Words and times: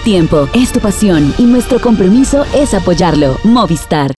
tiempo, 0.00 0.48
es 0.54 0.72
tu 0.72 0.80
pasión 0.80 1.34
y 1.38 1.44
nuestro 1.44 1.80
compromiso 1.80 2.44
es 2.54 2.74
apoyarlo. 2.74 3.38
Movistar. 3.44 4.12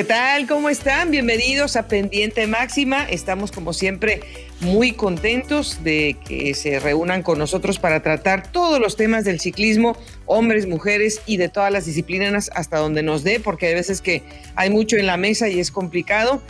¿Qué 0.00 0.04
tal? 0.04 0.46
¿Cómo 0.46 0.70
están? 0.70 1.10
Bienvenidos 1.10 1.76
a 1.76 1.86
Pendiente 1.86 2.46
Máxima. 2.46 3.04
Estamos 3.04 3.52
como 3.52 3.74
siempre 3.74 4.20
muy 4.60 4.92
contentos 4.92 5.84
de 5.84 6.16
que 6.26 6.54
se 6.54 6.78
reúnan 6.78 7.22
con 7.22 7.38
nosotros 7.38 7.78
para 7.78 8.00
tratar 8.00 8.50
todos 8.50 8.80
los 8.80 8.96
temas 8.96 9.24
del 9.24 9.40
ciclismo, 9.40 9.98
hombres, 10.24 10.66
mujeres 10.66 11.20
y 11.26 11.36
de 11.36 11.50
todas 11.50 11.70
las 11.70 11.84
disciplinas 11.84 12.50
hasta 12.54 12.78
donde 12.78 13.02
nos 13.02 13.24
dé, 13.24 13.40
porque 13.40 13.66
hay 13.66 13.74
veces 13.74 14.00
que 14.00 14.22
hay 14.54 14.70
mucho 14.70 14.96
en 14.96 15.06
la 15.06 15.18
mesa 15.18 15.50
y 15.50 15.60
es 15.60 15.70
complicado. 15.70 16.40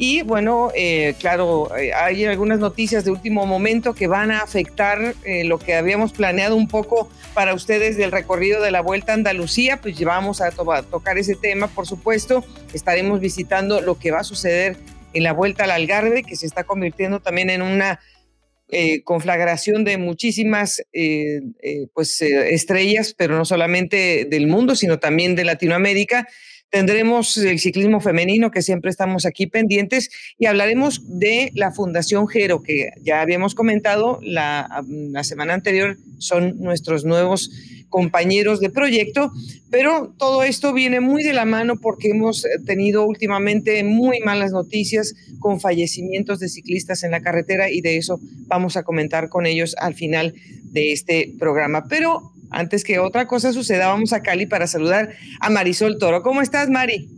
Y 0.00 0.22
bueno, 0.22 0.70
eh, 0.76 1.16
claro, 1.18 1.76
eh, 1.76 1.92
hay 1.92 2.24
algunas 2.24 2.60
noticias 2.60 3.04
de 3.04 3.10
último 3.10 3.46
momento 3.46 3.94
que 3.94 4.06
van 4.06 4.30
a 4.30 4.38
afectar 4.38 5.16
eh, 5.24 5.42
lo 5.42 5.58
que 5.58 5.74
habíamos 5.74 6.12
planeado 6.12 6.54
un 6.54 6.68
poco 6.68 7.10
para 7.34 7.52
ustedes 7.52 7.96
del 7.96 8.12
recorrido 8.12 8.62
de 8.62 8.70
la 8.70 8.80
Vuelta 8.80 9.10
a 9.10 9.16
Andalucía. 9.16 9.80
Pues 9.80 10.00
vamos 10.04 10.40
a, 10.40 10.46
a 10.46 10.82
tocar 10.84 11.18
ese 11.18 11.34
tema, 11.34 11.66
por 11.66 11.88
supuesto. 11.88 12.44
Estaremos 12.72 13.18
visitando 13.18 13.80
lo 13.80 13.98
que 13.98 14.12
va 14.12 14.20
a 14.20 14.24
suceder 14.24 14.76
en 15.14 15.24
la 15.24 15.32
Vuelta 15.32 15.64
al 15.64 15.72
Algarve, 15.72 16.22
que 16.22 16.36
se 16.36 16.46
está 16.46 16.62
convirtiendo 16.62 17.18
también 17.18 17.50
en 17.50 17.62
una 17.62 17.98
conflagración 19.02 19.82
de 19.82 19.96
muchísimas 19.96 20.82
pues, 21.94 22.20
estrellas, 22.20 23.14
pero 23.16 23.34
no 23.34 23.46
solamente 23.46 24.26
del 24.28 24.46
mundo, 24.46 24.76
sino 24.76 24.98
también 24.98 25.34
de 25.34 25.46
Latinoamérica. 25.46 26.28
Tendremos 26.70 27.36
el 27.38 27.58
ciclismo 27.58 28.00
femenino, 28.00 28.50
que 28.50 28.60
siempre 28.60 28.90
estamos 28.90 29.24
aquí 29.24 29.46
pendientes, 29.46 30.10
y 30.38 30.46
hablaremos 30.46 31.18
de 31.18 31.50
la 31.54 31.72
Fundación 31.72 32.28
Gero, 32.28 32.62
que 32.62 32.90
ya 33.02 33.22
habíamos 33.22 33.54
comentado 33.54 34.18
la, 34.22 34.84
la 34.86 35.24
semana 35.24 35.54
anterior, 35.54 35.96
son 36.18 36.60
nuestros 36.60 37.04
nuevos 37.04 37.50
compañeros 37.88 38.60
de 38.60 38.70
proyecto, 38.70 39.32
pero 39.70 40.14
todo 40.18 40.42
esto 40.42 40.72
viene 40.72 41.00
muy 41.00 41.22
de 41.22 41.32
la 41.32 41.44
mano 41.44 41.76
porque 41.80 42.10
hemos 42.10 42.44
tenido 42.66 43.06
últimamente 43.06 43.82
muy 43.82 44.20
malas 44.20 44.52
noticias 44.52 45.14
con 45.38 45.60
fallecimientos 45.60 46.38
de 46.38 46.48
ciclistas 46.48 47.02
en 47.02 47.12
la 47.12 47.20
carretera 47.20 47.70
y 47.70 47.80
de 47.80 47.96
eso 47.96 48.20
vamos 48.46 48.76
a 48.76 48.82
comentar 48.82 49.28
con 49.28 49.46
ellos 49.46 49.74
al 49.78 49.94
final 49.94 50.34
de 50.64 50.92
este 50.92 51.32
programa. 51.38 51.84
Pero 51.88 52.32
antes 52.50 52.84
que 52.84 52.98
otra 52.98 53.26
cosa 53.26 53.52
suceda, 53.52 53.88
vamos 53.88 54.12
a 54.12 54.22
Cali 54.22 54.46
para 54.46 54.66
saludar 54.66 55.10
a 55.40 55.50
Marisol 55.50 55.98
Toro. 55.98 56.22
¿Cómo 56.22 56.40
estás, 56.42 56.68
Mari? 56.68 57.08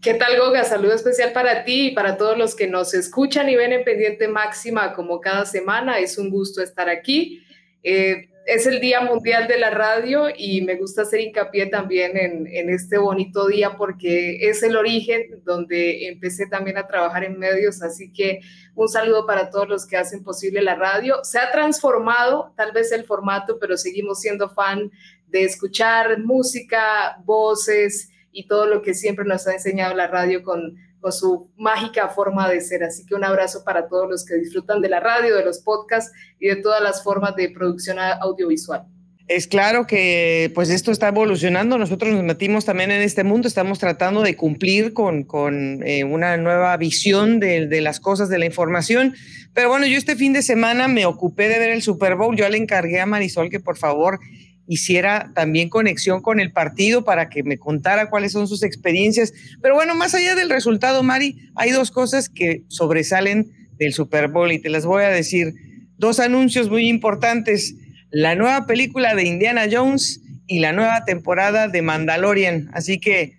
¿Qué 0.00 0.14
tal, 0.14 0.38
Goga? 0.38 0.62
Saludo 0.64 0.94
especial 0.94 1.32
para 1.32 1.64
ti 1.64 1.88
y 1.88 1.90
para 1.90 2.16
todos 2.16 2.38
los 2.38 2.54
que 2.54 2.68
nos 2.68 2.94
escuchan 2.94 3.48
y 3.48 3.56
ven 3.56 3.72
en 3.72 3.84
Pendiente 3.84 4.28
Máxima 4.28 4.92
como 4.92 5.20
cada 5.20 5.44
semana. 5.46 5.98
Es 5.98 6.16
un 6.16 6.30
gusto 6.30 6.62
estar 6.62 6.88
aquí. 6.88 7.42
Eh, 7.82 8.28
es 8.46 8.64
el 8.66 8.80
Día 8.80 9.00
Mundial 9.00 9.48
de 9.48 9.58
la 9.58 9.70
Radio 9.70 10.28
y 10.34 10.62
me 10.62 10.76
gusta 10.76 11.02
hacer 11.02 11.20
hincapié 11.20 11.66
también 11.66 12.16
en, 12.16 12.70
este 12.70 12.96
bonito 12.96 13.48
día 13.48 13.76
porque 13.76 14.48
es 14.48 14.62
el 14.62 14.76
origen 14.76 15.42
donde 15.44 16.06
empecé 16.06 16.46
también 16.46 16.78
a 16.78 16.86
trabajar 16.86 17.24
en 17.24 17.40
medios, 17.40 17.82
así 17.82 18.12
que 18.12 18.40
un 18.76 18.88
saludo 18.88 19.26
para 19.26 19.50
todos 19.50 19.68
los 19.68 19.84
que 19.84 19.96
hacen 19.96 20.22
posible 20.22 20.62
la 20.62 20.76
radio. 20.76 21.24
Se 21.24 21.40
ha 21.40 21.50
transformado 21.50 22.52
tal 22.56 22.70
vez 22.70 22.92
el 22.92 23.04
formato, 23.04 23.58
pero 23.58 23.76
seguimos 23.76 24.20
siendo 24.20 24.48
fan 24.48 24.92
de 25.26 25.42
escuchar 25.42 26.20
música, 26.20 27.16
voces 27.24 28.10
y 28.30 28.46
todo 28.46 28.66
lo 28.66 28.80
que 28.80 28.94
siempre 28.94 29.24
nos 29.24 29.48
ha 29.48 29.54
enseñado 29.54 29.92
la 29.94 30.06
radio 30.06 30.44
con 30.44 30.76
con 31.00 31.12
su 31.12 31.50
mágica 31.56 32.08
forma 32.08 32.48
de 32.48 32.60
ser. 32.60 32.84
Así 32.84 33.04
que 33.06 33.14
un 33.14 33.24
abrazo 33.24 33.64
para 33.64 33.88
todos 33.88 34.08
los 34.08 34.24
que 34.24 34.34
disfrutan 34.36 34.80
de 34.80 34.88
la 34.88 35.00
radio, 35.00 35.36
de 35.36 35.44
los 35.44 35.60
podcasts 35.60 36.12
y 36.38 36.48
de 36.48 36.56
todas 36.56 36.82
las 36.82 37.02
formas 37.02 37.36
de 37.36 37.50
producción 37.50 37.98
audiovisual. 37.98 38.86
Es 39.28 39.48
claro 39.48 39.88
que 39.88 40.52
pues 40.54 40.70
esto 40.70 40.92
está 40.92 41.08
evolucionando, 41.08 41.78
nosotros 41.78 42.14
nos 42.14 42.22
metimos 42.22 42.64
también 42.64 42.92
en 42.92 43.02
este 43.02 43.24
mundo, 43.24 43.48
estamos 43.48 43.80
tratando 43.80 44.22
de 44.22 44.36
cumplir 44.36 44.92
con, 44.92 45.24
con 45.24 45.82
eh, 45.84 46.04
una 46.04 46.36
nueva 46.36 46.76
visión 46.76 47.40
de, 47.40 47.66
de, 47.66 47.80
las 47.80 47.98
cosas, 47.98 48.28
de 48.28 48.38
la 48.38 48.46
información, 48.46 49.16
pero 49.52 49.68
bueno, 49.68 49.84
yo 49.86 49.98
este 49.98 50.14
fin 50.14 50.32
de 50.32 50.42
semana 50.42 50.86
me 50.86 51.06
ocupé 51.06 51.48
de 51.48 51.58
ver 51.58 51.70
el 51.70 51.82
Super 51.82 52.14
Bowl, 52.14 52.36
yo 52.36 52.48
le 52.48 52.56
encargué 52.56 53.00
a 53.00 53.06
Marisol 53.06 53.50
que 53.50 53.58
por 53.58 53.76
favor 53.76 54.20
hiciera 54.66 55.30
también 55.34 55.68
conexión 55.68 56.22
con 56.22 56.40
el 56.40 56.52
partido 56.52 57.04
para 57.04 57.28
que 57.28 57.42
me 57.42 57.58
contara 57.58 58.10
cuáles 58.10 58.32
son 58.32 58.48
sus 58.48 58.62
experiencias. 58.62 59.32
Pero 59.62 59.74
bueno, 59.74 59.94
más 59.94 60.14
allá 60.14 60.34
del 60.34 60.50
resultado, 60.50 61.02
Mari, 61.02 61.50
hay 61.54 61.70
dos 61.70 61.90
cosas 61.90 62.28
que 62.28 62.64
sobresalen 62.68 63.52
del 63.78 63.92
Super 63.92 64.28
Bowl 64.28 64.52
y 64.52 64.60
te 64.60 64.70
las 64.70 64.86
voy 64.86 65.04
a 65.04 65.10
decir. 65.10 65.54
Dos 65.98 66.20
anuncios 66.20 66.68
muy 66.68 66.88
importantes. 66.88 67.74
La 68.10 68.34
nueva 68.34 68.66
película 68.66 69.14
de 69.14 69.24
Indiana 69.24 69.66
Jones 69.70 70.20
y 70.46 70.58
la 70.58 70.72
nueva 70.72 71.04
temporada 71.04 71.68
de 71.68 71.82
Mandalorian. 71.82 72.70
Así 72.72 72.98
que 72.98 73.36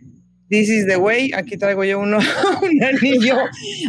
This 0.49 0.69
is 0.69 0.87
the 0.87 0.95
way. 0.95 1.31
Aquí 1.33 1.57
traigo 1.57 1.83
yo 1.83 1.99
uno, 1.99 2.19
un 2.61 2.83
anillo 2.83 3.37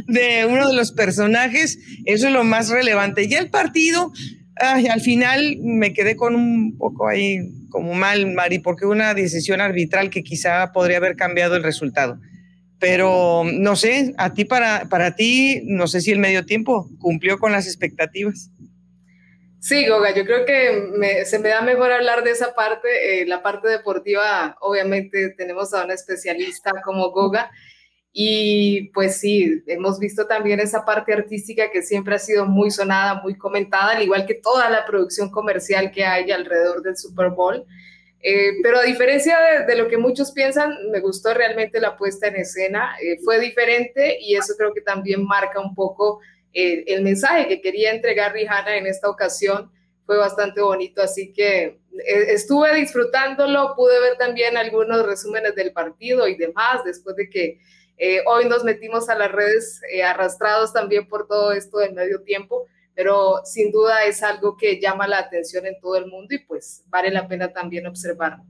de 0.06 0.44
uno 0.44 0.69
de 0.69 0.75
los 0.75 0.93
personajes. 0.93 1.78
Eso 2.05 2.26
es 2.26 2.32
lo 2.32 2.44
más 2.44 2.69
relevante. 2.69 3.28
Ya 3.28 3.38
el 3.38 3.50
partido, 3.50 4.12
al 4.60 5.00
final 5.00 5.58
me 5.60 5.92
quedé 5.92 6.16
con 6.16 6.34
un 6.34 6.76
poco 6.76 7.08
ahí 7.08 7.38
como 7.70 7.94
mal, 7.94 8.32
Mari, 8.32 8.58
porque 8.58 8.86
una 8.86 9.14
decisión 9.14 9.60
arbitral 9.60 10.10
que 10.10 10.22
quizá 10.22 10.72
podría 10.72 10.98
haber 10.98 11.16
cambiado 11.16 11.56
el 11.56 11.62
resultado. 11.62 12.19
Pero 12.78 13.42
no 13.44 13.76
sé, 13.76 14.14
a 14.19 14.34
ti 14.34 14.44
para, 14.44 14.88
para 14.88 15.16
ti, 15.16 15.62
no 15.64 15.86
sé 15.88 16.00
si 16.00 16.12
el 16.12 16.19
medio 16.19 16.46
tiempo 16.46 16.88
cumplió 17.00 17.38
con 17.38 17.52
las 17.52 17.66
expectativas. 17.66 18.50
Sí, 19.60 19.86
Goga, 19.88 20.14
yo 20.14 20.24
creo 20.24 20.44
que 20.44 21.25
se 21.25 21.38
me 21.40 21.48
da 21.48 21.60
mejor 21.62 21.90
hablar 21.90 22.22
de 22.22 22.30
esa 22.30 22.54
parte. 22.54 23.22
Eh, 23.22 23.26
la 23.26 23.42
parte 23.42 23.69
deportiva, 23.69 24.56
obviamente 24.60 25.30
tenemos 25.36 25.75
a 25.75 25.84
una 25.84 25.94
especialista 25.94 26.72
como 26.84 27.10
Goga. 27.10 27.50
Y 28.12 28.91
pues 28.94 29.20
sí, 29.20 29.62
hemos 29.66 29.98
visto 29.98 30.26
también 30.26 30.60
esa 30.60 30.84
parte 30.84 31.12
artística 31.12 31.70
que 31.70 31.82
siempre 31.82 32.14
ha 32.14 32.19
sido 32.19 32.46
muy 32.46 32.70
sonada, 32.70 33.20
muy 33.22 33.36
comentada, 33.36 33.92
al 33.92 34.02
igual 34.02 34.26
que 34.26 34.34
toda 34.34 34.70
la 34.70 34.84
producción 34.86 35.30
comercial 35.30 35.91
que 35.92 36.04
hay 36.04 36.30
alrededor 36.30 36.82
del 36.82 36.96
Super 36.96 37.30
Bowl. 37.30 37.64
Eh, 38.20 38.54
pero 38.62 38.78
a 38.78 38.82
diferencia 38.82 39.38
de, 39.66 39.76
lo 39.76 39.88
que 39.88 39.96
muchos 39.96 40.32
piensan, 40.32 40.74
me 40.91 41.00
gustó 41.00 41.34
realmente 41.34 41.80
la 41.80 41.96
puesta 41.96 42.26
en 42.26 42.36
escena, 42.36 42.96
eh, 43.00 43.19
fue 43.24 43.38
diferente 43.38 44.19
y 44.20 44.34
eso 44.34 44.54
creo 44.58 44.75
que 44.75 44.80
también 44.80 45.25
marca 45.25 45.60
un 45.60 45.75
poco 45.75 46.20
eh, 46.52 46.82
el 46.88 47.02
mensaje 47.02 47.46
que 47.46 47.60
quería 47.60 47.92
entregar 47.92 48.32
Rihanna 48.32 48.76
en 48.76 48.86
esta 48.86 49.08
ocasión, 49.08 49.70
fue 50.04 50.16
bastante 50.16 50.62
bonito, 50.62 51.02
así 51.02 51.34
que 51.34 51.80
estuve 52.28 52.75
disfrutándolo, 52.75 53.75
pude 53.76 54.00
ver 54.00 54.16
también 54.16 54.56
algunos 54.56 55.04
resúmenes 55.04 55.54
del 55.54 55.72
partido 55.72 56.26
y 56.26 56.34
demás, 56.34 56.82
después 56.82 57.14
de 57.14 57.28
que 57.28 57.60
eh, 57.98 58.20
hoy 58.26 58.48
nos 58.48 58.62
metimos 58.62 59.09
a 59.09 59.16
las 59.16 59.32
redes 59.32 59.81
eh, 59.92 60.04
arrastrados 60.04 60.72
también 60.72 61.09
por 61.09 61.26
todo 61.26 61.53
esto 61.53 61.78
del 61.78 61.94
medio 61.94 62.22
tiempo, 62.22 62.66
pero 62.94 63.41
sin 63.44 63.72
duda 63.72 64.04
es 64.04 64.22
algo 64.22 64.56
que 64.56 64.81
llama 64.81 65.09
la 65.09 65.19
atención 65.19 65.66
en 65.66 65.78
todo 65.81 65.97
el 65.97 66.06
mundo 66.06 66.34
y 66.34 66.38
pues 66.38 66.84
vale 66.87 67.10
la 67.10 67.26
pena 67.26 67.53
también 67.53 67.87
observarlo. 67.87 68.44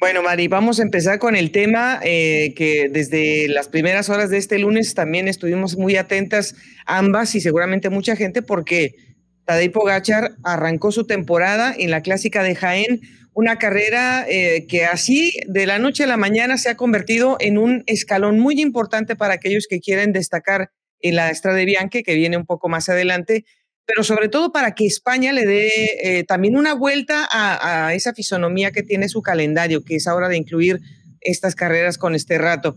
Bueno, 0.00 0.22
Mari, 0.22 0.48
vamos 0.48 0.80
a 0.80 0.82
empezar 0.82 1.20
con 1.20 1.36
el 1.36 1.52
tema 1.52 2.00
eh, 2.02 2.52
que 2.56 2.88
desde 2.90 3.46
las 3.48 3.68
primeras 3.68 4.10
horas 4.10 4.28
de 4.30 4.38
este 4.38 4.58
lunes 4.58 4.94
también 4.94 5.28
estuvimos 5.28 5.76
muy 5.76 5.96
atentas 5.96 6.56
ambas 6.84 7.34
y 7.36 7.40
seguramente 7.40 7.88
mucha 7.88 8.16
gente 8.16 8.42
porque 8.42 8.96
Tadej 9.44 9.70
Pogachar 9.70 10.32
arrancó 10.42 10.90
su 10.90 11.06
temporada 11.06 11.72
en 11.78 11.92
la 11.92 12.02
clásica 12.02 12.42
de 12.42 12.56
Jaén 12.56 13.00
una 13.34 13.58
carrera 13.58 14.24
eh, 14.28 14.66
que 14.68 14.84
así 14.84 15.32
de 15.46 15.66
la 15.66 15.78
noche 15.78 16.04
a 16.04 16.06
la 16.06 16.16
mañana 16.16 16.56
se 16.56 16.70
ha 16.70 16.76
convertido 16.76 17.36
en 17.40 17.58
un 17.58 17.82
escalón 17.86 18.38
muy 18.38 18.60
importante 18.60 19.16
para 19.16 19.34
aquellos 19.34 19.66
que 19.68 19.80
quieren 19.80 20.12
destacar 20.12 20.70
en 21.00 21.16
la 21.16 21.30
Estrada 21.30 21.58
de 21.58 21.64
Bianche, 21.64 22.02
que 22.04 22.14
viene 22.14 22.36
un 22.36 22.46
poco 22.46 22.68
más 22.68 22.88
adelante, 22.88 23.44
pero 23.84 24.04
sobre 24.04 24.28
todo 24.28 24.52
para 24.52 24.74
que 24.74 24.86
España 24.86 25.32
le 25.32 25.44
dé 25.44 25.68
eh, 26.02 26.24
también 26.24 26.56
una 26.56 26.74
vuelta 26.74 27.28
a, 27.30 27.92
esa 27.92 28.14
fisonomía 28.14 28.70
que 28.70 28.82
tiene 28.82 29.08
su 29.08 29.20
calendario, 29.20 29.84
que 29.84 29.96
es 29.96 30.06
ahora 30.06 30.28
de 30.28 30.36
incluir 30.36 30.80
estas 31.20 31.54
carreras 31.54 31.98
con 31.98 32.14
este 32.14 32.38
rato. 32.38 32.76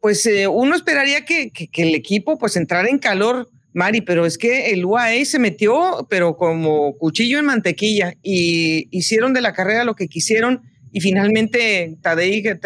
Pues 0.00 0.24
eh, 0.26 0.48
uno 0.48 0.74
esperaría 0.74 1.24
que, 1.24 1.52
que, 1.52 1.82
el 1.82 1.94
equipo 1.94 2.38
pues 2.38 2.56
entrara 2.56 2.88
en 2.88 2.98
calor 2.98 3.48
Mari, 3.74 4.02
pero 4.02 4.26
es 4.26 4.36
que 4.36 4.70
el 4.72 4.84
UAE 4.84 5.24
se 5.24 5.38
metió, 5.38 6.06
pero 6.10 6.36
como 6.36 6.96
cuchillo 6.98 7.38
en 7.38 7.46
mantequilla, 7.46 8.14
y 8.22 8.88
hicieron 8.90 9.32
de 9.32 9.40
la 9.40 9.52
carrera 9.52 9.84
lo 9.84 9.94
que 9.94 10.08
quisieron, 10.08 10.62
y 10.92 11.00
finalmente 11.00 11.96
Tadej 12.02 12.60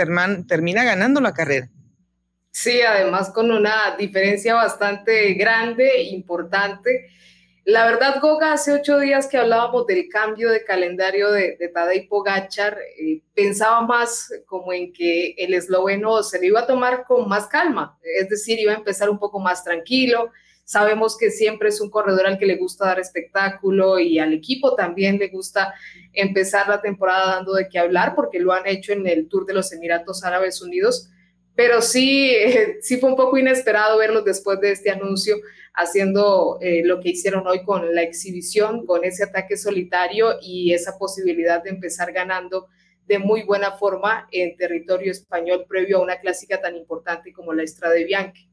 termina 0.48 0.84
ganando 0.84 1.20
la 1.20 1.32
carrera. 1.32 1.70
Sí, 2.50 2.80
además 2.80 3.30
con 3.30 3.50
una 3.50 3.96
diferencia 3.98 4.54
bastante 4.54 5.34
grande, 5.34 6.02
importante. 6.04 7.10
La 7.64 7.84
verdad, 7.84 8.20
Goga, 8.20 8.52
hace 8.52 8.72
ocho 8.72 8.98
días 8.98 9.26
que 9.26 9.36
hablábamos 9.36 9.86
del 9.86 10.08
cambio 10.08 10.50
de 10.50 10.64
calendario 10.64 11.30
de, 11.30 11.56
de 11.56 11.68
Tadej 11.68 12.08
Pogachar, 12.08 12.78
eh, 12.98 13.22
pensaba 13.34 13.80
más 13.82 14.30
como 14.46 14.72
en 14.72 14.92
que 14.92 15.34
el 15.36 15.52
esloveno 15.52 16.22
se 16.22 16.38
lo 16.38 16.44
iba 16.44 16.60
a 16.60 16.66
tomar 16.66 17.04
con 17.04 17.28
más 17.28 17.46
calma, 17.46 17.98
es 18.02 18.28
decir, 18.28 18.58
iba 18.58 18.72
a 18.72 18.76
empezar 18.76 19.10
un 19.10 19.18
poco 19.18 19.38
más 19.38 19.62
tranquilo, 19.62 20.30
Sabemos 20.66 21.16
que 21.16 21.30
siempre 21.30 21.68
es 21.68 21.80
un 21.80 21.90
corredor 21.90 22.26
al 22.26 22.38
que 22.38 22.44
le 22.44 22.56
gusta 22.56 22.86
dar 22.86 22.98
espectáculo 22.98 24.00
y 24.00 24.18
al 24.18 24.32
equipo 24.32 24.74
también 24.74 25.16
le 25.16 25.28
gusta 25.28 25.72
empezar 26.12 26.68
la 26.68 26.82
temporada 26.82 27.36
dando 27.36 27.54
de 27.54 27.68
qué 27.68 27.78
hablar 27.78 28.16
porque 28.16 28.40
lo 28.40 28.52
han 28.52 28.66
hecho 28.66 28.92
en 28.92 29.06
el 29.06 29.28
Tour 29.28 29.46
de 29.46 29.54
los 29.54 29.72
Emiratos 29.72 30.24
Árabes 30.24 30.60
Unidos. 30.60 31.08
Pero 31.54 31.80
sí, 31.80 32.34
sí 32.80 32.96
fue 32.96 33.10
un 33.10 33.14
poco 33.14 33.38
inesperado 33.38 33.96
verlos 33.96 34.24
después 34.24 34.60
de 34.60 34.72
este 34.72 34.90
anuncio 34.90 35.36
haciendo 35.72 36.58
eh, 36.60 36.82
lo 36.84 36.98
que 36.98 37.10
hicieron 37.10 37.46
hoy 37.46 37.62
con 37.62 37.94
la 37.94 38.02
exhibición, 38.02 38.86
con 38.86 39.04
ese 39.04 39.22
ataque 39.22 39.56
solitario 39.56 40.34
y 40.42 40.72
esa 40.72 40.98
posibilidad 40.98 41.62
de 41.62 41.70
empezar 41.70 42.10
ganando 42.10 42.66
de 43.06 43.20
muy 43.20 43.44
buena 43.44 43.70
forma 43.70 44.26
en 44.32 44.56
territorio 44.56 45.12
español 45.12 45.64
previo 45.68 45.98
a 45.98 46.02
una 46.02 46.18
clásica 46.18 46.60
tan 46.60 46.74
importante 46.74 47.32
como 47.32 47.52
la 47.52 47.62
Estrada 47.62 47.94
Bianchi. 47.94 48.50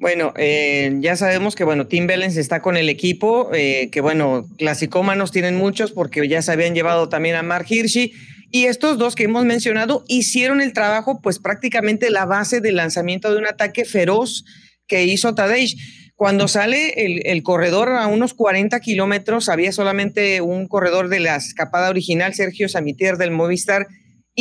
Bueno, 0.00 0.32
eh, 0.38 0.96
ya 1.00 1.14
sabemos 1.14 1.54
que 1.54 1.62
bueno, 1.62 1.86
Tim 1.86 2.06
Bellens 2.06 2.38
está 2.38 2.62
con 2.62 2.78
el 2.78 2.88
equipo, 2.88 3.50
eh, 3.52 3.90
que 3.92 4.00
bueno, 4.00 4.48
clasicómanos 4.56 5.30
tienen 5.30 5.56
muchos 5.56 5.92
porque 5.92 6.26
ya 6.26 6.40
se 6.40 6.52
habían 6.52 6.74
llevado 6.74 7.10
también 7.10 7.36
a 7.36 7.42
Mark 7.42 7.66
Hirschi 7.68 8.14
y 8.50 8.64
estos 8.64 8.96
dos 8.96 9.14
que 9.14 9.24
hemos 9.24 9.44
mencionado 9.44 10.02
hicieron 10.08 10.62
el 10.62 10.72
trabajo, 10.72 11.20
pues 11.20 11.38
prácticamente 11.38 12.08
la 12.08 12.24
base 12.24 12.62
del 12.62 12.76
lanzamiento 12.76 13.30
de 13.30 13.36
un 13.36 13.46
ataque 13.46 13.84
feroz 13.84 14.46
que 14.86 15.04
hizo 15.04 15.34
Tadej. 15.34 15.76
Cuando 16.14 16.48
sale 16.48 16.94
el, 17.04 17.20
el, 17.26 17.42
corredor 17.42 17.90
a 17.90 18.06
unos 18.06 18.32
40 18.32 18.80
kilómetros, 18.80 19.50
había 19.50 19.70
solamente 19.70 20.40
un 20.40 20.66
corredor 20.66 21.08
de 21.08 21.20
la 21.20 21.36
escapada 21.36 21.90
original, 21.90 22.32
Sergio 22.32 22.70
Samitier 22.70 23.18
del 23.18 23.32
Movistar, 23.32 23.86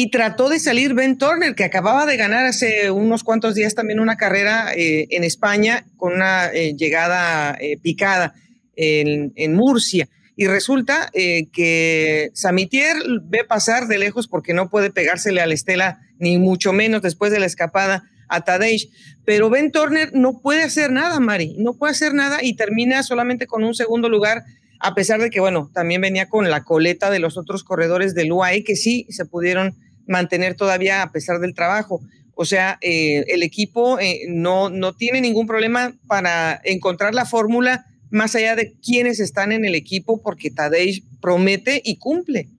y 0.01 0.11
trató 0.11 0.47
de 0.47 0.59
salir 0.59 0.93
Ben 0.93 1.17
Turner, 1.17 1.55
que 1.55 1.65
acababa 1.65 2.05
de 2.05 2.15
ganar 2.15 2.45
hace 2.45 2.89
unos 2.89 3.21
cuantos 3.25 3.53
días 3.53 3.75
también 3.75 3.99
una 3.99 4.15
carrera 4.15 4.71
eh, 4.73 5.07
en 5.09 5.25
España 5.25 5.83
con 5.97 6.13
una 6.13 6.47
eh, 6.53 6.73
llegada 6.77 7.57
eh, 7.59 7.77
picada 7.81 8.33
en, 8.77 9.33
en, 9.35 9.55
Murcia. 9.55 10.07
Y 10.37 10.47
resulta 10.47 11.11
que 11.11 12.31
Samitier 12.33 12.95
ve 13.23 13.43
pasar 13.43 13.87
de 13.87 13.97
lejos 13.97 14.29
porque 14.29 14.53
no 14.53 14.69
puede 14.69 14.89
pegársele 14.89 15.41
a 15.41 15.47
la 15.47 15.53
estela, 15.53 15.99
ni 16.17 16.37
mucho 16.37 16.71
menos 16.71 17.01
después 17.01 17.33
de 17.33 17.41
la 17.41 17.45
escapada 17.45 18.03
a 18.29 18.45
Tadej. 18.45 18.89
Pero 19.25 19.49
Ben 19.49 19.69
Turner 19.69 20.11
no 20.13 20.39
puede 20.39 20.63
hacer 20.63 20.93
nada, 20.93 21.19
Mari, 21.19 21.57
no 21.57 21.73
puede 21.73 21.91
hacer 21.91 22.13
nada 22.13 22.41
y 22.41 22.53
termina 22.53 23.03
solamente 23.03 23.47
con 23.47 23.65
un 23.65 23.75
segundo 23.75 24.07
lugar, 24.07 24.45
a 24.79 24.95
pesar 24.95 25.19
de 25.19 25.29
que, 25.29 25.41
bueno, 25.41 25.69
también 25.73 25.99
venía 25.99 26.29
con 26.29 26.49
la 26.49 26.63
coleta 26.63 27.11
de 27.11 27.19
los 27.19 27.37
otros 27.37 27.65
corredores 27.65 28.15
del 28.15 28.31
UAE 28.31 28.63
que 28.63 28.77
sí 28.77 29.05
se 29.09 29.25
pudieron 29.25 29.75
mantener 30.09 30.55
todavía 30.55 31.01
a 31.01 31.11
pesar 31.13 31.39
del 31.39 31.53
trabajo. 31.53 32.01
O 32.35 32.43
sea, 32.43 32.77
eh, 32.81 33.23
el 33.27 33.43
equipo 33.43 33.99
eh, 33.99 34.21
no, 34.27 34.69
no 34.69 34.93
tiene 34.95 35.21
ningún 35.21 35.47
problema 35.47 35.93
para 36.07 36.59
encontrar 36.63 37.13
la 37.13 37.25
fórmula 37.25 37.85
más 38.09 38.35
allá 38.35 38.55
de 38.55 38.73
quienes 38.79 39.19
están 39.19 39.51
en 39.51 39.65
el 39.65 39.75
equipo, 39.75 40.21
porque 40.21 40.49
Tadej 40.49 41.03
promete 41.21 41.81
y 41.83 41.97
cumple. 41.97 42.49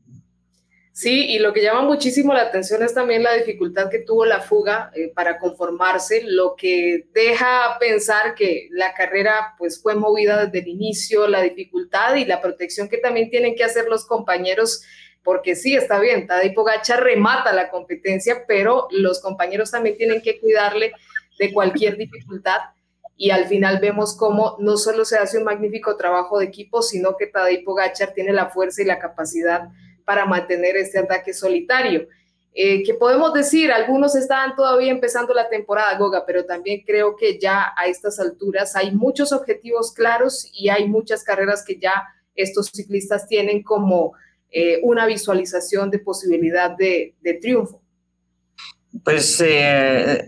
Sí, 0.93 1.31
y 1.31 1.38
lo 1.38 1.55
que 1.55 1.62
llama 1.62 1.82
muchísimo 1.82 2.35
la 2.35 2.43
atención 2.43 2.82
es 2.82 2.93
también 2.93 3.23
la 3.23 3.32
dificultad 3.32 3.88
que 3.88 4.00
tuvo 4.00 4.26
la 4.26 4.41
fuga 4.41 4.91
eh, 4.94 5.11
para 5.14 5.38
conformarse, 5.38 6.25
lo 6.26 6.56
que 6.56 7.06
deja 7.14 7.79
pensar 7.81 8.35
que 8.35 8.69
la 8.70 8.93
carrera 8.93 9.55
pues 9.56 9.81
fue 9.81 9.94
movida 9.94 10.44
desde 10.44 10.58
el 10.58 10.69
inicio, 10.69 11.26
la 11.26 11.41
dificultad 11.41 12.17
y 12.17 12.26
la 12.26 12.43
protección 12.43 12.88
que 12.88 12.99
también 12.99 13.31
tienen 13.31 13.55
que 13.55 13.64
hacer 13.64 13.87
los 13.87 14.05
compañeros, 14.05 14.82
porque 15.22 15.55
sí, 15.55 15.75
está 15.76 15.99
bien, 15.99 16.26
Tadej 16.26 16.55
Pogacha 16.55 16.96
remata 16.96 17.52
la 17.52 17.70
competencia, 17.70 18.44
pero 18.46 18.88
los 18.90 19.20
compañeros 19.20 19.70
también 19.70 19.96
tienen 19.96 20.22
que 20.22 20.40
cuidarle 20.40 20.93
de 21.38 21.52
cualquier 21.52 21.96
dificultad 21.96 22.61
y 23.17 23.31
al 23.31 23.46
final 23.46 23.81
vemos 23.81 24.17
cómo 24.17 24.56
no 24.61 24.78
solo 24.78 25.05
se 25.05 25.19
hace 25.19 25.37
un 25.37 25.44
magnífico 25.44 25.96
trabajo 25.96 26.38
de 26.38 26.46
equipo, 26.46 26.81
sino 26.81 27.17
que 27.19 27.26
Tadej 27.26 27.64
Pogacar 27.64 28.14
tiene 28.14 28.32
la 28.32 28.49
fuerza 28.49 28.81
y 28.81 28.87
la 28.87 28.99
capacidad 28.99 29.69
para 30.06 30.25
mantener 30.25 30.76
este 30.76 30.99
ataque 30.99 31.34
solitario. 31.34 32.08
Eh, 32.52 32.82
que 32.82 32.94
podemos 32.94 33.32
decir, 33.32 33.70
algunos 33.70 34.17
estaban 34.17 34.56
todavía 34.56 34.90
empezando 34.90 35.32
la 35.34 35.49
temporada, 35.49 35.96
Goga, 35.99 36.26
pero 36.26 36.46
también 36.46 36.82
creo 36.84 37.14
que 37.14 37.38
ya 37.38 37.72
a 37.76 37.87
estas 37.87 38.19
alturas 38.19 38.75
hay 38.75 38.90
muchos 38.90 39.32
objetivos 39.32 39.93
claros 39.93 40.50
y 40.52 40.69
hay 40.69 40.88
muchas 40.88 41.22
carreras 41.22 41.64
que 41.64 41.78
ya 41.78 42.02
estos 42.34 42.70
ciclistas 42.72 43.28
tienen 43.28 43.62
como 43.62 44.14
eh, 44.50 44.81
una 44.82 45.06
visualización 45.06 45.91
de 45.91 45.99
posibilidad 45.99 46.76
de, 46.76 47.14
triunfo. 47.41 47.82
Pues 49.05 49.41
eh, 49.41 50.26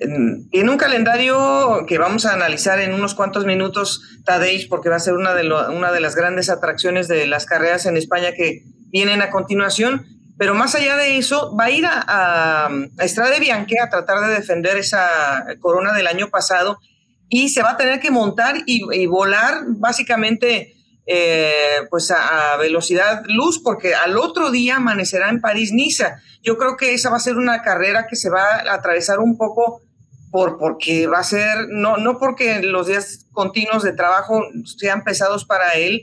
tiene 0.51 0.71
un 0.71 0.79
calendario 0.79 1.85
que 1.87 1.99
vamos 1.99 2.27
a 2.27 2.33
analizar 2.33 2.79
en 2.81 2.95
unos 2.95 3.15
cuantos 3.15 3.45
minutos, 3.45 4.21
Tadej, 4.25 4.69
porque 4.69 4.89
va 4.89 4.97
a 4.97 5.01
ser 5.01 5.15
una 5.15 5.35
de, 5.35 5.47
una 5.47 5.91
de 5.91 6.01
las 6.01 6.15
grandes 6.15 6.49
atracciones 6.49 7.09
de 7.09 7.27
las 7.27 7.45
carreras 7.47 7.87
en 7.87 7.97
España 7.97 8.33
que 8.33 8.63
vienen 8.91 9.21
a 9.21 9.31
continuación, 9.31 10.07
pero 10.39 10.55
más 10.55 10.75
allá 10.75 10.97
de 10.97 11.19
eso, 11.19 11.57
va 11.57 11.65
a 11.65 11.71
ir 11.71 11.85
a, 11.87 12.05
a, 12.07 12.71
Estrada 13.01 13.31
de 13.31 13.41
Bianque 13.41 13.81
a 13.81 13.91
tratar 13.91 14.27
de 14.27 14.35
defender 14.35 14.77
esa 14.77 15.45
corona 15.61 15.93
del 15.93 16.07
año 16.07 16.29
pasado 16.29 16.79
y 17.35 17.49
se 17.49 17.63
va 17.63 17.71
a 17.71 17.77
tener 17.79 17.99
que 17.99 18.11
montar 18.11 18.57
y, 18.67 19.07
volar 19.07 19.63
básicamente 19.67 20.75
eh, 21.07 21.87
pues 21.91 22.11
a, 22.11 22.57
velocidad 22.57 23.23
luz, 23.27 23.61
porque 23.63 23.95
al 23.95 24.17
otro 24.19 24.51
día 24.51 24.77
amanecerá 24.77 25.31
en 25.31 25.41
París-Niza. 25.41 26.21
Yo 26.43 26.57
creo 26.57 26.77
que 26.77 26.95
esa 26.95 27.11
va 27.11 27.17
a 27.17 27.21
ser 27.21 27.37
una 27.37 27.63
carrera 27.63 28.07
que 28.09 28.17
se 28.17 28.31
va 28.31 28.57
a 28.57 28.75
atravesar 28.75 29.19
un 29.19 29.37
poco 29.37 29.83
por, 30.31 30.59
porque 30.59 31.07
va 31.07 31.19
a 31.19 31.25
ser, 31.25 31.69
no, 31.69 31.97
no 31.97 32.19
porque 32.19 32.63
los 32.63 32.87
días 32.87 33.27
continuos 33.33 33.83
de 33.83 33.93
trabajo 33.93 34.43
sean 34.79 35.05
pesados 35.05 35.45
para 35.45 35.73
él, 35.73 36.03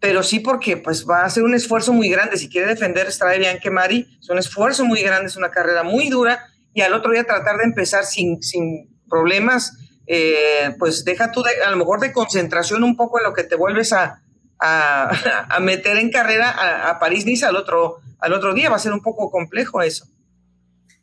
pero 0.00 0.22
sí 0.22 0.40
porque 0.40 0.76
pues 0.76 1.06
va 1.08 1.24
a 1.24 1.30
ser 1.30 1.44
un 1.44 1.54
esfuerzo 1.54 1.92
muy 1.92 2.08
grande. 2.08 2.36
Si 2.36 2.48
quiere 2.48 2.66
defender 2.66 3.10
Strade 3.12 3.38
Bianche 3.38 3.70
Mari, 3.70 4.18
es 4.20 4.28
un 4.28 4.38
esfuerzo 4.38 4.84
muy 4.84 5.02
grande, 5.02 5.26
es 5.26 5.36
una 5.36 5.50
carrera 5.50 5.82
muy 5.82 6.08
dura 6.08 6.44
y 6.74 6.80
al 6.80 6.94
otro 6.94 7.12
día 7.12 7.24
tratar 7.24 7.56
de 7.58 7.64
empezar 7.64 8.04
sin, 8.04 8.42
sin 8.42 8.98
problemas, 9.08 9.76
eh, 10.06 10.74
pues 10.78 11.04
deja 11.04 11.30
tú 11.30 11.42
a 11.64 11.70
lo 11.70 11.76
mejor 11.76 12.00
de 12.00 12.12
concentración 12.12 12.84
un 12.84 12.96
poco 12.96 13.18
en 13.18 13.24
lo 13.24 13.34
que 13.34 13.44
te 13.44 13.56
vuelves 13.56 13.92
a, 13.92 14.22
a, 14.58 15.58
meter 15.60 15.96
en 15.98 16.10
carrera 16.10 16.50
a, 16.50 16.90
a 16.90 16.98
París-Niza 16.98 17.48
al 17.48 17.56
otro, 17.56 18.00
al 18.18 18.32
otro 18.32 18.54
día. 18.54 18.70
Va 18.70 18.76
a 18.76 18.80
ser 18.80 18.92
un 18.92 19.02
poco 19.02 19.30
complejo 19.30 19.82
eso. 19.82 20.06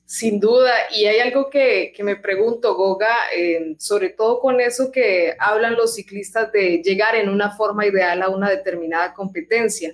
Sin 0.09 0.39
duda, 0.39 0.73
y 0.91 1.05
hay 1.05 1.19
algo 1.19 1.51
que, 1.51 1.93
me 1.99 2.15
pregunto, 2.15 2.73
Goga, 2.73 3.15
sobre 3.77 4.09
todo 4.09 4.39
con 4.39 4.59
eso 4.59 4.91
que 4.91 5.35
hablan 5.37 5.75
los 5.75 5.93
ciclistas 5.93 6.51
de 6.51 6.81
llegar 6.83 7.13
en 7.13 7.29
una 7.29 7.51
forma 7.51 7.85
ideal 7.85 8.23
a 8.23 8.29
una 8.29 8.49
determinada 8.49 9.13
competencia. 9.13 9.93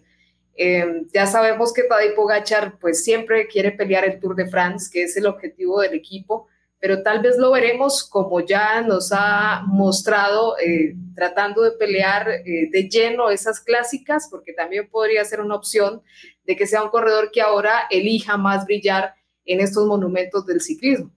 Em, 0.56 1.06
ya 1.14 1.28
sabemos 1.28 1.74
que 1.74 1.84
Tadej 1.84 2.16
Pogachar 2.16 2.80
pues 2.80 3.04
siempre 3.04 3.46
quiere 3.48 3.74
pelear 3.74 4.06
el 4.06 4.22
Tour 4.22 4.38
de 4.38 4.48
France, 4.48 4.90
que 4.90 5.04
es 5.04 5.18
el 5.18 5.26
objetivo 5.26 5.82
del 5.82 5.96
equipo, 5.96 6.48
pero 6.80 7.04
tal 7.04 7.22
vez 7.22 7.38
lo 7.38 7.52
veremos 7.52 8.04
como 8.04 8.42
ya 8.42 8.82
nos 8.82 9.12
ha 9.12 9.64
mostrado, 9.66 10.58
eh, 10.60 10.96
tratando 11.16 11.64
de 11.64 11.72
pelear 11.72 12.30
eh, 12.30 12.70
de 12.72 12.90
lleno 12.90 13.30
esas 13.30 13.60
clásicas, 13.60 14.28
porque 14.30 14.54
también 14.54 14.90
podría 14.90 15.24
ser 15.26 15.42
una 15.42 15.56
opción 15.56 16.02
de 16.46 16.56
que 16.56 16.68
sea 16.68 16.84
un 16.84 16.90
corredor 16.90 17.32
que 17.32 17.42
ahora 17.42 17.88
elija 17.90 18.38
más 18.38 18.66
brillar 18.66 19.16
en 19.46 19.62
estos 19.62 19.86
monumentos 19.88 20.46
del 20.46 20.62
ciclismo. 20.62 21.12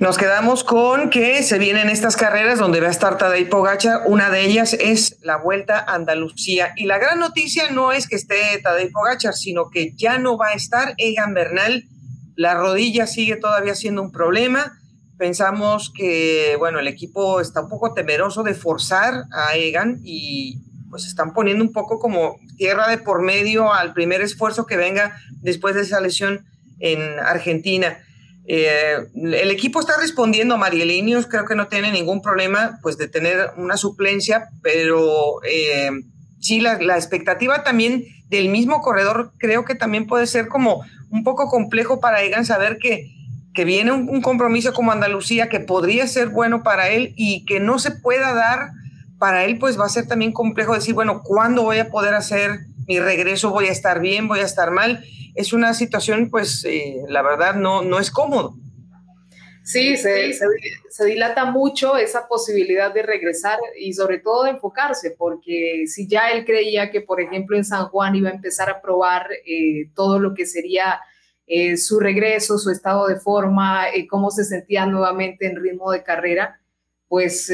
Nos 0.00 0.16
quedamos 0.16 0.64
con 0.64 1.10
que 1.10 1.42
se 1.42 1.58
vienen 1.58 1.90
estas 1.90 2.16
carreras 2.16 2.58
donde 2.58 2.80
va 2.80 2.86
a 2.86 2.90
estar 2.90 3.18
Tadej 3.18 3.50
Pogacar. 3.50 4.04
Una 4.06 4.30
de 4.30 4.46
ellas 4.46 4.72
es 4.72 5.18
la 5.20 5.36
Vuelta 5.36 5.78
a 5.78 5.94
Andalucía. 5.94 6.72
Y 6.74 6.86
la 6.86 6.96
gran 6.96 7.18
noticia 7.18 7.70
no 7.70 7.92
es 7.92 8.08
que 8.08 8.16
esté 8.16 8.58
Tadej 8.62 8.90
Pogacar, 8.92 9.34
sino 9.34 9.68
que 9.68 9.92
ya 9.94 10.16
no 10.16 10.38
va 10.38 10.48
a 10.48 10.52
estar 10.54 10.94
Egan 10.96 11.34
Bernal. 11.34 11.84
La 12.36 12.54
rodilla 12.54 13.06
sigue 13.06 13.36
todavía 13.36 13.74
siendo 13.74 14.02
un 14.02 14.12
problema. 14.12 14.78
Pensamos 15.18 15.92
que, 15.94 16.56
bueno, 16.58 16.78
el 16.78 16.88
equipo 16.88 17.40
está 17.40 17.60
un 17.60 17.68
poco 17.68 17.92
temeroso 17.92 18.42
de 18.42 18.54
forzar 18.54 19.24
a 19.32 19.56
Egan 19.56 20.00
y 20.02 20.62
pues 20.90 21.06
están 21.06 21.32
poniendo 21.32 21.62
un 21.62 21.72
poco 21.72 21.98
como 21.98 22.36
tierra 22.56 22.88
de 22.88 22.98
por 22.98 23.22
medio 23.22 23.72
al 23.72 23.92
primer 23.92 24.20
esfuerzo 24.22 24.66
que 24.66 24.76
venga 24.76 25.16
después 25.40 25.74
de 25.74 25.82
esa 25.82 26.00
lesión 26.00 26.46
en 26.80 27.18
Argentina. 27.20 27.98
Eh, 28.46 28.96
el 29.14 29.50
equipo 29.50 29.78
está 29.78 29.96
respondiendo, 30.00 30.56
Marielinius 30.56 31.26
creo 31.26 31.44
que 31.44 31.54
no 31.54 31.68
tiene 31.68 31.92
ningún 31.92 32.20
problema 32.20 32.80
pues 32.82 32.98
de 32.98 33.06
tener 33.06 33.50
una 33.56 33.76
suplencia, 33.76 34.48
pero 34.62 35.42
eh, 35.44 35.90
sí, 36.40 36.60
la, 36.60 36.78
la, 36.78 36.96
expectativa 36.96 37.62
también 37.62 38.04
del 38.28 38.48
mismo 38.48 38.80
corredor 38.80 39.32
creo 39.38 39.64
que 39.64 39.74
también 39.74 40.06
puede 40.06 40.26
ser 40.26 40.48
como 40.48 40.82
un 41.10 41.24
poco 41.24 41.48
complejo 41.48 42.00
para 42.00 42.22
Egan 42.22 42.46
saber 42.46 42.78
que, 42.78 43.12
que 43.54 43.64
viene 43.64 43.92
un, 43.92 44.22
compromiso 44.22 44.72
como 44.72 44.92
Andalucía 44.92 45.48
que 45.48 45.60
podría 45.60 46.06
ser 46.06 46.28
bueno 46.28 46.62
para 46.62 46.88
él 46.88 47.12
y 47.16 47.44
que 47.44 47.60
no 47.60 47.78
se 47.78 47.90
pueda 47.90 48.32
dar 48.32 48.70
para 49.18 49.44
él 49.44 49.58
pues 49.58 49.78
va 49.78 49.86
a 49.86 49.90
ser 49.90 50.06
también 50.06 50.32
complejo 50.32 50.74
decir, 50.74 50.94
bueno, 50.94 51.22
¿cuándo 51.22 51.62
voy 51.62 51.78
a 51.78 51.90
poder 51.90 52.14
hacer 52.14 52.60
mi 52.86 52.98
regreso? 53.00 53.50
¿Voy 53.50 53.66
a 53.66 53.72
estar 53.72 54.00
bien? 54.00 54.28
¿Voy 54.28 54.40
a 54.40 54.44
estar 54.44 54.70
mal? 54.70 55.04
Es 55.34 55.52
una 55.52 55.74
situación 55.74 56.30
pues 56.30 56.64
eh, 56.64 57.02
la 57.08 57.22
verdad 57.22 57.54
no, 57.54 57.82
no 57.82 57.98
es 57.98 58.10
cómodo. 58.10 58.54
Sí, 59.62 59.96
se, 59.96 60.32
se, 60.32 61.04
dilata 61.04 61.44
mucho 61.44 61.96
esa 61.96 62.26
posibilidad 62.26 62.92
de 62.92 63.02
regresar 63.02 63.58
y 63.78 63.92
sobre 63.92 64.18
todo 64.18 64.44
de 64.44 64.50
enfocarse, 64.50 65.14
porque 65.16 65.84
si 65.86 66.08
ya 66.08 66.30
él 66.30 66.44
creía 66.44 66.90
que, 66.90 67.02
por 67.02 67.20
ejemplo, 67.20 67.56
en 67.56 67.64
San 67.64 67.86
Juan 67.88 68.16
iba 68.16 68.30
a 68.30 68.34
empezar 68.34 68.70
a 68.70 68.80
probar 68.80 69.28
eh, 69.46 69.90
todo 69.94 70.18
lo 70.18 70.34
que 70.34 70.46
sería 70.46 71.00
eh, 71.46 71.76
su 71.76 72.00
regreso, 72.00 72.58
su 72.58 72.70
estado 72.70 73.06
de 73.06 73.16
forma, 73.16 73.90
eh, 73.90 74.06
cómo 74.08 74.30
se 74.30 74.44
sentía 74.44 74.86
nuevamente 74.86 75.46
en 75.46 75.62
ritmo 75.62 75.92
de 75.92 76.02
carrera, 76.02 76.60
pues 77.08 77.52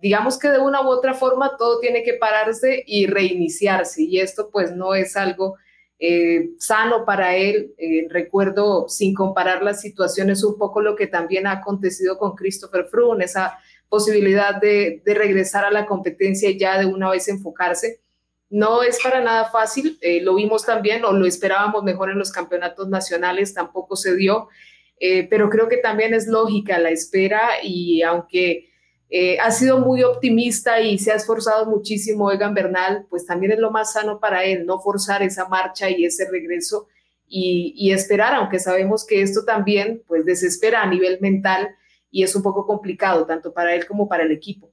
digamos 0.00 0.38
que 0.38 0.48
de 0.48 0.58
una 0.58 0.80
u 0.80 0.86
otra 0.86 1.12
forma 1.12 1.58
todo 1.58 1.78
tiene 1.78 2.02
que 2.02 2.14
pararse 2.14 2.82
y 2.86 3.06
reiniciarse 3.06 4.02
y 4.02 4.18
esto 4.18 4.48
pues 4.50 4.74
no 4.74 4.94
es 4.94 5.14
algo 5.14 5.56
eh, 5.98 6.50
sano 6.58 7.04
para 7.04 7.36
él. 7.36 7.74
Eh, 7.78 8.06
recuerdo, 8.10 8.88
sin 8.88 9.14
comparar 9.14 9.62
las 9.62 9.80
situaciones, 9.80 10.42
un 10.44 10.58
poco 10.58 10.80
lo 10.80 10.96
que 10.96 11.06
también 11.06 11.46
ha 11.46 11.52
acontecido 11.52 12.18
con 12.18 12.34
Christopher 12.34 12.86
Froome, 12.86 13.24
esa 13.24 13.58
posibilidad 13.88 14.60
de, 14.60 15.02
regresar 15.04 15.64
a 15.64 15.70
la 15.70 15.86
competencia 15.86 16.50
ya 16.50 16.78
de 16.78 16.86
una 16.86 17.10
vez 17.10 17.28
enfocarse. 17.28 18.00
No 18.50 18.82
es 18.82 19.02
para 19.02 19.20
nada 19.20 19.46
fácil, 19.50 19.98
eh, 20.00 20.20
lo 20.20 20.34
vimos 20.34 20.64
también 20.66 21.04
o 21.04 21.12
lo 21.12 21.26
esperábamos 21.26 21.82
mejor 21.82 22.10
en 22.10 22.18
los 22.18 22.30
campeonatos 22.30 22.88
nacionales, 22.88 23.54
tampoco 23.54 23.96
se 23.96 24.14
dio, 24.14 24.48
pero 25.28 25.50
creo 25.50 25.68
que 25.68 25.76
también 25.78 26.14
es 26.14 26.26
lógica 26.26 26.78
la 26.78 26.88
espera 26.88 27.62
y 27.62 28.00
aunque 28.02 28.70
eh, 29.16 29.38
ha 29.38 29.52
sido 29.52 29.78
muy 29.78 30.02
optimista 30.02 30.80
y 30.80 30.98
se 30.98 31.12
ha 31.12 31.14
esforzado 31.14 31.66
muchísimo 31.66 32.32
Egan 32.32 32.52
Bernal, 32.52 33.06
pues 33.08 33.24
también 33.24 33.52
es 33.52 33.60
lo 33.60 33.70
más 33.70 33.92
sano 33.92 34.18
para 34.18 34.42
él, 34.42 34.66
no 34.66 34.80
forzar 34.80 35.22
esa 35.22 35.46
marcha 35.48 35.88
y 35.88 36.04
ese 36.04 36.28
regreso 36.28 36.88
y, 37.28 37.92
esperar, 37.92 38.34
aunque 38.34 38.58
sabemos 38.58 39.06
que 39.06 39.22
esto 39.22 39.44
también 39.44 40.02
pues 40.08 40.24
desespera 40.24 40.82
a 40.82 40.86
nivel 40.86 41.18
mental 41.20 41.76
y 42.10 42.24
es 42.24 42.34
un 42.34 42.42
poco 42.42 42.66
complicado 42.66 43.24
tanto 43.24 43.54
para 43.54 43.76
él 43.76 43.86
como 43.86 44.08
para 44.08 44.24
el 44.24 44.32
equipo. 44.32 44.72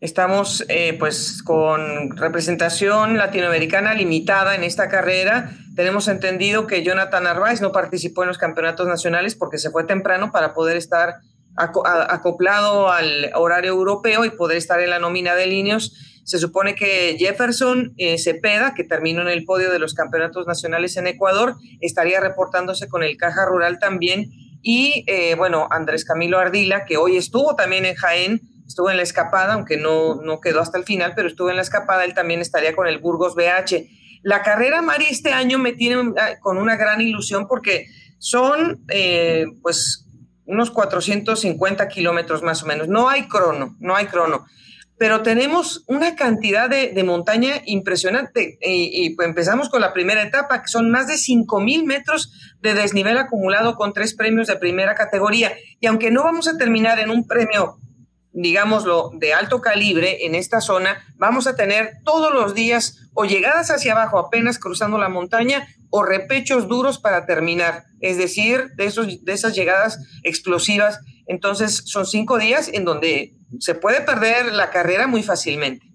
Estamos 0.00 0.64
eh, 0.68 0.96
pues 0.98 1.44
con 1.44 2.16
representación 2.16 3.18
latinoamericana 3.18 3.94
limitada 3.94 4.56
en 4.56 4.64
esta 4.64 4.88
carrera. 4.88 5.52
Tenemos 5.76 6.08
entendido 6.08 6.66
que 6.66 6.82
Jonathan 6.82 7.22
Narváez 7.22 7.60
no 7.60 7.70
participó 7.70 8.22
en 8.22 8.28
los 8.30 8.38
campeonatos 8.38 8.88
nacionales 8.88 9.36
porque 9.36 9.58
se 9.58 9.70
fue 9.70 9.84
temprano 9.84 10.32
para 10.32 10.54
poder 10.54 10.76
estar 10.76 11.20
acoplado 11.56 12.90
al 12.90 13.30
horario 13.34 13.72
europeo 13.72 14.24
y 14.24 14.30
poder 14.30 14.56
estar 14.56 14.80
en 14.80 14.90
la 14.90 14.98
nómina 14.98 15.34
de 15.34 15.46
líneas. 15.46 15.92
Se 16.24 16.38
supone 16.38 16.74
que 16.74 17.16
Jefferson 17.18 17.94
eh, 17.96 18.16
Cepeda, 18.18 18.74
que 18.74 18.84
terminó 18.84 19.22
en 19.22 19.28
el 19.28 19.44
podio 19.44 19.70
de 19.70 19.78
los 19.78 19.94
campeonatos 19.94 20.46
nacionales 20.46 20.96
en 20.96 21.08
Ecuador, 21.08 21.56
estaría 21.80 22.20
reportándose 22.20 22.88
con 22.88 23.02
el 23.02 23.16
Caja 23.16 23.44
Rural 23.46 23.78
también. 23.78 24.30
Y 24.62 25.04
eh, 25.08 25.34
bueno, 25.34 25.66
Andrés 25.70 26.04
Camilo 26.04 26.38
Ardila, 26.38 26.84
que 26.84 26.96
hoy 26.96 27.16
estuvo 27.16 27.56
también 27.56 27.84
en 27.84 27.96
Jaén, 27.96 28.40
estuvo 28.66 28.90
en 28.90 28.96
la 28.96 29.02
escapada, 29.02 29.54
aunque 29.54 29.76
no, 29.76 30.22
no 30.22 30.40
quedó 30.40 30.60
hasta 30.60 30.78
el 30.78 30.84
final, 30.84 31.14
pero 31.16 31.28
estuvo 31.28 31.50
en 31.50 31.56
la 31.56 31.62
escapada, 31.62 32.04
él 32.04 32.14
también 32.14 32.40
estaría 32.40 32.74
con 32.74 32.86
el 32.86 32.98
Burgos 32.98 33.34
BH. 33.34 33.88
La 34.22 34.42
carrera, 34.42 34.80
Mari, 34.82 35.06
este 35.10 35.32
año 35.32 35.58
me 35.58 35.72
tiene 35.72 36.12
ah, 36.16 36.38
con 36.40 36.56
una 36.56 36.76
gran 36.76 37.00
ilusión 37.00 37.48
porque 37.48 37.86
son, 38.18 38.84
eh, 38.88 39.46
pues, 39.62 40.06
unos 40.46 40.70
450 40.70 41.88
kilómetros 41.88 42.42
más 42.42 42.62
o 42.62 42.66
menos. 42.66 42.88
No 42.88 43.08
hay 43.08 43.28
crono, 43.28 43.76
no 43.80 43.96
hay 43.96 44.06
crono, 44.06 44.46
pero 44.98 45.22
tenemos 45.22 45.84
una 45.88 46.14
cantidad 46.14 46.70
de, 46.70 47.02
montaña 47.04 47.62
impresionante. 47.66 48.58
Y, 48.62 49.10
pues 49.16 49.26
empezamos 49.26 49.68
con 49.68 49.80
la 49.80 49.92
primera 49.92 50.22
etapa, 50.22 50.62
que 50.62 50.68
son 50.68 50.90
más 50.90 51.08
de 51.08 51.14
5.000 51.14 51.84
metros 51.84 52.32
de 52.60 52.74
desnivel 52.74 53.18
acumulado 53.18 53.74
con 53.74 53.92
tres 53.92 54.14
premios 54.14 54.46
de 54.46 54.56
primera 54.56 54.94
categoría. 54.94 55.52
Y 55.80 55.86
aunque 55.86 56.10
no 56.10 56.22
vamos 56.22 56.46
a 56.46 56.56
terminar 56.56 57.00
en 57.00 57.10
un 57.10 57.26
premio 57.26 57.78
digámoslo, 58.34 59.10
de 59.14 59.34
alto 59.34 59.60
calibre 59.60 60.24
en 60.24 60.34
esta 60.34 60.60
zona, 60.60 61.04
vamos 61.16 61.46
a 61.46 61.54
tener 61.54 61.98
todos 62.04 62.32
los 62.32 62.54
días 62.54 63.10
o 63.14 63.24
llegadas 63.24 63.70
hacia 63.70 63.92
abajo 63.92 64.18
apenas 64.18 64.58
cruzando 64.58 64.98
la 64.98 65.08
montaña 65.08 65.68
o 65.94 66.02
repechos 66.02 66.68
duros 66.68 66.98
para 66.98 67.26
terminar, 67.26 67.84
es 68.00 68.16
decir, 68.16 68.70
de, 68.76 68.86
esos, 68.86 69.22
de 69.22 69.32
esas 69.32 69.54
llegadas 69.54 69.98
explosivas. 70.24 70.98
Entonces 71.26 71.82
son 71.84 72.06
cinco 72.06 72.38
días 72.38 72.70
en 72.72 72.86
donde 72.86 73.34
se 73.60 73.74
puede 73.74 74.00
perder 74.00 74.54
la 74.54 74.70
carrera 74.70 75.06
muy 75.06 75.22
fácilmente. 75.22 75.86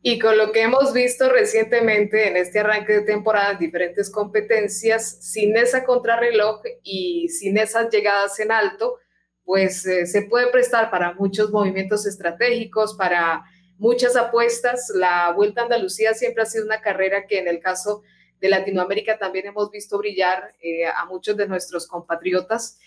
Y 0.00 0.20
con 0.20 0.38
lo 0.38 0.52
que 0.52 0.62
hemos 0.62 0.92
visto 0.92 1.28
recientemente 1.28 2.28
en 2.28 2.36
este 2.36 2.60
arranque 2.60 2.92
de 2.92 3.00
temporada 3.00 3.50
en 3.50 3.58
diferentes 3.58 4.10
competencias, 4.10 5.18
sin 5.32 5.56
esa 5.56 5.84
contrarreloj 5.84 6.60
y 6.84 7.28
sin 7.28 7.58
esas 7.58 7.90
llegadas 7.90 8.38
en 8.38 8.52
alto, 8.52 8.98
pues 9.42 9.84
eh, 9.86 10.06
se 10.06 10.22
puede 10.22 10.52
prestar 10.52 10.88
para 10.88 11.14
muchos 11.14 11.50
movimientos 11.50 12.06
estratégicos, 12.06 12.94
para 12.94 13.42
muchas 13.76 14.14
apuestas. 14.14 14.92
La 14.94 15.32
Vuelta 15.32 15.62
a 15.62 15.64
Andalucía 15.64 16.14
siempre 16.14 16.44
ha 16.44 16.46
sido 16.46 16.64
una 16.64 16.80
carrera 16.80 17.26
que 17.26 17.40
en 17.40 17.48
el 17.48 17.58
caso 17.58 18.04
de 18.40 18.48
Latinoamérica 18.48 19.18
también 19.18 19.46
hemos 19.46 19.70
visto 19.70 19.98
brillar 19.98 20.54
eh, 20.60 20.86
a 20.86 21.04
muchos 21.06 21.36
de 21.36 21.48
nuestros 21.48 21.86
compatriotas. 21.86 22.78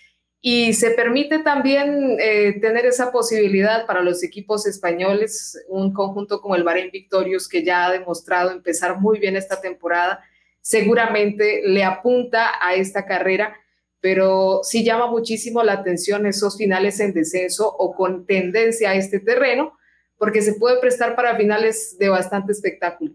Y 0.42 0.72
se 0.72 0.92
permite 0.92 1.40
también 1.40 2.16
eh, 2.18 2.58
tener 2.60 2.86
esa 2.86 3.12
posibilidad 3.12 3.84
para 3.84 4.00
los 4.00 4.22
equipos 4.22 4.66
españoles, 4.66 5.62
un 5.68 5.92
conjunto 5.92 6.40
como 6.40 6.56
el 6.56 6.64
Bahrein 6.64 6.90
Victorious, 6.90 7.46
que 7.46 7.62
ya 7.62 7.86
ha 7.86 7.92
demostrado 7.92 8.50
empezar 8.50 8.98
muy 8.98 9.18
bien 9.18 9.36
esta 9.36 9.60
temporada, 9.60 10.24
seguramente 10.62 11.62
le 11.66 11.84
apunta 11.84 12.52
a 12.62 12.74
esta 12.74 13.04
carrera, 13.04 13.54
pero 14.00 14.60
sí 14.62 14.82
llama 14.82 15.08
muchísimo 15.08 15.62
la 15.62 15.74
atención 15.74 16.24
esos 16.24 16.56
finales 16.56 17.00
en 17.00 17.12
descenso 17.12 17.68
o 17.68 17.94
con 17.94 18.24
tendencia 18.24 18.90
a 18.90 18.94
este 18.94 19.20
terreno, 19.20 19.76
porque 20.16 20.40
se 20.40 20.54
puede 20.54 20.80
prestar 20.80 21.16
para 21.16 21.36
finales 21.36 21.96
de 21.98 22.08
bastante 22.08 22.52
espectáculo. 22.52 23.12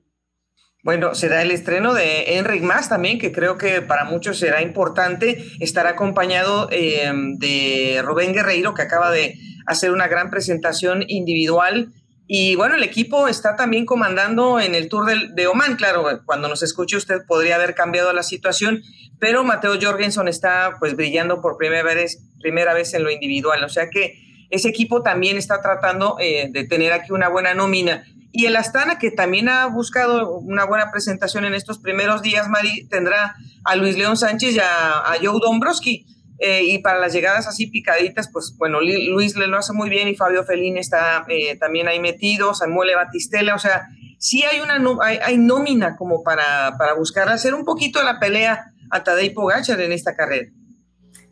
Bueno, 0.85 1.15
será 1.15 1.41
el 1.41 1.49
estreno 1.49 1.95
de 1.95 2.37
Enric 2.37 2.61
Mas 2.61 2.89
también, 2.89 3.17
que 3.17 3.31
creo 3.31 3.57
que 3.57 3.81
para 3.81 4.03
muchos 4.03 4.37
será 4.37 4.61
importante. 4.61 5.43
Estará 5.59 5.89
acompañado 5.89 6.69
eh, 6.71 7.11
de 7.39 8.03
Rubén 8.03 8.33
Guerreiro, 8.33 8.75
que 8.75 8.83
acaba 8.83 9.09
de 9.09 9.33
hacer 9.65 9.89
una 9.89 10.07
gran 10.07 10.29
presentación 10.29 11.03
individual. 11.07 11.91
Y 12.27 12.55
bueno, 12.55 12.75
el 12.75 12.83
equipo 12.83 13.27
está 13.27 13.55
también 13.55 13.87
comandando 13.87 14.59
en 14.59 14.75
el 14.75 14.87
Tour 14.87 15.07
de, 15.07 15.29
de 15.33 15.47
Oman. 15.47 15.75
Claro, 15.75 16.05
cuando 16.23 16.49
nos 16.49 16.61
escuche 16.61 16.97
usted 16.97 17.25
podría 17.27 17.55
haber 17.55 17.73
cambiado 17.73 18.13
la 18.13 18.21
situación, 18.21 18.83
pero 19.19 19.43
Mateo 19.43 19.79
Jorgensen 19.81 20.27
está 20.27 20.75
pues 20.77 20.95
brillando 20.95 21.41
por 21.41 21.57
primera 21.57 21.95
vez, 21.95 22.19
primera 22.39 22.75
vez 22.75 22.93
en 22.93 23.03
lo 23.03 23.09
individual. 23.09 23.63
O 23.63 23.69
sea 23.69 23.89
que 23.89 24.19
ese 24.51 24.69
equipo 24.69 25.01
también 25.01 25.35
está 25.37 25.63
tratando 25.63 26.17
eh, 26.19 26.49
de 26.51 26.63
tener 26.65 26.93
aquí 26.93 27.11
una 27.11 27.29
buena 27.29 27.55
nómina. 27.55 28.05
Y 28.37 28.47
el 28.47 28.57
Astana, 28.57 28.99
que 28.99 29.11
también 29.11 29.47
ha 29.47 29.65
buscado 29.67 30.39
una 30.39 30.65
buena 30.65 30.91
presentación 30.91 31.45
en 31.45 31.53
estos 31.53 31.79
primeros 31.79 32.21
días, 32.21 32.49
Mari, 32.49 32.85
tendrá 32.89 33.33
a 33.63 33.75
Luis 33.77 33.97
León 33.97 34.17
Sánchez 34.17 34.55
y 34.55 34.59
a, 34.59 35.15
Joe 35.23 35.39
Dombrowski. 35.41 36.05
Eh, 36.39 36.63
y 36.65 36.79
para 36.79 36.99
las 36.99 37.13
llegadas 37.13 37.47
así 37.47 37.67
picaditas, 37.67 38.29
pues 38.29 38.53
bueno, 38.57 38.81
Luis 38.81 39.37
le 39.37 39.47
lo 39.47 39.57
hace 39.57 39.71
muy 39.71 39.89
bien 39.89 40.09
y 40.09 40.15
Fabio 40.15 40.43
Fellini 40.43 40.81
está 40.81 41.25
eh, 41.29 41.57
también 41.57 41.87
ahí 41.87 42.01
metido, 42.01 42.53
Samuel 42.53 42.93
Batistela, 42.93 43.55
o 43.55 43.59
sea, 43.59 43.87
sí 44.19 44.43
hay 44.43 44.59
una 44.59 44.83
hay, 45.01 45.37
nómina 45.37 45.95
como 45.95 46.21
para, 46.21 46.75
para 46.77 46.93
buscar 46.95 47.29
hacer 47.29 47.53
un 47.53 47.63
poquito 47.63 48.03
la 48.03 48.19
pelea 48.19 48.65
a 48.91 49.01
Tadej 49.01 49.33
Pogacar 49.33 49.79
en 49.79 49.93
esta 49.93 50.13
carrera. 50.13 50.51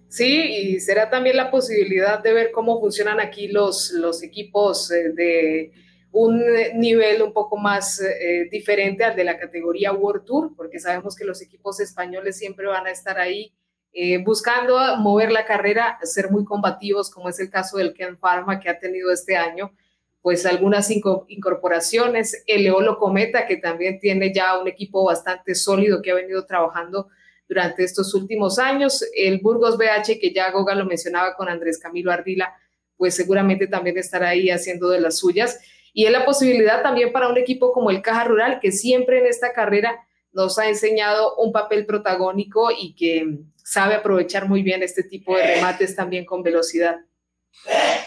Sí, 0.07 0.25
y 0.25 0.79
será 0.79 1.09
también 1.09 1.35
la 1.35 1.51
posibilidad 1.51 2.23
de 2.23 2.31
ver 2.31 2.51
cómo 2.53 2.79
funcionan 2.79 3.19
aquí 3.19 3.49
los, 3.49 3.91
los 3.91 4.23
equipos 4.23 4.89
eh, 4.89 5.09
de 5.13 5.82
un 6.13 6.43
nivel 6.75 7.23
un 7.23 7.33
poco 7.33 7.57
más 7.57 7.99
eh, 7.99 8.47
diferente 8.49 9.03
al 9.03 9.15
de 9.15 9.23
la 9.23 9.37
categoría 9.37 9.91
World 9.91 10.23
Tour, 10.23 10.55
porque 10.55 10.79
sabemos 10.79 11.15
que 11.15 11.25
los 11.25 11.41
equipos 11.41 11.79
españoles 11.79 12.37
siempre 12.37 12.67
van 12.67 12.85
a 12.85 12.91
estar 12.91 13.19
ahí 13.19 13.51
eh, 13.91 14.19
buscando 14.23 14.79
mover 14.97 15.31
la 15.31 15.45
carrera, 15.45 15.97
ser 16.03 16.29
muy 16.29 16.45
combativos, 16.45 17.09
como 17.09 17.29
es 17.29 17.39
el 17.39 17.49
caso 17.49 17.77
del 17.77 17.93
Ken 17.93 18.17
Pharma 18.17 18.59
que 18.59 18.69
ha 18.69 18.79
tenido 18.79 19.11
este 19.11 19.35
año, 19.35 19.73
pues 20.21 20.45
algunas 20.45 20.89
incorporaciones, 20.91 22.43
el 22.45 22.65
Eolo 22.67 22.97
Cometa, 22.99 23.47
que 23.47 23.57
también 23.57 23.99
tiene 23.99 24.31
ya 24.31 24.59
un 24.59 24.67
equipo 24.67 25.03
bastante 25.03 25.55
sólido 25.55 26.01
que 26.01 26.11
ha 26.11 26.15
venido 26.15 26.45
trabajando 26.45 27.09
durante 27.47 27.83
estos 27.83 28.13
últimos 28.13 28.59
años, 28.59 29.03
el 29.15 29.39
Burgos 29.39 29.77
BH, 29.77 30.19
que 30.21 30.31
ya 30.31 30.51
Goga 30.51 30.75
lo 30.75 30.85
mencionaba 30.85 31.35
con 31.35 31.49
Andrés 31.49 31.77
Camilo 31.79 32.11
Ardila, 32.11 32.55
pues 32.97 33.15
seguramente 33.15 33.67
también 33.67 33.97
estará 33.97 34.29
ahí 34.29 34.49
haciendo 34.49 34.89
de 34.89 35.01
las 35.01 35.17
suyas. 35.17 35.59
Y 35.93 36.05
es 36.05 36.11
la 36.11 36.25
posibilidad 36.25 36.81
también 36.81 37.11
para 37.13 37.29
un 37.29 37.37
equipo 37.37 37.71
como 37.71 37.91
el 37.91 38.01
Caja 38.01 38.25
Rural, 38.25 38.59
que 38.59 38.71
siempre 38.71 39.19
en 39.19 39.27
esta 39.27 39.53
carrera 39.53 40.05
nos 40.31 40.57
ha 40.57 40.67
enseñado 40.67 41.35
un 41.35 41.51
papel 41.51 41.85
protagónico 41.85 42.71
y 42.71 42.95
que 42.95 43.39
sabe 43.63 43.95
aprovechar 43.95 44.49
muy 44.49 44.63
bien 44.63 44.83
este 44.83 45.03
tipo 45.03 45.37
de 45.37 45.55
remates 45.55 45.95
también 45.95 46.25
con 46.25 46.41
velocidad. 46.41 46.97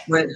Bueno, 0.07 0.33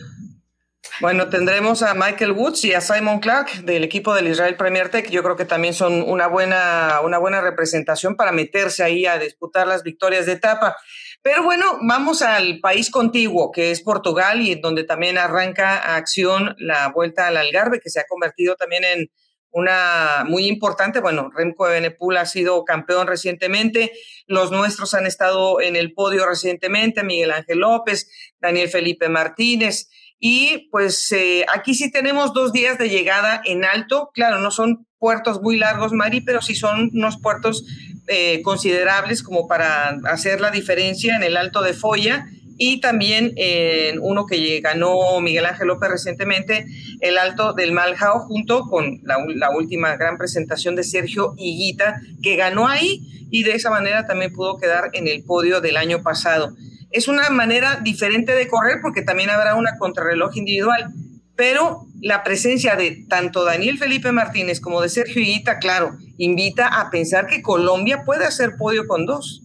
Bueno, 0.99 1.29
tendremos 1.29 1.83
a 1.83 1.93
Michael 1.93 2.31
Woods 2.31 2.63
y 2.65 2.73
a 2.73 2.81
Simon 2.81 3.19
Clark 3.19 3.63
del 3.63 3.83
equipo 3.83 4.13
del 4.13 4.27
Israel 4.27 4.55
Premier 4.55 4.89
Tech. 4.89 5.09
Yo 5.09 5.23
creo 5.23 5.35
que 5.35 5.45
también 5.45 5.73
son 5.73 6.01
una 6.01 6.27
buena, 6.27 6.99
una 7.03 7.17
buena 7.17 7.41
representación 7.41 8.15
para 8.15 8.31
meterse 8.31 8.83
ahí 8.83 9.05
a 9.05 9.17
disputar 9.17 9.67
las 9.67 9.83
victorias 9.83 10.25
de 10.25 10.33
etapa. 10.33 10.77
Pero 11.23 11.43
bueno, 11.43 11.77
vamos 11.81 12.23
al 12.23 12.59
país 12.59 12.89
contiguo, 12.89 13.51
que 13.51 13.69
es 13.69 13.81
Portugal, 13.81 14.41
y 14.41 14.55
donde 14.55 14.83
también 14.83 15.19
arranca 15.19 15.95
acción 15.95 16.55
la 16.57 16.89
vuelta 16.89 17.27
al 17.27 17.37
Algarve, 17.37 17.79
que 17.79 17.91
se 17.91 17.99
ha 17.99 18.05
convertido 18.07 18.55
también 18.55 18.83
en 18.83 19.11
una 19.51 20.25
muy 20.27 20.47
importante. 20.47 20.99
Bueno, 20.99 21.29
Remco 21.31 21.67
Evenepoel 21.67 22.17
ha 22.17 22.25
sido 22.25 22.65
campeón 22.65 23.05
recientemente, 23.05 23.91
los 24.25 24.51
nuestros 24.51 24.93
han 24.95 25.05
estado 25.05 25.61
en 25.61 25.75
el 25.75 25.93
podio 25.93 26.25
recientemente, 26.25 27.03
Miguel 27.03 27.31
Ángel 27.31 27.59
López, 27.59 28.09
Daniel 28.39 28.69
Felipe 28.69 29.09
Martínez. 29.09 29.89
Y 30.23 30.69
pues 30.69 31.11
eh, 31.13 31.45
aquí 31.53 31.73
sí 31.73 31.91
tenemos 31.91 32.31
dos 32.31 32.53
días 32.53 32.77
de 32.77 32.89
llegada 32.89 33.41
en 33.43 33.65
alto. 33.65 34.11
Claro, 34.13 34.37
no 34.37 34.51
son 34.51 34.85
puertos 34.99 35.41
muy 35.41 35.57
largos, 35.57 35.93
Mari, 35.93 36.21
pero 36.21 36.43
sí 36.43 36.53
son 36.53 36.91
unos 36.93 37.17
puertos 37.17 37.65
eh, 38.07 38.43
considerables 38.43 39.23
como 39.23 39.47
para 39.47 39.89
hacer 40.05 40.39
la 40.39 40.51
diferencia 40.51 41.15
en 41.15 41.23
el 41.23 41.37
alto 41.37 41.63
de 41.63 41.73
Foya 41.73 42.27
y 42.55 42.79
también 42.81 43.33
en 43.35 43.97
uno 43.99 44.27
que 44.27 44.59
ganó 44.59 45.19
Miguel 45.21 45.47
Ángel 45.47 45.69
López 45.69 45.89
recientemente, 45.89 46.67
el 46.99 47.17
Alto 47.17 47.53
del 47.53 47.71
Maljao, 47.71 48.19
junto 48.19 48.67
con 48.69 48.99
la, 49.01 49.17
la, 49.33 49.49
última 49.49 49.95
gran 49.95 50.19
presentación 50.19 50.75
de 50.75 50.83
Sergio 50.83 51.33
Higuita, 51.39 51.99
que 52.21 52.35
ganó 52.35 52.67
ahí 52.67 53.01
y 53.31 53.41
de 53.41 53.53
esa 53.53 53.71
manera 53.71 54.05
también 54.05 54.31
pudo 54.31 54.57
quedar 54.57 54.91
en 54.93 55.07
el 55.07 55.23
podio 55.23 55.59
del 55.59 55.75
año 55.75 56.03
pasado. 56.03 56.55
Es 56.91 57.07
una 57.07 57.29
manera 57.29 57.79
diferente 57.81 58.33
de 58.33 58.47
correr 58.47 58.79
porque 58.81 59.01
también 59.01 59.29
habrá 59.29 59.55
una 59.55 59.77
contrarreloj 59.77 60.35
individual, 60.35 60.91
pero 61.35 61.85
la 62.01 62.23
presencia 62.23 62.75
de 62.75 63.05
tanto 63.07 63.45
Daniel 63.45 63.77
Felipe 63.77 64.11
Martínez 64.11 64.59
como 64.59 64.81
de 64.81 64.89
Sergio 64.89 65.21
Higuita, 65.21 65.59
claro, 65.59 65.97
invita 66.17 66.67
a 66.67 66.89
pensar 66.89 67.27
que 67.27 67.41
Colombia 67.41 68.03
puede 68.05 68.25
hacer 68.25 68.51
podio 68.57 68.87
con 68.87 69.05
dos. 69.05 69.41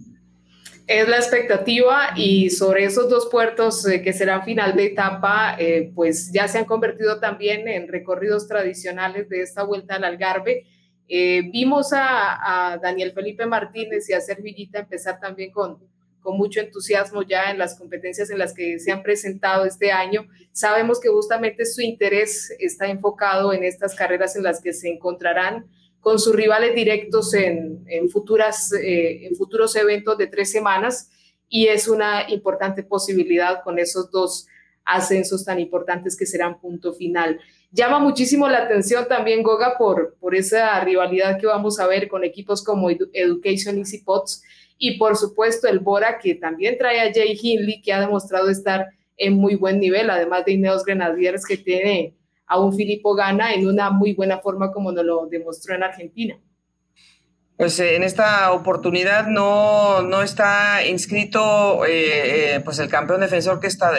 Es 0.87 1.09
la 1.09 1.17
expectativa 1.17 2.11
y 2.15 2.51
sobre 2.51 2.85
esos 2.85 3.11
dos 3.11 3.27
puertos 3.27 3.85
eh, 3.89 4.03
que 4.03 4.13
serán 4.13 4.45
final 4.45 4.77
de 4.77 4.87
etapa, 4.87 5.57
eh, 5.59 5.91
pues 5.95 6.31
ya 6.33 6.47
se 6.47 6.59
han 6.59 6.65
convertido 6.65 7.19
también 7.19 7.67
en 7.67 7.89
recorridos 7.89 8.47
tradicionales 8.47 9.29
de 9.29 9.43
esta 9.43 9.65
vuelta 9.65 9.97
al 9.97 10.05
Algarve. 10.05 10.65
Eh, 11.09 11.43
vimos 11.53 11.93
a, 11.93 12.79
Daniel 12.81 13.13
Felipe 13.13 13.47
Martínez 13.47 14.09
y 14.11 14.13
a 14.13 14.21
Sergio 14.21 14.47
Higuita 14.47 14.81
empezar 14.81 15.19
también 15.19 15.51
con, 15.51 15.79
con 16.27 16.37
mucho 16.37 16.59
entusiasmo 16.59 17.23
ya 17.23 17.53
en 17.53 17.59
las 17.59 17.79
competencias 17.79 18.31
en 18.31 18.39
las 18.39 18.53
que 18.53 18.81
se 18.81 18.91
han 18.91 19.05
presentado 19.05 19.65
este 19.65 19.93
año. 19.93 20.27
Sabemos 20.51 20.99
que 20.99 21.09
justamente 21.09 21.65
su 21.65 21.83
interés 21.83 22.53
está 22.59 22.89
enfocado 22.89 23.53
en 23.53 23.63
estas 23.63 23.95
carreras 23.95 24.35
en 24.35 24.43
las 24.43 24.61
que 24.61 24.73
se 24.73 24.89
encontrarán 24.89 25.67
con 26.01 26.19
sus 26.19 26.35
rivales 26.35 26.75
directos 26.75 27.33
en, 27.33 27.87
futuras, 28.11 28.73
eh, 28.73 29.29
en 29.29 29.37
futuros 29.37 29.77
eventos 29.77 30.19
de 30.19 30.27
tres 30.27 30.51
semanas 30.51 31.13
y 31.49 31.69
es 31.69 31.87
una 31.87 32.29
importante 32.29 32.83
posibilidad 32.83 33.63
con 33.63 33.79
esos 33.79 34.11
dos 34.11 34.49
ascensos 34.85 35.45
tan 35.45 35.61
importantes 35.61 36.17
que 36.17 36.27
serán 36.27 36.59
punto 36.59 36.93
final. 36.93 37.39
Llama 37.71 38.01
muchísimo 38.01 38.49
la 38.49 38.65
atención 38.65 39.07
también 39.07 39.45
Goga 39.45 39.79
por, 39.79 40.17
esa 40.33 40.81
rivalidad 40.81 41.39
que 41.39 41.47
vamos 41.47 41.79
a 41.79 41.87
ver 41.87 42.09
con 42.09 42.25
equipos 42.25 42.65
como 42.65 42.91
Education 42.91 43.79
Easy 43.79 43.99
Pots 43.99 44.43
y 44.79 44.99
por 44.99 45.17
supuesto 45.17 45.69
el 45.69 45.81
Bora 45.81 46.19
que 46.19 46.35
también 46.35 46.77
trae 46.79 47.01
a 47.01 47.13
Jay 47.13 47.39
Hindley 47.41 47.81
que 47.81 47.93
ha 47.93 48.01
demostrado 48.01 48.51
estar 48.51 48.87
en 49.17 49.35
muy 49.35 49.57
buen 49.57 49.81
nivel, 49.81 50.11
además 50.11 50.45
de 50.45 50.53
Ineos 50.53 50.85
Grenadiers 50.85 51.45
que 51.45 51.57
tiene 51.57 52.15
a 52.47 52.61
un 52.61 52.75
Filippo 52.75 53.15
Gana 53.15 53.55
en 53.55 53.67
una 53.67 53.91
muy 53.91 54.15
buena 54.15 54.39
forma 54.39 54.73
como 54.73 54.93
nos 54.93 55.05
lo 55.05 55.27
demostró 55.27 55.75
en 55.75 55.83
Argentina. 55.83 56.39
Pues 57.57 57.81
eh, 57.81 57.97
en 57.97 58.03
esta 58.03 58.53
oportunidad 58.53 59.29
no, 59.29 60.03
no 60.03 60.23
está 60.23 60.87
inscrito 60.87 61.87
eh, 61.87 62.57
eh, 62.57 62.61
pues 62.61 62.79
el 62.79 62.89
campeón 62.89 63.21
defensor 63.21 63.61
que 63.61 63.67
está 63.67 63.93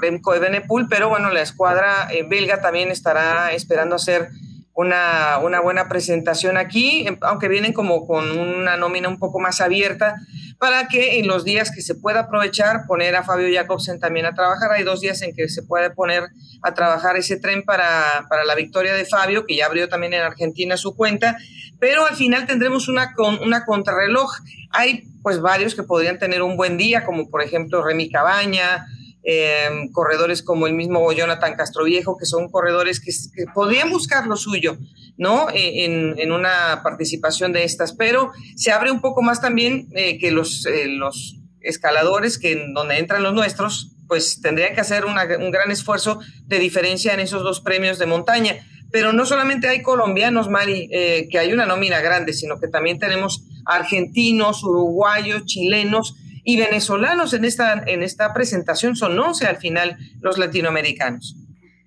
Remco 0.00 0.34
Evenepoel, 0.34 0.86
pero 0.90 1.08
bueno, 1.08 1.30
la 1.30 1.42
escuadra 1.42 2.08
belga 2.28 2.60
también 2.60 2.90
estará 2.90 3.52
esperando 3.52 3.94
hacer 3.94 4.30
una, 4.74 5.38
una, 5.38 5.60
buena 5.60 5.88
presentación 5.88 6.56
aquí, 6.56 7.06
em, 7.06 7.16
aunque 7.22 7.48
vienen 7.48 7.72
como 7.72 8.06
con 8.06 8.30
una 8.38 8.76
nómina 8.76 9.08
un 9.08 9.18
poco 9.18 9.38
más 9.38 9.60
abierta, 9.60 10.16
para 10.58 10.88
que 10.88 11.18
en 11.18 11.26
los 11.26 11.44
días 11.44 11.70
que 11.74 11.82
se 11.82 11.94
pueda 11.94 12.20
aprovechar, 12.20 12.86
poner 12.86 13.16
a 13.16 13.22
Fabio 13.22 13.48
Jacobsen 13.52 14.00
también 14.00 14.26
a 14.26 14.34
trabajar. 14.34 14.72
Hay 14.72 14.82
dos 14.82 15.00
días 15.00 15.20
en 15.22 15.34
que 15.34 15.48
se 15.48 15.62
puede 15.62 15.90
poner 15.90 16.24
a 16.62 16.74
trabajar 16.74 17.16
ese 17.16 17.38
tren 17.38 17.62
para, 17.64 18.26
para 18.28 18.44
la 18.44 18.54
victoria 18.54 18.94
de 18.94 19.04
Fabio, 19.04 19.46
que 19.46 19.56
ya 19.56 19.66
abrió 19.66 19.88
también 19.88 20.14
en 20.14 20.22
Argentina 20.22 20.76
su 20.76 20.96
cuenta, 20.96 21.36
pero 21.78 22.06
al 22.06 22.16
final 22.16 22.46
tendremos 22.46 22.88
una, 22.88 23.12
con, 23.12 23.38
una 23.42 23.64
contrarreloj. 23.64 24.30
Hay 24.70 25.04
pues 25.22 25.40
varios 25.40 25.74
que 25.74 25.82
podrían 25.82 26.18
tener 26.18 26.42
un 26.42 26.56
buen 26.56 26.76
día, 26.76 27.04
como 27.04 27.28
por 27.28 27.42
ejemplo 27.42 27.84
Remy 27.84 28.10
Cabaña, 28.10 28.86
eh, 29.26 29.88
corredores 29.92 30.42
como 30.42 30.66
el 30.66 30.74
mismo 30.74 31.10
Jonathan 31.10 31.54
Castroviejo, 31.56 32.18
que 32.18 32.26
son 32.26 32.50
corredores 32.50 33.00
que, 33.00 33.10
podrían 33.54 33.90
buscar 33.90 34.26
lo 34.26 34.36
suyo, 34.36 34.76
¿no? 35.16 35.48
E, 35.48 35.86
en, 35.86 36.30
una 36.30 36.82
participación 36.82 37.52
de 37.52 37.64
estas, 37.64 37.94
pero 37.94 38.32
se 38.54 38.70
abre 38.70 38.90
un 38.90 39.00
poco 39.00 39.22
más 39.22 39.40
también 39.40 39.88
eh, 39.94 40.18
que 40.18 40.30
los, 40.30 40.66
eh, 40.66 40.88
los 40.88 41.40
escaladores, 41.60 42.38
que 42.38 42.52
en 42.52 42.74
donde 42.74 42.98
entran 42.98 43.22
los 43.22 43.32
nuestros, 43.32 43.96
pues 44.08 44.42
tendrían 44.42 44.74
que 44.74 44.82
hacer 44.82 45.06
un 45.06 45.14
gran 45.50 45.70
esfuerzo 45.70 46.20
de 46.44 46.58
diferencia 46.58 47.14
en 47.14 47.20
esos 47.20 47.42
dos 47.42 47.62
premios 47.62 47.98
de 47.98 48.04
montaña. 48.04 48.56
Pero 48.92 49.14
no 49.14 49.24
solamente 49.24 49.68
hay 49.68 49.80
colombianos, 49.80 50.50
Mari, 50.50 50.88
que 51.30 51.38
hay 51.38 51.54
una 51.54 51.64
nómina 51.64 52.00
grande, 52.02 52.34
sino 52.34 52.60
que 52.60 52.68
también 52.68 52.98
tenemos 52.98 53.42
argentinos, 53.64 54.62
uruguayos, 54.62 55.46
chilenos, 55.46 56.14
y 56.44 56.58
venezolanos 56.58 57.32
en 57.32 57.44
esta, 57.44 57.82
en 57.86 58.02
esta 58.02 58.32
presentación 58.32 58.94
son 58.94 59.18
11 59.18 59.46
al 59.46 59.56
final 59.56 59.96
los 60.20 60.38
latinoamericanos. 60.38 61.36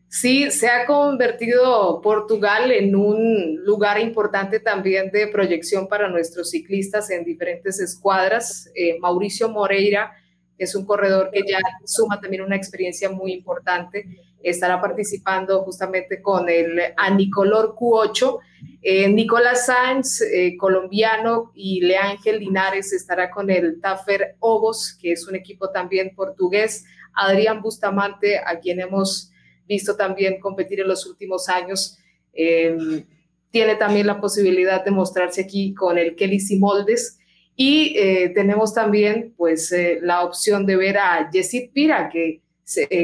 Sí, 0.09 0.49
se 0.51 0.69
ha 0.69 0.85
convertido 0.85 2.01
Portugal 2.01 2.71
en 2.71 2.95
un 2.95 3.57
lugar 3.63 3.99
importante 3.99 4.59
también 4.59 5.11
de 5.11 5.27
proyección 5.27 5.87
para 5.87 6.07
nuestros 6.07 6.49
ciclistas 6.49 7.09
en 7.09 7.25
diferentes 7.25 7.79
escuadras. 7.79 8.69
Eh, 8.73 8.97
Mauricio 8.99 9.49
Moreira 9.49 10.13
es 10.57 10.75
un 10.75 10.85
corredor 10.85 11.29
que 11.31 11.41
ya 11.45 11.59
suma 11.85 12.19
también 12.21 12.41
una 12.41 12.55
experiencia 12.55 13.09
muy 13.09 13.33
importante. 13.33 14.07
Estará 14.43 14.79
participando 14.79 15.63
justamente 15.63 16.21
con 16.21 16.49
el 16.49 16.79
Anicolor 16.95 17.75
Q8 17.75 18.39
eh, 18.81 19.09
Nicolás 19.09 19.65
Sáenz, 19.65 20.21
eh, 20.21 20.55
colombiano, 20.57 21.51
y 21.53 21.81
Leángel 21.81 22.39
Linares 22.39 22.93
estará 22.93 23.29
con 23.29 23.49
el 23.49 23.81
Taffer 23.81 24.35
Obos, 24.39 24.97
que 25.01 25.11
es 25.11 25.27
un 25.27 25.35
equipo 25.35 25.71
también 25.71 26.13
portugués. 26.15 26.85
Adrián 27.13 27.61
Bustamante, 27.61 28.37
a 28.39 28.59
quien 28.59 28.79
hemos 28.79 29.31
visto 29.67 29.95
también 29.95 30.39
competir 30.39 30.79
en 30.79 30.87
los 30.87 31.05
últimos 31.05 31.49
años, 31.49 31.97
em, 32.33 33.05
tiene 33.51 33.75
también 33.75 34.07
la 34.07 34.21
posibilidad 34.21 34.83
de 34.85 34.91
mostrarse 34.91 35.41
aquí 35.41 35.73
con 35.73 35.97
el 35.97 36.15
Kelly 36.15 36.39
Simoldes. 36.39 37.19
Y 37.55 37.95
eh, 37.97 38.29
tenemos 38.35 38.73
también 38.73 39.33
pues 39.35 39.73
la 40.01 40.23
opción 40.23 40.65
de 40.65 40.75
ver 40.75 40.97
a 40.97 41.29
Yesid 41.31 41.71
Pira, 41.73 42.09
que 42.09 42.41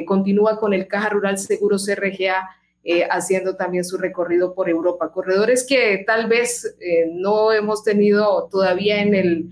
continúa 0.05 0.59
con 0.59 0.73
el 0.73 0.87
Caja 0.87 1.09
Rural 1.09 1.37
Seguros 1.37 1.87
RGA 1.87 2.49
eh, 2.85 3.07
haciendo 3.09 3.55
también 3.55 3.85
su 3.85 3.97
recorrido 3.97 4.53
por 4.53 4.69
Europa. 4.69 5.09
Corredores 5.13 5.65
que 5.65 6.03
tal 6.05 6.27
vez 6.27 6.75
eh, 6.81 7.05
no 7.13 7.53
hemos 7.53 7.81
tenido 7.81 8.49
todavía 8.51 9.01
en 9.01 9.15
el, 9.15 9.51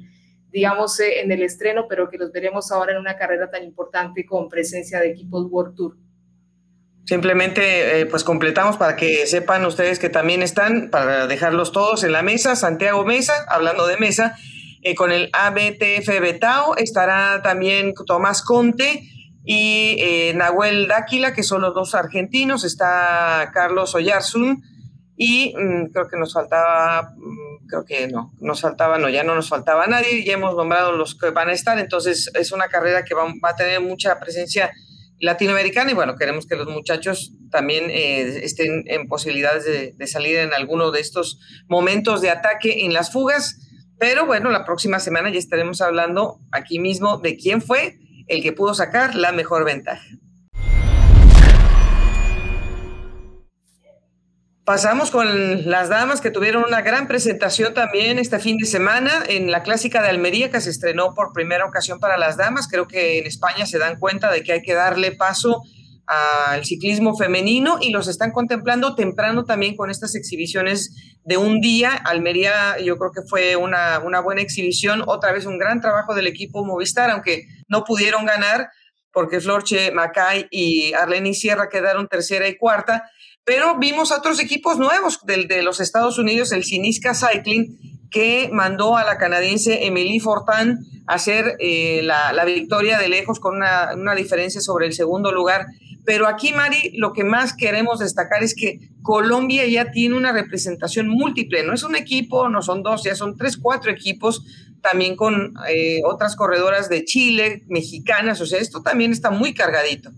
digamos, 0.51 0.99
eh, 0.99 1.21
en 1.21 1.31
el 1.31 1.41
estreno, 1.41 1.85
pero 1.87 2.09
que 2.09 2.17
los 2.17 2.33
veremos 2.33 2.73
ahora 2.73 2.91
en 2.91 2.97
una 2.97 3.15
carrera 3.15 3.49
tan 3.49 3.63
importante 3.63 4.25
con 4.25 4.49
presencia 4.49 4.99
de 4.99 5.11
equipos 5.11 5.47
World 5.49 5.75
Tour. 5.77 5.97
Simplemente, 7.05 8.05
pues 8.07 8.25
completamos 8.25 8.75
para 8.75 8.97
que 8.97 9.25
sepan 9.25 9.63
ustedes 9.65 9.97
que 9.97 10.09
también 10.09 10.41
están, 10.43 10.89
para 10.89 11.25
dejarlos 11.25 11.71
todos 11.71 12.03
en 12.03 12.11
la 12.11 12.23
mesa, 12.23 12.57
Santiago 12.57 13.05
Mesa, 13.05 13.33
hablando 13.47 13.87
de 13.87 13.95
mesa, 13.95 14.37
con 14.97 15.11
el 15.11 15.29
ABTF 15.31 16.19
Betao, 16.19 16.75
estará 16.75 17.41
también 17.41 17.93
Tomás 18.05 18.43
Conte, 18.43 19.03
y 19.43 19.95
eh, 19.99 20.33
Nahuel 20.35 20.87
Dáquila, 20.87 21.33
que 21.33 21.43
son 21.43 21.61
los 21.61 21.73
dos 21.73 21.95
argentinos, 21.95 22.63
está 22.63 23.49
Carlos 23.53 23.95
Oyarzún 23.95 24.63
y 25.17 25.53
mm, 25.55 25.91
creo 25.91 26.07
que 26.07 26.17
nos 26.17 26.33
faltaba, 26.33 27.13
mm, 27.15 27.67
creo 27.67 27.85
que 27.85 28.07
no, 28.07 28.33
nos 28.39 28.61
faltaba, 28.61 28.97
no, 28.99 29.09
ya 29.09 29.23
no 29.23 29.35
nos 29.35 29.49
faltaba 29.49 29.87
nadie, 29.87 30.23
ya 30.23 30.33
hemos 30.33 30.55
nombrado 30.55 30.91
los 30.91 31.15
que 31.15 31.31
van 31.31 31.49
a 31.49 31.53
estar, 31.53 31.79
entonces 31.79 32.29
es 32.35 32.51
una 32.51 32.67
carrera 32.67 33.03
que 33.03 33.15
va, 33.15 33.31
a 33.43 33.55
tener 33.55 33.81
mucha 33.81 34.19
presencia 34.19 34.71
latinoamericana 35.19 35.91
y 35.91 35.93
bueno, 35.93 36.15
queremos 36.15 36.45
que 36.45 36.55
los 36.55 36.67
muchachos 36.67 37.33
también 37.51 37.85
eh, 37.89 38.41
estén 38.43 38.83
en 38.87 39.07
posibilidades 39.07 39.65
de, 39.65 39.93
de 39.95 40.07
salir 40.07 40.37
en 40.37 40.53
alguno 40.53 40.91
de 40.91 40.99
estos 40.99 41.39
momentos 41.67 42.21
de 42.21 42.29
ataque 42.29 42.85
en 42.85 42.93
las 42.93 43.11
fugas, 43.11 43.57
pero 43.99 44.25
bueno, 44.25 44.49
la 44.49 44.65
próxima 44.65 44.99
semana 44.99 45.29
ya 45.31 45.39
estaremos 45.39 45.81
hablando 45.81 46.39
aquí 46.51 46.79
mismo 46.79 47.17
de 47.17 47.37
quién 47.37 47.61
fue 47.61 48.00
el 48.27 48.41
que 48.41 48.53
pudo 48.53 48.73
sacar 48.73 49.15
la 49.15 49.31
mejor 49.31 49.65
ventaja. 49.65 50.05
Pasamos 54.63 55.09
con 55.09 55.69
las 55.69 55.89
damas 55.89 56.21
que 56.21 56.29
tuvieron 56.29 56.63
una 56.63 56.81
gran 56.81 57.07
presentación 57.07 57.73
también 57.73 58.19
este 58.19 58.39
fin 58.39 58.57
de 58.57 58.65
semana 58.65 59.11
en 59.27 59.49
la 59.49 59.63
clásica 59.63 60.03
de 60.03 60.09
Almería 60.09 60.51
que 60.51 60.61
se 60.61 60.69
estrenó 60.69 61.15
por 61.15 61.33
primera 61.33 61.65
ocasión 61.65 61.99
para 61.99 62.17
las 62.17 62.37
damas. 62.37 62.67
Creo 62.67 62.87
que 62.87 63.17
en 63.17 63.25
España 63.25 63.65
se 63.65 63.79
dan 63.79 63.97
cuenta 63.99 64.31
de 64.31 64.43
que 64.43 64.53
hay 64.53 64.61
que 64.61 64.73
darle 64.73 65.13
paso 65.13 65.63
al 66.05 66.63
ciclismo 66.63 67.17
femenino 67.17 67.79
y 67.81 67.89
los 67.89 68.07
están 68.07 68.31
contemplando 68.31 68.95
temprano 68.95 69.45
también 69.45 69.75
con 69.75 69.89
estas 69.89 70.13
exhibiciones 70.13 71.17
de 71.23 71.37
un 71.37 71.59
día. 71.59 71.91
Almería 71.93 72.77
yo 72.79 72.97
creo 72.97 73.11
que 73.11 73.21
fue 73.27 73.55
una, 73.55 73.99
una 73.99 74.19
buena 74.19 74.41
exhibición, 74.41 75.03
otra 75.07 75.31
vez 75.31 75.45
un 75.45 75.57
gran 75.57 75.81
trabajo 75.81 76.13
del 76.13 76.27
equipo 76.27 76.63
Movistar, 76.63 77.09
aunque 77.09 77.45
no 77.71 77.83
pudieron 77.83 78.25
ganar 78.25 78.69
porque 79.11 79.41
Florche 79.41 79.91
Macay 79.91 80.47
y 80.51 80.93
Arlene 80.93 81.33
Sierra 81.33 81.69
quedaron 81.69 82.07
tercera 82.07 82.47
y 82.47 82.57
cuarta 82.57 83.09
pero 83.43 83.77
vimos 83.77 84.11
a 84.11 84.17
otros 84.17 84.39
equipos 84.39 84.77
nuevos 84.77 85.19
del 85.25 85.47
de 85.47 85.63
los 85.63 85.79
Estados 85.79 86.19
Unidos, 86.19 86.51
el 86.51 86.63
Sinisca 86.63 87.13
Cycling, 87.13 88.07
que 88.11 88.49
mandó 88.51 88.97
a 88.97 89.03
la 89.03 89.17
canadiense 89.17 89.85
Emily 89.85 90.19
Fortan 90.19 90.79
a 91.07 91.15
hacer 91.15 91.55
eh, 91.59 92.01
la, 92.03 92.45
victoria 92.45 92.99
de 92.99 93.09
lejos 93.09 93.39
con 93.39 93.55
una, 93.55 93.93
una, 93.95 94.15
diferencia 94.15 94.61
sobre 94.61 94.85
el 94.85 94.93
segundo 94.93 95.31
lugar. 95.31 95.65
Pero 96.05 96.27
aquí, 96.27 96.53
Mari, 96.53 96.97
lo 96.97 97.13
que 97.13 97.23
más 97.23 97.53
queremos 97.53 97.99
destacar 97.99 98.43
es 98.43 98.53
que 98.53 98.79
Colombia 99.01 99.65
ya 99.67 99.91
tiene 99.91 100.15
una 100.15 100.31
representación 100.31 101.07
múltiple. 101.07 101.63
No 101.63 101.73
es 101.73 101.83
un 101.83 101.95
equipo, 101.95 102.49
no 102.49 102.61
son 102.61 102.83
dos, 102.83 103.03
ya 103.03 103.15
son 103.15 103.37
tres, 103.37 103.57
cuatro 103.57 103.91
equipos, 103.91 104.43
también 104.81 105.15
con 105.15 105.53
eh, 105.69 106.01
otras 106.05 106.35
corredoras 106.35 106.89
de 106.89 107.05
Chile, 107.05 107.63
mexicanas. 107.67 108.41
O 108.41 108.45
sea, 108.45 108.59
esto 108.59 108.81
también 108.81 109.11
está 109.11 109.31
muy 109.31 109.53
cargadito. 109.53 110.11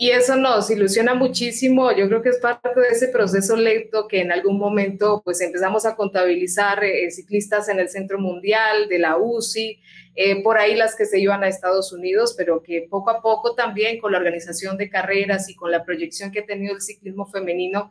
Y 0.00 0.12
eso 0.12 0.34
nos 0.34 0.70
ilusiona 0.70 1.12
muchísimo. 1.12 1.92
Yo 1.92 2.08
creo 2.08 2.22
que 2.22 2.30
es 2.30 2.38
parte 2.38 2.68
de 2.74 2.88
ese 2.88 3.08
proceso 3.08 3.54
lento 3.54 4.08
que 4.08 4.22
en 4.22 4.32
algún 4.32 4.58
momento 4.58 5.20
pues 5.22 5.42
empezamos 5.42 5.84
a 5.84 5.94
contabilizar 5.94 6.82
eh, 6.82 7.10
ciclistas 7.10 7.68
en 7.68 7.80
el 7.80 7.90
Centro 7.90 8.18
Mundial, 8.18 8.88
de 8.88 8.98
la 8.98 9.18
UCI, 9.18 9.78
eh, 10.14 10.42
por 10.42 10.56
ahí 10.56 10.74
las 10.74 10.96
que 10.96 11.04
se 11.04 11.20
iban 11.20 11.44
a 11.44 11.48
Estados 11.48 11.92
Unidos, 11.92 12.34
pero 12.34 12.62
que 12.62 12.86
poco 12.88 13.10
a 13.10 13.20
poco 13.20 13.54
también 13.54 14.00
con 14.00 14.12
la 14.12 14.18
organización 14.18 14.78
de 14.78 14.88
carreras 14.88 15.50
y 15.50 15.54
con 15.54 15.70
la 15.70 15.84
proyección 15.84 16.30
que 16.30 16.40
ha 16.40 16.46
tenido 16.46 16.74
el 16.74 16.80
ciclismo 16.80 17.26
femenino 17.26 17.90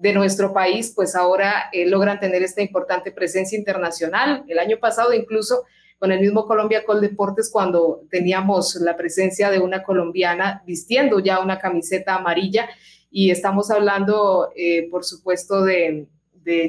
de 0.00 0.14
nuestro 0.14 0.54
país, 0.54 0.92
pues 0.96 1.14
ahora 1.14 1.68
eh, 1.72 1.86
logran 1.86 2.18
tener 2.18 2.42
esta 2.42 2.62
importante 2.62 3.12
presencia 3.12 3.58
internacional. 3.58 4.44
El 4.48 4.58
año 4.58 4.78
pasado 4.78 5.12
incluso 5.12 5.64
con 5.98 6.10
el 6.10 6.20
mismo 6.20 6.46
Colombia 6.46 6.84
Col 6.86 7.02
Deportes 7.02 7.50
cuando 7.52 8.00
teníamos 8.10 8.76
la 8.76 8.96
presencia 8.96 9.50
de 9.50 9.58
una 9.58 9.82
colombiana 9.82 10.62
vistiendo 10.66 11.20
ya 11.20 11.40
una 11.40 11.58
camiseta 11.58 12.14
amarilla 12.14 12.70
y 13.10 13.30
estamos 13.30 13.70
hablando, 13.70 14.50
eh, 14.56 14.88
por 14.90 15.04
supuesto, 15.04 15.62
de, 15.62 16.06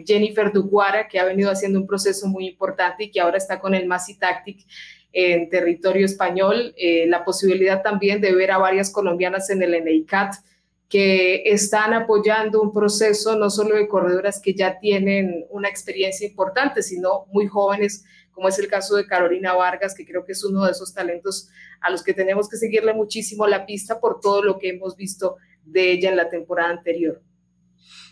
Jennifer 0.05 0.51
Duguara, 0.51 1.07
que 1.07 1.17
ha 1.17 1.23
venido 1.23 1.49
haciendo 1.49 1.79
un 1.79 1.87
proceso 1.87 2.27
muy 2.27 2.45
importante 2.45 3.05
y 3.05 3.11
que 3.11 3.19
ahora 3.19 3.37
está 3.37 3.59
con 3.59 3.73
el 3.73 3.87
Masi 3.87 4.19
Tactic 4.19 4.59
en 5.11 5.49
territorio 5.49 6.05
español. 6.05 6.73
Eh, 6.77 7.07
la 7.07 7.23
posibilidad 7.23 7.81
también 7.81 8.21
de 8.21 8.35
ver 8.35 8.51
a 8.51 8.59
varias 8.59 8.91
colombianas 8.91 9.49
en 9.49 9.63
el 9.63 9.83
NEICAT 9.83 10.35
que 10.91 11.43
están 11.45 11.93
apoyando 11.93 12.61
un 12.61 12.73
proceso 12.73 13.37
no 13.37 13.49
solo 13.49 13.77
de 13.77 13.87
corredoras 13.87 14.41
que 14.41 14.53
ya 14.53 14.77
tienen 14.77 15.45
una 15.49 15.69
experiencia 15.69 16.27
importante, 16.27 16.83
sino 16.83 17.27
muy 17.31 17.47
jóvenes 17.47 18.03
como 18.31 18.47
es 18.47 18.59
el 18.59 18.67
caso 18.67 18.95
de 18.95 19.05
Carolina 19.05 19.53
Vargas, 19.53 19.93
que 19.93 20.05
creo 20.05 20.25
que 20.25 20.31
es 20.31 20.43
uno 20.43 20.65
de 20.65 20.71
esos 20.71 20.93
talentos 20.93 21.49
a 21.79 21.89
los 21.89 22.03
que 22.03 22.13
tenemos 22.13 22.49
que 22.49 22.57
seguirle 22.57 22.93
muchísimo 22.93 23.47
la 23.47 23.65
pista 23.65 23.99
por 23.99 24.19
todo 24.19 24.43
lo 24.43 24.57
que 24.57 24.69
hemos 24.69 24.95
visto 24.95 25.37
de 25.63 25.91
ella 25.91 26.09
en 26.09 26.17
la 26.17 26.29
temporada 26.29 26.69
anterior. 26.71 27.21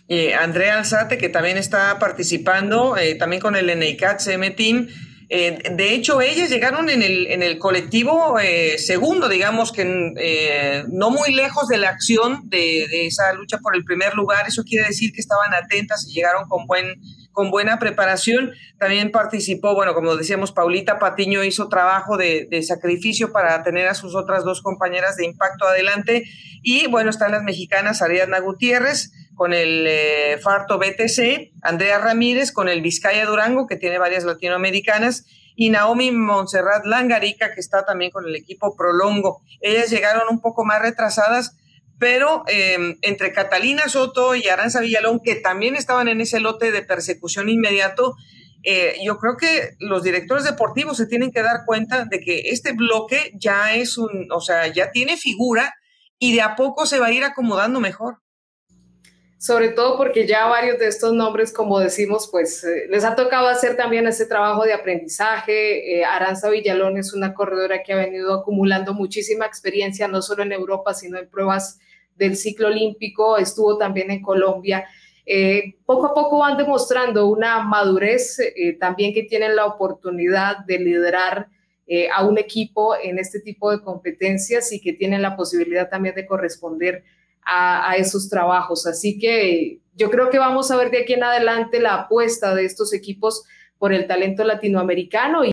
Eh, 0.07 0.33
Andrea 0.33 0.77
Alzate, 0.77 1.17
que 1.17 1.29
también 1.29 1.57
está 1.57 1.99
participando, 1.99 2.97
eh, 2.97 3.15
también 3.15 3.41
con 3.41 3.55
el 3.55 3.77
NICAT 3.77 4.19
CM 4.19 4.51
Team. 4.51 4.87
Eh, 5.29 5.71
de 5.71 5.93
hecho, 5.93 6.21
ellas 6.21 6.49
llegaron 6.49 6.89
en 6.89 7.03
el, 7.03 7.27
en 7.27 7.43
el 7.43 7.59
colectivo 7.59 8.35
segundo, 8.77 9.29
digamos 9.29 9.71
que 9.71 10.85
no 10.91 11.11
muy 11.11 11.33
lejos 11.33 11.67
de 11.67 11.77
la 11.77 11.89
acción 11.89 12.49
de, 12.49 12.87
de, 12.89 13.05
esa 13.05 13.31
lucha 13.33 13.59
por 13.59 13.75
el 13.75 13.83
primer 13.83 14.15
lugar. 14.15 14.47
Eso 14.47 14.63
quiere 14.63 14.87
decir 14.87 15.13
que 15.13 15.21
estaban 15.21 15.53
atentas 15.53 16.07
y 16.07 16.13
llegaron 16.13 16.47
con 16.47 16.65
buen 16.65 16.99
con 17.39 17.51
buena 17.51 17.79
preparación. 17.79 18.51
También 18.77 19.11
participó, 19.11 19.73
bueno, 19.73 19.93
como 19.93 20.17
decíamos, 20.17 20.51
Paulita 20.51 20.99
Patiño 20.99 21.41
hizo 21.45 21.69
trabajo 21.69 22.17
de, 22.17 22.49
sacrificio 22.67 23.31
para 23.31 23.63
tener 23.63 23.87
a 23.87 23.93
sus 23.93 24.13
otras 24.13 24.43
dos 24.43 24.61
compañeras 24.61 25.15
de 25.15 25.23
impacto 25.23 25.65
adelante. 25.65 26.25
Y 26.63 26.87
bueno, 26.87 27.09
están 27.09 27.31
las 27.31 27.43
mexicanas 27.43 28.01
Ariadna 28.01 28.39
Gutiérrez 28.39 29.13
con 29.35 29.53
el 29.53 29.85
eh, 29.87 30.37
Farto 30.43 30.79
BTC, 30.79 31.53
Andrea 31.61 31.99
Ramírez 31.99 32.51
con 32.51 32.67
el 32.67 32.81
Vizcaya 32.81 33.25
Durango, 33.25 33.67
que 33.67 33.77
tiene 33.77 33.99
varias 33.99 34.25
latinoamericanas, 34.25 35.25
y 35.55 35.69
Naomi 35.69 36.11
Montserrat 36.11 36.85
Langarica, 36.85 37.53
que 37.53 37.61
está 37.61 37.85
también 37.85 38.11
con 38.11 38.27
el 38.27 38.35
equipo 38.35 38.75
Prolongo. 38.75 39.43
Ellas 39.61 39.89
llegaron 39.89 40.23
un 40.29 40.41
poco 40.41 40.65
más 40.65 40.81
retrasadas, 40.81 41.55
pero 41.99 42.43
em, 42.47 42.97
entre 43.01 43.33
Catalina 43.33 43.89
Soto 43.89 44.33
y 44.33 44.47
Aranza 44.47 44.79
Villalón, 44.79 45.19
que 45.19 45.35
también 45.35 45.75
estaban 45.75 46.07
en 46.07 46.21
ese 46.21 46.39
lote 46.39 46.71
de 46.71 46.81
persecución 46.81 47.49
inmediato, 47.49 48.15
eh, 48.63 48.95
yo 49.03 49.17
creo 49.17 49.37
que 49.37 49.75
los 49.79 50.03
directores 50.03 50.43
deportivos 50.43 50.97
se 50.97 51.07
tienen 51.07 51.31
que 51.31 51.43
dar 51.43 51.65
cuenta 51.65 52.05
de 52.05 52.19
que 52.19 52.41
este 52.45 52.73
bloque 52.73 53.31
ya 53.35 53.75
es 53.75 53.97
un, 53.97 54.27
o 54.31 54.41
sea, 54.41 54.67
ya 54.67 54.91
tiene 54.91 55.17
figura 55.17 55.73
y 56.17 56.33
de 56.33 56.41
a 56.41 56.55
poco 56.55 56.85
se 56.85 56.99
va 56.99 57.07
a 57.07 57.11
ir 57.11 57.23
acomodando 57.23 57.79
mejor. 57.79 58.19
Sobre 59.37 59.69
todo 59.69 59.95
porque 59.95 60.27
ya 60.27 60.47
varios 60.47 60.79
de 60.79 60.87
estos 60.87 61.13
nombres, 61.13 61.53
como 61.53 61.79
decimos, 61.79 62.27
pues 62.29 62.61
eh, 62.65 62.87
les 62.89 63.05
ha 63.05 63.15
tocado 63.15 63.47
hacer 63.47 63.77
también 63.77 64.05
ese 64.05 64.25
trabajo 64.25 64.65
de 64.65 64.73
aprendizaje. 64.73 65.99
Eh, 65.99 66.03
Aranza 66.03 66.49
Villalón 66.49 66.97
es 66.97 67.13
una 67.13 67.33
corredora 67.33 67.81
que 67.81 67.93
ha 67.93 67.97
venido 67.97 68.33
acumulando 68.33 68.93
muchísima 68.93 69.45
experiencia, 69.45 70.09
no 70.09 70.21
solo 70.21 70.43
en 70.43 70.51
Europa, 70.51 70.93
sino 70.93 71.17
en 71.17 71.29
pruebas 71.29 71.79
del 72.19 72.35
ciclo 72.35 72.67
olímpico, 72.67 73.37
estuvo 73.37 73.77
también 73.77 74.11
en 74.11 74.21
Colombia. 74.21 74.85
Eh, 75.25 75.75
poco 75.85 76.07
a 76.07 76.13
poco 76.13 76.39
van 76.39 76.57
demostrando 76.57 77.27
una 77.27 77.63
madurez 77.63 78.39
eh, 78.39 78.77
también 78.79 79.13
que 79.13 79.23
tienen 79.23 79.55
la 79.55 79.65
oportunidad 79.65 80.65
de 80.65 80.79
liderar 80.79 81.47
eh, 81.87 82.09
a 82.09 82.25
un 82.25 82.37
equipo 82.37 82.95
en 83.01 83.17
este 83.19 83.39
tipo 83.39 83.71
de 83.71 83.81
competencias 83.81 84.71
y 84.71 84.81
que 84.81 84.93
tienen 84.93 85.21
la 85.21 85.35
posibilidad 85.35 85.89
también 85.89 86.15
de 86.15 86.25
corresponder 86.25 87.03
a, 87.43 87.95
esos 87.97 88.29
trabajos. 88.29 88.85
Así 88.85 89.17
que 89.17 89.79
yo 89.95 90.11
creo 90.11 90.29
que 90.29 90.37
vamos 90.37 90.69
a 90.69 90.77
ver 90.77 90.91
de 90.91 90.99
aquí 90.99 91.13
en 91.13 91.23
adelante 91.23 91.79
la 91.79 91.95
apuesta 91.95 92.53
de 92.53 92.65
estos 92.65 92.93
equipos 92.93 93.43
por 93.79 93.93
el 93.93 94.07
talento 94.07 94.43
latinoamericano. 94.43 95.43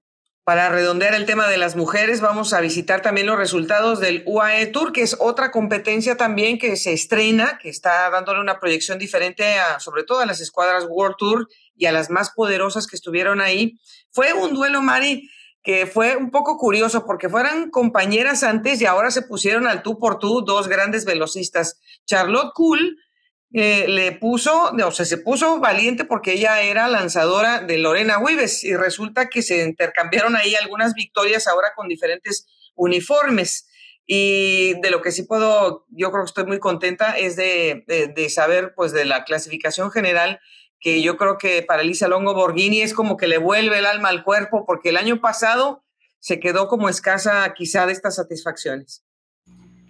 Para 0.47 0.69
redondear 0.69 1.13
el 1.15 1.27
tema 1.27 1.49
de 1.49 1.59
las 1.59 1.75
mujeres, 1.75 2.21
vamos 2.21 2.53
a 2.53 2.61
visitar 2.61 3.03
también 3.03 3.27
los 3.27 3.37
resultados 3.37 3.99
del 3.99 4.23
UAE 4.27 4.69
Tour, 4.69 4.93
que 4.93 5.03
es 5.03 5.17
otra 5.19 5.51
competencia 5.51 6.17
también 6.17 6.61
que 6.61 6.77
se 6.77 6.93
estrena, 6.93 7.59
que 7.61 7.69
está 7.69 8.09
dándole 8.11 8.41
una 8.41 8.61
proyección 8.61 8.97
diferente 8.97 9.59
a, 9.59 9.81
sobre 9.81 10.05
todo 10.05 10.21
a 10.21 10.25
las 10.25 10.41
escuadras 10.41 10.87
World 10.89 11.17
Tour 11.19 11.49
y 11.75 11.87
a 11.87 11.93
las 11.93 12.11
más 12.11 12.31
poderosas 12.31 12.87
que 12.87 12.95
estuvieron 12.95 13.41
ahí. 13.41 13.81
Fue 14.13 14.35
un 14.35 14.55
duelo, 14.55 14.83
Mari, 14.83 15.29
que 15.65 15.85
fue 15.85 16.15
un 16.15 16.31
poco 16.31 16.59
curioso 16.59 17.05
porque 17.07 17.29
fueran 17.29 17.71
compañeras 17.71 18.45
antes 18.45 18.81
y 18.81 18.87
ahora 18.87 19.11
se 19.11 19.23
pusieron 19.23 19.67
al 19.67 19.83
tú 19.83 19.99
por 19.99 20.21
tú 20.21 20.43
dos 20.43 20.69
grandes 20.69 21.05
velocistas. 21.07 21.81
Charlotte 22.05 22.53
Cool 22.55 22.97
eh, 23.59 23.88
le 23.88 24.12
puso, 24.12 24.71
o 24.71 24.90
sea, 24.90 25.07
se 25.07 25.16
puso 25.16 25.59
valiente 25.61 26.05
porque 26.05 26.35
ella 26.35 26.61
era 26.61 26.88
lanzadora 26.88 27.61
de 27.61 27.79
Lorena 27.79 28.19
Wives 28.19 28.62
y 28.64 28.77
resulta 28.77 29.31
que 29.31 29.40
se 29.40 29.64
intercambiaron 29.64 30.37
ahí 30.37 30.55
algunas 30.55 30.92
victorias 30.92 31.47
ahora 31.47 31.69
con 31.75 31.88
diferentes 31.88 32.47
uniformes. 32.75 33.66
Y 34.07 34.79
de 34.83 34.90
lo 34.90 35.01
que 35.01 35.11
sí 35.11 35.23
puedo, 35.23 35.87
yo 35.88 36.12
creo 36.12 36.25
que 36.25 36.29
estoy 36.29 36.45
muy 36.45 36.59
contenta 36.59 37.16
es 37.16 37.35
de, 37.37 37.85
de, 38.14 38.29
saber, 38.29 38.75
pues, 38.77 38.92
de 38.92 39.07
la 39.07 39.25
clasificación 39.25 39.90
general, 39.90 40.38
que 40.79 41.01
yo 41.01 41.16
creo 41.16 41.38
que 41.38 41.62
para 41.62 41.81
Elisa 41.81 42.09
Longo 42.09 42.35
Borghini 42.35 42.83
es 42.83 42.92
como 42.92 43.16
que 43.16 43.27
le 43.27 43.38
vuelve 43.38 43.79
el 43.79 43.87
alma 43.87 44.11
al 44.11 44.23
cuerpo, 44.23 44.66
porque 44.66 44.90
el 44.90 44.99
año 44.99 45.23
pasado 45.23 45.83
se 46.19 46.40
quedó 46.40 46.69
como 46.69 46.90
escasa 46.90 47.55
quizá 47.55 47.87
de 47.87 47.95
estas 47.95 48.16
satisfacciones 48.16 49.06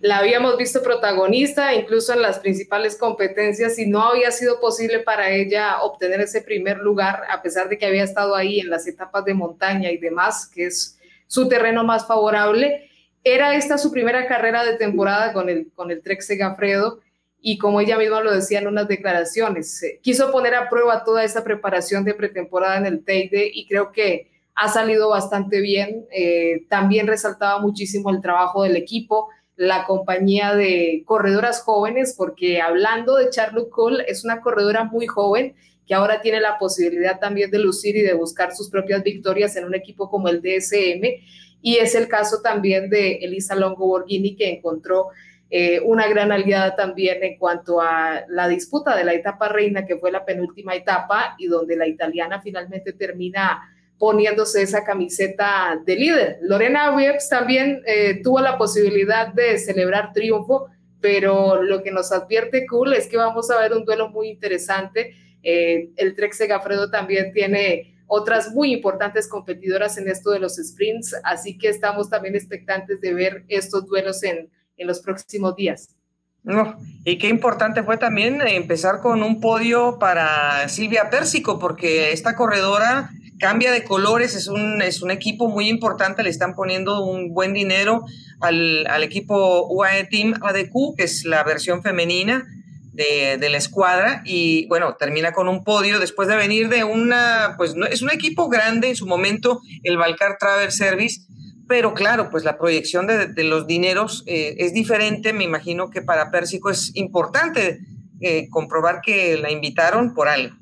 la 0.07 0.19
habíamos 0.19 0.57
visto 0.57 0.83
protagonista 0.83 1.75
incluso 1.75 2.13
en 2.13 2.23
las 2.23 2.39
principales 2.39 2.97
competencias 2.97 3.77
y 3.79 3.87
no 3.87 4.03
había 4.03 4.31
sido 4.31 4.61
posible 4.61 5.01
para 5.01 5.31
ella 5.31 5.83
obtener 5.83 6.21
ese 6.21 6.43
primer 6.43 6.79
lugar 6.79 7.23
a 7.29 7.43
pesar 7.43 7.69
de 7.69 7.77
que 7.77 7.87
había 7.87 8.05
estado 8.05 8.37
ahí 8.37 8.61
en 8.61 8.71
las 8.71 8.87
etapas 8.87 9.25
de 9.25 9.35
montaña 9.35 9.91
y 9.91 9.99
demás, 9.99 10.49
que 10.49 10.67
es 10.67 10.97
su 11.27 11.49
terreno 11.49 11.83
más 11.83 12.07
favorable. 12.07 12.89
Era 13.25 13.57
esta 13.57 13.79
su 13.79 13.91
primera 13.91 14.29
carrera 14.29 14.65
de 14.65 14.77
temporada 14.77 15.33
con 15.33 15.49
el, 15.49 15.73
con 15.75 15.91
el 15.91 16.01
Trek 16.03 16.21
Segafredo 16.21 17.01
y 17.41 17.59
como 17.59 17.81
ella 17.81 17.99
misma 17.99 18.21
lo 18.21 18.33
decía 18.33 18.61
en 18.61 18.69
unas 18.69 18.87
declaraciones, 18.87 19.83
quiso 20.03 20.31
poner 20.31 20.55
a 20.55 20.69
prueba 20.69 21.03
toda 21.03 21.25
esta 21.25 21.43
preparación 21.43 22.05
de 22.05 22.15
pretemporada 22.15 22.77
en 22.77 22.87
el 22.87 23.05
Teide 23.05 23.51
y 23.53 23.67
creo 23.67 23.91
que 23.91 24.31
ha 24.55 24.69
salido 24.69 25.09
bastante 25.09 25.61
bien. 25.61 26.07
Eh, 26.13 26.65
también 26.69 27.09
resaltaba 27.09 27.61
muchísimo 27.61 28.11
el 28.11 28.21
trabajo 28.21 28.63
del 28.63 28.77
equipo 28.77 29.31
la 29.57 29.85
compañía 29.85 30.55
de 30.55 31.03
corredoras 31.07 31.63
jóvenes, 31.63 32.15
porque 32.17 32.61
hablando 32.61 33.17
de 33.17 33.31
Charlotte 33.31 33.71
Cole, 33.71 34.05
es 34.07 34.25
una 34.25 34.41
corredora 34.41 34.85
muy 34.85 35.07
joven 35.07 35.55
que 35.87 35.95
ahora 35.95 36.21
tiene 36.21 36.41
la 36.41 36.59
posibilidad 36.59 37.19
también 37.19 37.51
de 37.51 37.59
lucir 37.59 37.97
y 37.97 38.03
de 38.03 38.15
buscar 38.15 38.55
sus 38.55 38.69
propias 38.69 39.03
victorias 39.03 39.57
en 39.57 39.65
un 39.65 39.75
equipo 39.75 40.11
como 40.11 40.29
el 40.29 40.43
DSM. 40.43 41.23
Y 41.63 41.77
es 41.77 41.95
el 41.95 42.09
caso 42.09 42.43
también 42.43 42.91
de 42.91 43.15
Elisa 43.17 43.55
Longo 43.55 43.87
Borghini, 43.87 44.37
que 44.37 44.51
encontró 44.51 45.09
eh, 45.49 45.81
una 45.81 46.09
gran 46.09 46.33
aliada 46.33 46.75
también 46.75 47.23
en 47.23 47.39
cuanto 47.39 47.81
a 47.81 48.25
la 48.29 48.49
disputa 48.49 48.97
de 48.97 49.05
la 49.05 49.15
etapa 49.15 49.49
reina, 49.49 49.87
que 49.87 49.97
fue 49.97 50.11
la 50.11 50.25
penúltima 50.25 50.75
etapa 50.75 51.37
y 51.39 51.47
donde 51.47 51.77
la 51.77 51.87
italiana 51.87 52.41
finalmente 52.43 52.93
termina 52.93 53.63
poniéndose 53.99 54.63
esa 54.63 54.85
camiseta 54.85 55.81
de 55.85 55.97
líder. 55.97 56.39
Lorena 56.43 56.95
Wiebs 56.95 57.29
también 57.29 57.83
eh, 57.87 58.21
tuvo 58.23 58.41
la 58.41 58.59
posibilidad 58.59 59.29
de 59.33 59.59
celebrar 59.59 60.13
triunfo, 60.13 60.69
pero 61.01 61.63
lo 61.63 61.83
que 61.83 61.91
nos 61.91 62.13
advierte 62.13 62.67
Cool 62.67 62.95
es 62.95 63.07
que 63.07 63.17
vamos 63.17 63.51
a 63.51 63.59
ver 63.59 63.73
un 63.73 63.85
duelo 63.85 64.11
muy 64.11 64.29
interesante. 64.29 65.15
Eh, 65.43 65.91
el 65.97 66.15
Trek 66.15 66.33
Segafredo 66.33 66.91
también 66.91 67.33
tiene 67.33 67.95
otras 68.07 68.53
muy 68.53 68.73
importantes 68.73 69.29
competidoras 69.29 69.99
en 69.99 70.09
esto 70.09 70.31
de 70.31 70.41
los 70.41 70.57
sprints, 70.57 71.15
así 71.25 71.59
que 71.59 71.69
estamos 71.69 72.09
también 72.09 72.35
expectantes 72.35 73.01
de 73.01 73.15
ver 73.15 73.45
estos 73.49 73.87
duelos 73.87 74.23
en, 74.23 74.51
en 74.77 74.87
los 74.87 75.01
próximos 75.01 75.57
días. 75.57 75.97
No, 76.43 76.79
y 77.05 77.19
qué 77.19 77.29
importante 77.29 77.83
fue 77.83 77.97
también 77.97 78.41
empezar 78.41 79.01
con 79.01 79.25
un 79.25 79.41
podio 79.41 79.99
para 79.99 80.69
Silvia 80.69 81.11
Pérsico, 81.11 81.59
porque 81.59 82.13
esta 82.13 82.37
corredora 82.37 83.11
cambia 83.39 83.71
de 83.71 83.85
colores, 83.85 84.35
es 84.35 84.49
un, 84.49 84.83
es 84.83 85.03
un 85.03 85.11
equipo 85.11 85.49
muy 85.49 85.69
importante, 85.69 86.23
le 86.23 86.31
están 86.31 86.55
poniendo 86.55 87.05
un 87.05 87.33
buen 87.35 87.53
dinero 87.53 88.05
al, 88.41 88.87
al 88.87 89.03
equipo 89.03 89.67
UAE 89.69 90.05
Team 90.05 90.35
ADQ, 90.41 90.97
que 90.97 91.05
es 91.05 91.25
la 91.25 91.45
versión 91.45 91.83
femenina 91.83 92.47
de, 92.93 93.37
de, 93.39 93.49
la 93.51 93.59
escuadra, 93.59 94.23
y 94.25 94.67
bueno, 94.69 94.97
termina 94.99 95.33
con 95.33 95.49
un 95.49 95.65
podio 95.65 96.01
después 96.01 96.29
de 96.29 96.37
venir 96.37 96.69
de 96.69 96.85
una, 96.85 97.55
pues 97.59 97.75
no, 97.75 97.85
es 97.85 98.01
un 98.01 98.11
equipo 98.11 98.49
grande 98.49 98.89
en 98.89 98.97
su 98.97 99.07
momento, 99.07 99.61
el 99.83 99.99
Valcar 99.99 100.39
Travel 100.39 100.73
Service, 100.73 101.27
pero 101.69 101.95
claro, 101.95 102.31
pues 102.31 102.45
la 102.45 102.59
proyección 102.59 103.07
de, 103.07 103.45
los 103.45 103.67
dineros 103.67 104.23
eh, 104.27 104.55
es 104.59 104.73
diferente. 104.73 105.33
Me 105.33 105.45
imagino 105.45 105.91
que 105.91 106.01
para 106.01 106.31
Pérsico 106.31 106.71
es 106.71 106.93
importante 106.95 107.81
eh, 108.21 108.49
comprobar 108.51 109.01
que 109.01 109.37
la 109.37 109.51
invitaron 109.51 110.15
por 110.15 110.29
algo. 110.29 110.55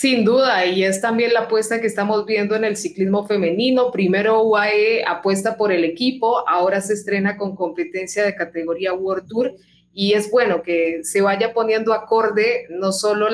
Sin 0.00 0.24
duda, 0.24 0.64
y 0.64 0.84
es 0.84 1.00
también 1.00 1.32
la 1.32 1.40
apuesta 1.40 1.80
que 1.80 1.88
estamos 1.88 2.24
viendo 2.24 2.54
en 2.54 2.62
el 2.62 2.76
ciclismo 2.76 3.26
femenino. 3.26 3.90
Primero 3.90 4.42
UAE 4.42 5.02
apuesta 5.04 5.56
por 5.56 5.72
el 5.72 5.82
equipo, 5.82 6.48
ahora 6.48 6.80
se 6.80 6.92
estrena 6.92 7.36
con 7.36 7.56
competencia 7.56 8.24
de 8.24 8.36
categoría 8.36 8.92
World 8.92 9.26
Tour 9.26 9.54
y 9.92 10.12
es 10.12 10.30
bueno 10.30 10.62
que 10.62 11.00
se 11.02 11.20
vaya 11.20 11.52
poniendo 11.52 11.92
acorde 11.92 12.68
no 12.70 12.92
solo 12.92 13.26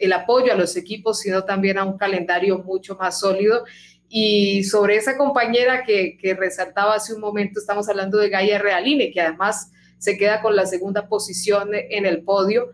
el 0.00 0.12
apoyo 0.12 0.52
a 0.52 0.56
los 0.56 0.76
equipos, 0.76 1.20
sino 1.20 1.44
también 1.44 1.78
a 1.78 1.84
un 1.84 1.96
calendario 1.96 2.58
mucho 2.58 2.96
más 2.96 3.20
sólido 3.20 3.62
y 4.08 4.64
sobre 4.64 4.96
esa 4.96 5.16
compañera 5.16 5.84
que, 5.84 6.18
resaltaba 6.36 6.96
hace 6.96 7.14
un 7.14 7.20
momento, 7.20 7.60
estamos 7.60 7.88
hablando 7.88 8.18
de 8.18 8.30
Gaia 8.30 8.58
Realine, 8.58 9.12
que 9.12 9.20
además 9.20 9.70
se 9.98 10.18
queda 10.18 10.42
con 10.42 10.56
la 10.56 10.66
segunda 10.66 11.06
posición 11.06 11.70
en 11.72 12.04
el 12.04 12.24
podio. 12.24 12.72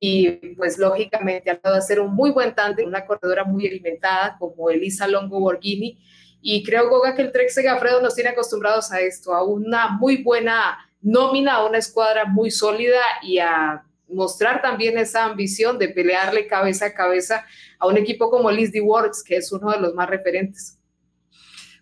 Y, 0.00 0.30
pues 0.56 0.78
lógicamente 0.78 1.50
ha 1.50 1.60
a 1.62 1.80
ser 1.82 2.00
un 2.00 2.14
muy 2.14 2.30
buen 2.30 2.54
tándem, 2.54 2.86
una 2.86 3.04
corredora 3.04 3.44
muy 3.44 3.68
alimentada 3.68 4.36
como 4.38 4.70
Elisa 4.70 5.06
Longo 5.06 5.38
Borghini. 5.38 5.98
Y 6.40 6.64
creo, 6.64 6.88
Goga, 6.88 7.14
que 7.14 7.22
el 7.22 7.32
Trek 7.32 7.50
Segafredo 7.50 8.00
nos 8.00 8.14
tiene 8.14 8.30
acostumbrados 8.30 8.90
a 8.92 9.00
esto, 9.00 9.34
a 9.34 9.44
una 9.44 9.90
muy 9.90 10.22
buena 10.22 10.78
nómina, 11.02 11.56
a 11.56 11.66
una 11.66 11.78
escuadra 11.78 12.24
muy 12.24 12.50
sólida 12.50 13.02
y 13.22 13.38
a 13.38 13.84
mostrar 14.08 14.60
también 14.62 14.98
esa 14.98 15.24
ambición 15.24 15.78
de 15.78 15.88
pelearle 15.88 16.46
cabeza 16.46 16.86
a 16.86 16.94
cabeza 16.94 17.44
a 17.78 17.86
un 17.86 17.96
equipo 17.96 18.30
como 18.30 18.50
Liz 18.50 18.72
Works, 18.80 19.22
que 19.22 19.36
es 19.36 19.52
uno 19.52 19.70
de 19.70 19.80
los 19.80 19.94
más 19.94 20.08
referentes. 20.08 20.78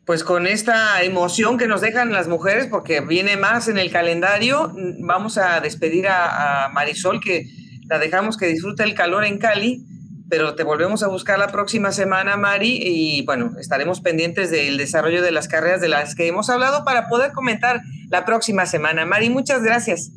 Pues 0.05 0.25
con 0.25 0.47
esta 0.47 1.03
emoción 1.03 1.59
que 1.59 1.67
nos 1.67 1.83
dejan 1.83 2.13
las 2.13 2.29
mujeres, 2.29 2.67
porque 2.67 3.01
viene 3.01 3.37
más 3.37 3.69
en 3.69 3.77
el 3.77 3.91
calendario, 3.91 4.73
vamos 5.01 5.37
a 5.37 5.61
despedir 5.61 6.07
a, 6.09 6.71
Marisol, 6.73 7.21
que 7.21 7.45
la 7.89 7.99
dejamos 7.99 8.37
que 8.37 8.47
disfrute 8.47 8.83
el 8.83 8.95
calor 8.95 9.25
en 9.25 9.39
Cali, 9.39 9.85
pero 10.29 10.55
te 10.55 10.63
volvemos 10.63 11.03
a 11.03 11.09
buscar 11.09 11.39
la 11.39 11.49
próxima 11.49 11.91
semana, 11.91 12.37
Mari, 12.37 12.79
y 12.83 13.25
bueno, 13.25 13.53
estaremos 13.59 14.01
pendientes 14.01 14.51
del 14.51 14.77
desarrollo 14.77 15.23
de 15.23 15.31
las 15.31 15.49
carreras 15.49 15.81
de 15.81 15.89
las 15.89 16.15
que 16.15 16.27
hemos 16.27 16.51
hablado 16.51 16.85
para 16.85 17.09
poder 17.09 17.33
comentar 17.33 17.81
la 18.11 18.25
próxima 18.25 18.67
semana. 18.67 19.07
Mari, 19.07 19.31
muchas 19.31 19.63
gracias. 19.63 20.11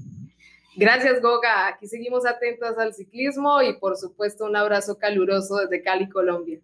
Gracias, 0.75 1.21
Goga. 1.21 1.67
Aquí 1.67 1.87
seguimos 1.87 2.25
atentos 2.25 2.77
al 2.77 2.93
ciclismo 2.93 3.61
y, 3.61 3.73
por 3.73 3.97
supuesto, 3.97 4.45
un 4.45 4.55
abrazo 4.55 4.97
caluroso 4.97 5.57
desde 5.57 5.81
Cali, 5.81 6.09
Colombia. 6.09 6.59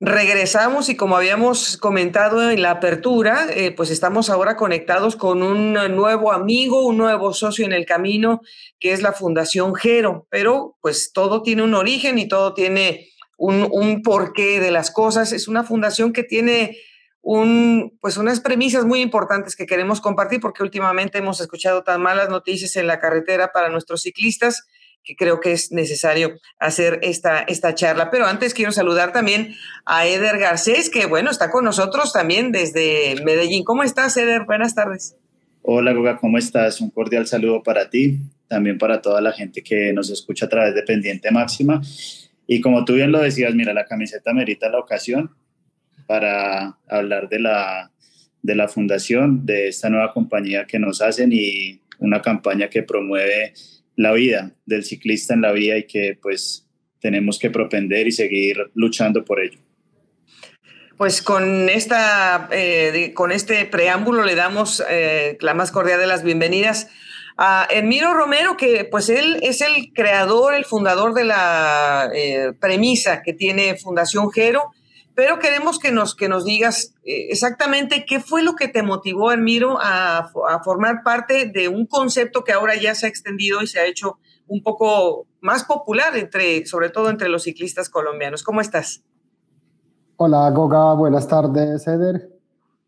Regresamos 0.00 0.88
y 0.88 0.96
como 0.96 1.16
habíamos 1.16 1.76
comentado 1.76 2.50
en 2.52 2.62
la 2.62 2.70
apertura, 2.70 3.48
eh, 3.50 3.72
pues 3.72 3.90
estamos 3.90 4.30
ahora 4.30 4.54
conectados 4.54 5.16
con 5.16 5.42
un 5.42 5.72
nuevo 5.72 6.30
amigo, 6.32 6.86
un 6.86 6.98
nuevo 6.98 7.34
socio 7.34 7.66
en 7.66 7.72
el 7.72 7.84
camino, 7.84 8.40
que 8.78 8.92
es 8.92 9.02
la 9.02 9.12
Fundación 9.12 9.74
Gero. 9.74 10.28
Pero 10.30 10.76
pues 10.80 11.12
todo 11.12 11.42
tiene 11.42 11.64
un 11.64 11.74
origen 11.74 12.16
y 12.18 12.28
todo 12.28 12.54
tiene 12.54 13.08
un, 13.36 13.66
un 13.72 14.02
porqué 14.02 14.60
de 14.60 14.70
las 14.70 14.92
cosas. 14.92 15.32
Es 15.32 15.48
una 15.48 15.64
fundación 15.64 16.12
que 16.12 16.22
tiene 16.22 16.78
un, 17.20 17.98
pues 18.00 18.18
unas 18.18 18.38
premisas 18.38 18.84
muy 18.84 19.00
importantes 19.00 19.56
que 19.56 19.66
queremos 19.66 20.00
compartir 20.00 20.38
porque 20.38 20.62
últimamente 20.62 21.18
hemos 21.18 21.40
escuchado 21.40 21.82
tan 21.82 22.00
malas 22.00 22.28
noticias 22.28 22.76
en 22.76 22.86
la 22.86 23.00
carretera 23.00 23.50
para 23.50 23.68
nuestros 23.68 24.02
ciclistas 24.02 24.68
que 25.04 25.16
creo 25.16 25.40
que 25.40 25.52
es 25.52 25.72
necesario 25.72 26.38
hacer 26.58 26.98
esta, 27.02 27.40
esta 27.40 27.74
charla. 27.74 28.10
Pero 28.10 28.26
antes 28.26 28.54
quiero 28.54 28.72
saludar 28.72 29.12
también 29.12 29.54
a 29.86 30.06
Eder 30.06 30.38
Garcés, 30.38 30.90
que 30.90 31.06
bueno, 31.06 31.30
está 31.30 31.50
con 31.50 31.64
nosotros 31.64 32.12
también 32.12 32.52
desde 32.52 33.16
Medellín. 33.24 33.64
¿Cómo 33.64 33.82
estás, 33.82 34.16
Eder? 34.16 34.44
Buenas 34.44 34.74
tardes. 34.74 35.16
Hola, 35.62 35.92
Goga, 35.92 36.16
¿cómo 36.16 36.38
estás? 36.38 36.80
Un 36.80 36.90
cordial 36.90 37.26
saludo 37.26 37.62
para 37.62 37.90
ti, 37.90 38.18
también 38.48 38.78
para 38.78 39.02
toda 39.02 39.20
la 39.20 39.32
gente 39.32 39.62
que 39.62 39.92
nos 39.92 40.08
escucha 40.10 40.46
a 40.46 40.48
través 40.48 40.74
de 40.74 40.82
Pendiente 40.82 41.30
Máxima. 41.30 41.82
Y 42.46 42.60
como 42.62 42.84
tú 42.86 42.94
bien 42.94 43.12
lo 43.12 43.20
decías, 43.20 43.54
mira, 43.54 43.74
la 43.74 43.84
camiseta 43.84 44.32
merita 44.32 44.70
la 44.70 44.78
ocasión 44.78 45.30
para 46.06 46.78
hablar 46.88 47.28
de 47.28 47.40
la, 47.40 47.92
de 48.42 48.54
la 48.54 48.68
fundación, 48.68 49.44
de 49.44 49.68
esta 49.68 49.90
nueva 49.90 50.14
compañía 50.14 50.66
que 50.66 50.78
nos 50.78 51.02
hacen 51.02 51.30
y 51.32 51.82
una 51.98 52.22
campaña 52.22 52.70
que 52.70 52.82
promueve 52.82 53.52
la 53.98 54.12
vida 54.12 54.52
del 54.64 54.84
ciclista 54.84 55.34
en 55.34 55.42
la 55.42 55.50
vía 55.50 55.76
y 55.76 55.84
que 55.84 56.16
pues 56.22 56.64
tenemos 57.00 57.36
que 57.38 57.50
propender 57.50 58.06
y 58.06 58.12
seguir 58.12 58.70
luchando 58.74 59.24
por 59.24 59.40
ello. 59.40 59.58
Pues 60.96 61.20
con, 61.20 61.68
esta, 61.68 62.48
eh, 62.52 63.12
con 63.12 63.32
este 63.32 63.64
preámbulo 63.64 64.24
le 64.24 64.36
damos 64.36 64.82
eh, 64.88 65.36
la 65.40 65.52
más 65.54 65.72
cordial 65.72 65.98
de 65.98 66.06
las 66.06 66.22
bienvenidas 66.22 66.88
a 67.36 67.66
Emiro 67.70 68.14
Romero, 68.14 68.56
que 68.56 68.84
pues 68.84 69.08
él 69.08 69.40
es 69.42 69.60
el 69.62 69.92
creador, 69.92 70.54
el 70.54 70.64
fundador 70.64 71.12
de 71.12 71.24
la 71.24 72.08
eh, 72.14 72.52
premisa 72.58 73.22
que 73.22 73.32
tiene 73.32 73.76
Fundación 73.76 74.30
Gero 74.30 74.70
pero 75.18 75.40
queremos 75.40 75.80
que 75.80 75.90
nos, 75.90 76.14
que 76.14 76.28
nos 76.28 76.44
digas 76.44 76.94
eh, 77.02 77.26
exactamente 77.30 78.04
qué 78.06 78.20
fue 78.20 78.44
lo 78.44 78.54
que 78.54 78.68
te 78.68 78.84
motivó, 78.84 79.32
Hermiro, 79.32 79.76
a, 79.80 80.18
a, 80.18 80.62
formar 80.62 81.02
parte 81.02 81.50
de 81.52 81.66
un 81.66 81.86
concepto 81.86 82.44
que 82.44 82.52
ahora 82.52 82.74
ya 82.80 82.94
se 82.94 83.06
ha 83.06 83.08
extendido 83.08 83.60
y 83.60 83.66
se 83.66 83.80
ha 83.80 83.86
hecho 83.86 84.18
un 84.46 84.62
poco 84.62 85.26
más 85.40 85.64
popular, 85.64 86.16
entre, 86.16 86.64
sobre 86.66 86.90
todo 86.90 87.10
entre 87.10 87.28
los 87.28 87.42
ciclistas 87.42 87.90
colombianos. 87.90 88.44
¿Cómo 88.44 88.60
estás? 88.60 89.02
Hola, 90.18 90.48
Goga. 90.52 90.94
Buenas 90.94 91.26
tardes, 91.26 91.84
Eder. 91.88 92.30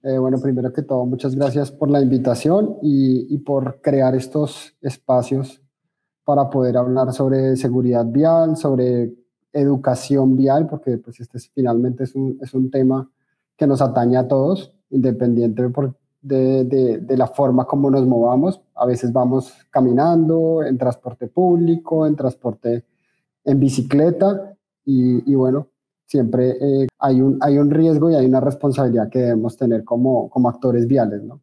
Eh, 0.05 0.17
bueno, 0.17 0.41
primero 0.41 0.73
que 0.73 0.83
todo, 0.83 1.05
muchas 1.07 1.35
gracias 1.35 1.73
por 1.73 1.91
la 1.91 2.01
invitación 2.01 2.77
y, 2.81 3.27
y 3.35 3.39
por 3.39 3.81
crear 3.81 4.15
estos 4.15 4.77
espacios 4.81 5.61
para 6.23 6.49
poder 6.49 6.77
hablar 6.77 7.13
sobre 7.13 7.57
seguridad 7.57 8.05
vial, 8.07 8.57
sobre 8.57 9.20
educación 9.53 10.37
vial, 10.37 10.67
porque 10.69 10.99
pues 10.99 11.21
este 11.21 11.39
finalmente 11.55 12.05
es 12.05 12.15
un, 12.15 12.39
es 12.41 12.55
un 12.55 12.71
tema 12.71 13.11
que 13.57 13.67
nos 13.67 13.83
atañe 13.83 14.17
a 14.17 14.29
todos, 14.29 14.73
independiente 14.91 15.63
de, 16.23 16.65
de, 16.65 16.99
de, 16.99 17.17
la 17.17 17.27
forma 17.27 17.65
como 17.65 17.91
nos 17.91 18.07
movamos. 18.07 18.61
A 18.75 18.87
veces 18.87 19.13
vamos 19.13 19.53
caminando, 19.71 20.63
en 20.63 20.79
transporte 20.79 21.29
público, 21.29 22.07
en 22.07 22.17
transporte 22.17 22.85
en 23.45 23.61
bicicleta 23.61 24.57
y, 24.85 25.31
y 25.31 25.35
bueno, 25.35 25.69
siempre 26.07 26.57
eh, 26.61 26.87
hay, 26.99 27.21
un, 27.21 27.39
hay 27.41 27.59
un 27.59 27.71
riesgo 27.71 28.11
y 28.11 28.15
hay 28.15 28.27
una 28.27 28.41
responsabilidad 28.41 29.09
que 29.09 29.21
debemos 29.21 29.57
tener 29.57 29.85
como, 29.85 30.29
como 30.29 30.49
actores 30.49 30.87
viales, 30.87 31.23
¿no? 31.23 31.41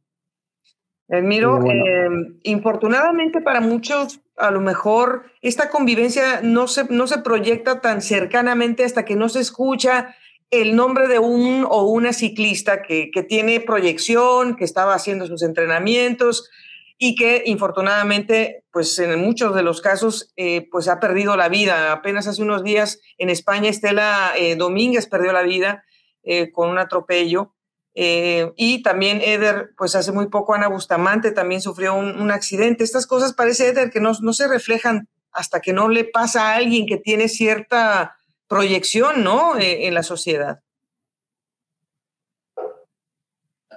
Miro, 1.10 1.64
eh, 1.66 2.10
infortunadamente 2.44 3.40
para 3.42 3.62
muchos, 3.62 4.20
a 4.36 4.52
lo 4.52 4.60
mejor 4.60 5.32
esta 5.42 5.70
convivencia 5.70 6.42
no 6.44 6.68
se, 6.68 6.84
no 6.90 7.08
se 7.08 7.20
proyecta 7.20 7.80
tan 7.80 8.02
cercanamente 8.02 8.84
hasta 8.84 9.06
que 9.06 9.16
no 9.16 9.30
se 9.30 9.40
escucha 9.40 10.16
el 10.52 10.76
nombre 10.76 11.08
de 11.08 11.20
un 11.20 11.66
o 11.70 11.84
una 11.84 12.12
ciclista 12.12 12.82
que, 12.82 13.10
que 13.12 13.24
tiene 13.24 13.62
proyección, 13.62 14.56
que 14.56 14.66
estaba 14.66 14.96
haciendo 14.96 15.28
sus 15.28 15.44
entrenamientos, 15.44 16.50
y 16.98 17.16
que 17.16 17.44
infortunadamente, 17.46 18.64
pues 18.72 18.98
en 19.00 19.20
muchos 19.20 19.54
de 19.54 19.62
los 19.62 19.82
casos, 19.82 20.34
eh, 20.36 20.68
pues 20.72 20.88
ha 20.88 21.00
perdido 21.00 21.38
la 21.38 21.48
vida. 21.48 21.92
Apenas 21.92 22.28
hace 22.28 22.42
unos 22.42 22.64
días 22.64 23.00
en 23.18 23.30
España, 23.30 23.70
Estela 23.70 24.34
eh, 24.36 24.56
Domínguez 24.56 25.08
perdió 25.08 25.32
la 25.32 25.44
vida 25.44 25.84
eh, 26.24 26.52
con 26.52 26.70
un 26.70 26.80
atropello. 26.80 27.54
Y 28.00 28.84
también 28.84 29.22
Eder, 29.22 29.72
pues 29.76 29.96
hace 29.96 30.12
muy 30.12 30.28
poco 30.28 30.54
Ana 30.54 30.68
Bustamante 30.68 31.32
también 31.32 31.62
sufrió 31.62 31.96
un, 31.96 32.30
accidente. 32.30 32.84
Estas 32.84 33.08
cosas 33.08 33.34
parece, 33.34 33.70
Eder, 33.70 33.90
que 33.90 34.00
no, 34.00 34.14
se 34.14 34.48
reflejan 34.48 35.08
hasta 35.32 35.62
que 35.62 35.74
no 35.74 35.90
le 35.90 36.04
pasa 36.04 36.52
a 36.52 36.56
alguien 36.56 36.86
que 36.86 36.98
tiene 36.98 37.28
cierta 37.28 38.16
proyección, 38.48 39.24
¿no? 39.24 39.54
en 39.60 39.94
la 39.94 40.04
sociedad. 40.04 40.62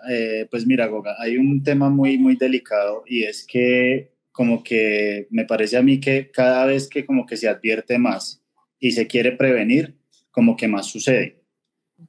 Eh, 0.09 0.47
pues 0.51 0.67
mira, 0.67 0.87
Goga, 0.87 1.17
hay 1.19 1.37
un 1.37 1.63
tema 1.63 1.91
muy, 1.91 2.19
muy 2.19 2.37
delicado 2.37 3.05
y 3.07 3.25
es 3.25 3.45
que 3.47 4.13
como 4.33 4.63
que 4.63 5.27
me 5.31 5.45
parece 5.45 5.77
a 5.77 5.83
mí 5.83 6.01
que 6.01 6.31
cada 6.31 6.65
vez 6.67 6.89
que 6.89 7.05
como 7.05 7.27
que 7.27 7.37
se 7.37 7.49
advierte 7.49 7.99
más 7.99 8.43
y 8.79 8.93
se 8.93 9.07
quiere 9.07 9.33
prevenir, 9.33 9.99
como 10.31 10.57
que 10.57 10.69
más 10.69 10.87
sucede. 10.87 11.40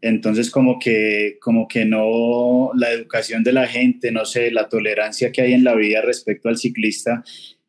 Entonces 0.01 0.49
como 0.49 0.79
que, 0.79 1.37
como 1.41 1.67
que 1.67 1.85
no, 1.85 2.71
la 2.75 2.91
educación 2.91 3.43
de 3.43 3.53
la 3.53 3.67
gente, 3.67 4.11
no 4.11 4.25
sé, 4.25 4.51
la 4.51 4.69
tolerancia 4.69 5.31
que 5.31 5.41
hay 5.41 5.53
en 5.53 5.63
la 5.63 5.75
vida 5.75 6.01
respecto 6.01 6.49
al 6.49 6.57
ciclista 6.57 7.23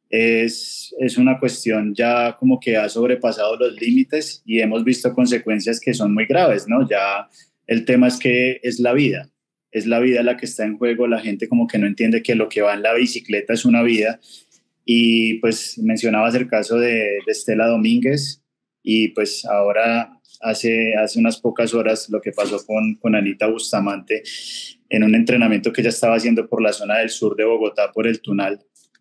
es, 0.09 0.95
es 0.99 1.19
una 1.19 1.39
cuestión 1.39 1.95
ya 1.95 2.37
como 2.39 2.61
que 2.61 2.77
ha 2.77 2.89
sobrepasado 2.89 3.57
los 3.57 3.81
límites 3.81 4.43
y 4.47 4.61
hemos 4.61 4.85
visto 4.85 5.13
consecuencias 5.13 5.81
que 5.81 5.95
son 5.95 6.15
muy 6.15 6.27
graves, 6.27 6.69
¿no? 6.69 6.89
Ya 6.89 7.29
el 7.67 7.85
tema 7.85 8.09
es 8.09 8.19
que 8.19 8.61
es 8.63 8.79
la 8.79 8.93
vida 8.93 9.33
es 9.73 9.87
la 9.87 9.99
vida 9.99 10.23
la 10.23 10.37
que 10.37 10.47
está 10.47 10.65
en 10.65 10.77
juego, 10.77 11.07
la 11.07 11.21
gente 11.21 11.49
como 11.49 11.67
que 11.67 11.79
no 11.79 11.87
entiende 11.87 12.23
que 12.23 12.35
lo 12.35 12.49
que 12.49 12.61
va 12.61 12.75
en 12.75 12.83
la 12.83 12.93
bicicleta 12.93 13.55
es 13.55 13.65
una 13.65 13.83
vida. 13.83 14.21
Y 14.85 15.35
pues 15.41 15.79
mencionabas 15.79 16.35
el 16.35 16.47
caso 16.47 16.79
de, 16.79 17.19
Estela 17.27 17.67
Domínguez 17.67 18.43
y 18.83 19.09
pues 19.09 19.45
ahora 19.47 20.21
hace, 20.43 20.95
hace 20.97 21.19
unas 21.19 21.41
pocas 21.41 21.73
horas 21.75 22.09
lo 22.11 22.21
que 22.21 22.33
pasó 22.33 22.65
con, 22.67 22.97
con 22.97 23.15
Anita 23.15 23.47
Bustamante 23.47 24.23
en 24.89 25.05
un 25.05 25.15
entrenamiento 25.15 25.73
que 25.73 25.81
ella 25.81 25.91
estaba 25.91 26.17
haciendo 26.17 26.49
por 26.49 26.63
la 26.63 26.73
zona 26.73 26.99
del 26.99 27.11
sur 27.11 27.37
de 27.37 27.45
Bogotá, 27.45 27.93
por 27.93 28.07
el 28.07 28.21
Tunal. 28.21 28.61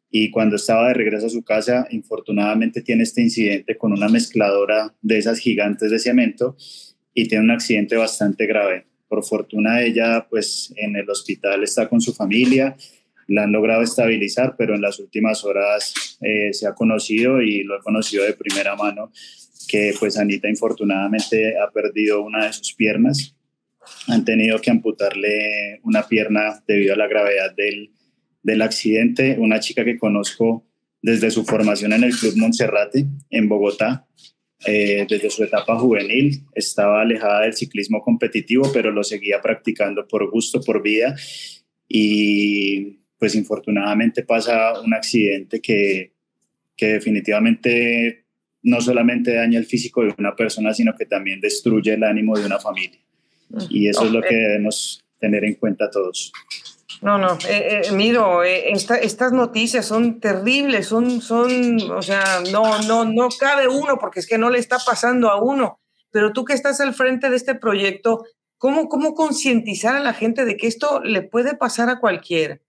Y 0.10 0.30
cuando 0.30 0.58
estaba 0.58 0.90
de 0.90 0.94
regreso 0.94 1.28
a 1.28 1.30
su 1.30 1.44
casa, 1.44 1.88
infortunadamente 1.90 2.82
tiene 2.82 3.04
este 3.04 3.22
incidente 3.22 3.78
con 3.78 3.94
una 3.94 4.10
mezcladora 4.10 4.94
de 5.02 5.18
esas 5.18 5.40
gigantes 5.40 5.90
de 5.90 6.00
cemento 6.00 6.56
y 7.14 7.28
tiene 7.28 7.44
un 7.44 7.52
accidente 7.52 7.96
bastante 7.96 8.46
grave 8.46 8.86
por 9.12 9.26
fortuna 9.26 9.82
ella 9.82 10.26
pues 10.30 10.74
en 10.78 10.96
el 10.96 11.10
hospital 11.10 11.64
está 11.64 11.90
con 11.90 12.00
su 12.00 12.14
familia, 12.14 12.78
la 13.28 13.44
han 13.44 13.52
logrado 13.52 13.82
estabilizar, 13.82 14.56
pero 14.58 14.74
en 14.74 14.82
las 14.82 15.00
últimas 15.00 15.44
horas 15.44 16.18
eh, 16.22 16.54
se 16.54 16.66
ha 16.66 16.74
conocido 16.74 17.42
y 17.42 17.64
lo 17.64 17.78
he 17.78 17.82
conocido 17.82 18.24
de 18.24 18.32
primera 18.32 18.78
mano 18.78 19.12
que 19.72 19.94
pues 19.98 20.18
Anita 20.18 20.50
infortunadamente 20.50 21.58
ha 21.58 21.72
perdido 21.72 22.22
una 22.22 22.46
de 22.48 22.54
sus 22.54 22.74
piernas. 22.74 23.38
Han 24.08 24.26
tenido 24.26 24.60
que 24.60 24.70
amputarle 24.70 25.80
una 25.84 26.06
pierna 26.08 26.62
debido 26.68 26.94
a 26.94 26.98
la 26.98 27.08
gravedad 27.08 27.56
del, 27.56 27.92
del 28.44 28.62
accidente. 28.62 29.38
Una 29.40 29.62
chica 29.62 29.86
que 29.86 29.98
conozco 29.98 30.68
desde 31.02 31.32
su 31.32 31.46
formación 31.46 31.94
en 31.94 32.04
el 32.04 32.14
Club 32.14 32.36
Monserrate 32.36 33.06
en 33.30 33.48
Bogotá, 33.48 34.06
eh, 34.68 35.08
desde 35.10 35.30
su 35.30 35.44
etapa 35.44 35.80
juvenil 35.80 36.44
estaba 36.54 37.02
alejada 37.02 37.44
del 37.44 37.54
ciclismo 37.54 38.02
competitivo, 38.02 38.70
pero 38.74 38.92
lo 38.92 39.06
seguía 39.06 39.42
practicando 39.42 40.06
por 40.06 40.30
gusto, 40.30 40.62
por 40.62 40.84
vida. 40.84 41.16
Y 41.88 43.00
pues 43.18 43.36
infortunadamente 43.36 44.24
pasa 44.24 44.82
un 44.82 44.94
accidente 44.94 45.62
que, 45.62 46.12
que 46.76 46.88
definitivamente 46.88 48.26
no 48.64 48.82
solamente 48.82 49.34
daña 49.34 49.60
el 49.60 49.66
físico 49.66 50.04
de 50.04 50.14
una 50.18 50.36
persona, 50.36 50.74
sino 50.74 50.94
que 50.96 51.06
también 51.06 51.42
destruye 51.42 51.94
el 51.94 52.04
ánimo 52.04 52.38
de 52.38 52.46
una 52.46 52.60
familia. 52.60 53.00
Y 53.70 53.88
eso 53.88 54.06
es 54.06 54.12
lo 54.12 54.22
que 54.22 54.36
debemos 54.36 55.04
tener 55.20 55.44
en 55.44 55.56
cuenta 55.56 55.90
todos. 55.90 56.32
No, 57.02 57.18
no, 57.18 57.34
eh, 57.50 57.82
eh, 57.86 57.92
miro, 57.94 58.44
eh, 58.44 58.72
estas 58.72 59.32
noticias 59.32 59.86
son 59.86 60.20
terribles, 60.20 60.88
son, 60.88 61.22
son, 61.22 61.82
o 61.92 62.02
sea, 62.02 62.44
no, 62.52 62.80
no, 62.84 63.06
no 63.06 63.30
cabe 63.40 63.68
uno 63.68 63.98
porque 64.00 64.20
es 64.20 64.28
que 64.28 64.38
no 64.38 64.52
le 64.52 64.60
está 64.60 64.78
pasando 64.86 65.30
a 65.30 65.42
uno. 65.42 65.80
Pero 66.12 66.32
tú 66.32 66.46
que 66.46 66.54
estás 66.54 66.80
al 66.80 66.94
frente 66.94 67.30
de 67.30 67.38
este 67.38 67.56
proyecto, 67.56 68.26
¿cómo, 68.58 68.88
cómo 68.88 69.16
concientizar 69.16 69.96
a 69.96 70.02
la 70.02 70.14
gente 70.14 70.46
de 70.46 70.58
que 70.58 70.68
esto 70.68 71.02
le 71.02 71.24
puede 71.24 71.56
pasar 71.56 71.90
a 71.90 72.00
cualquiera? 72.00 72.60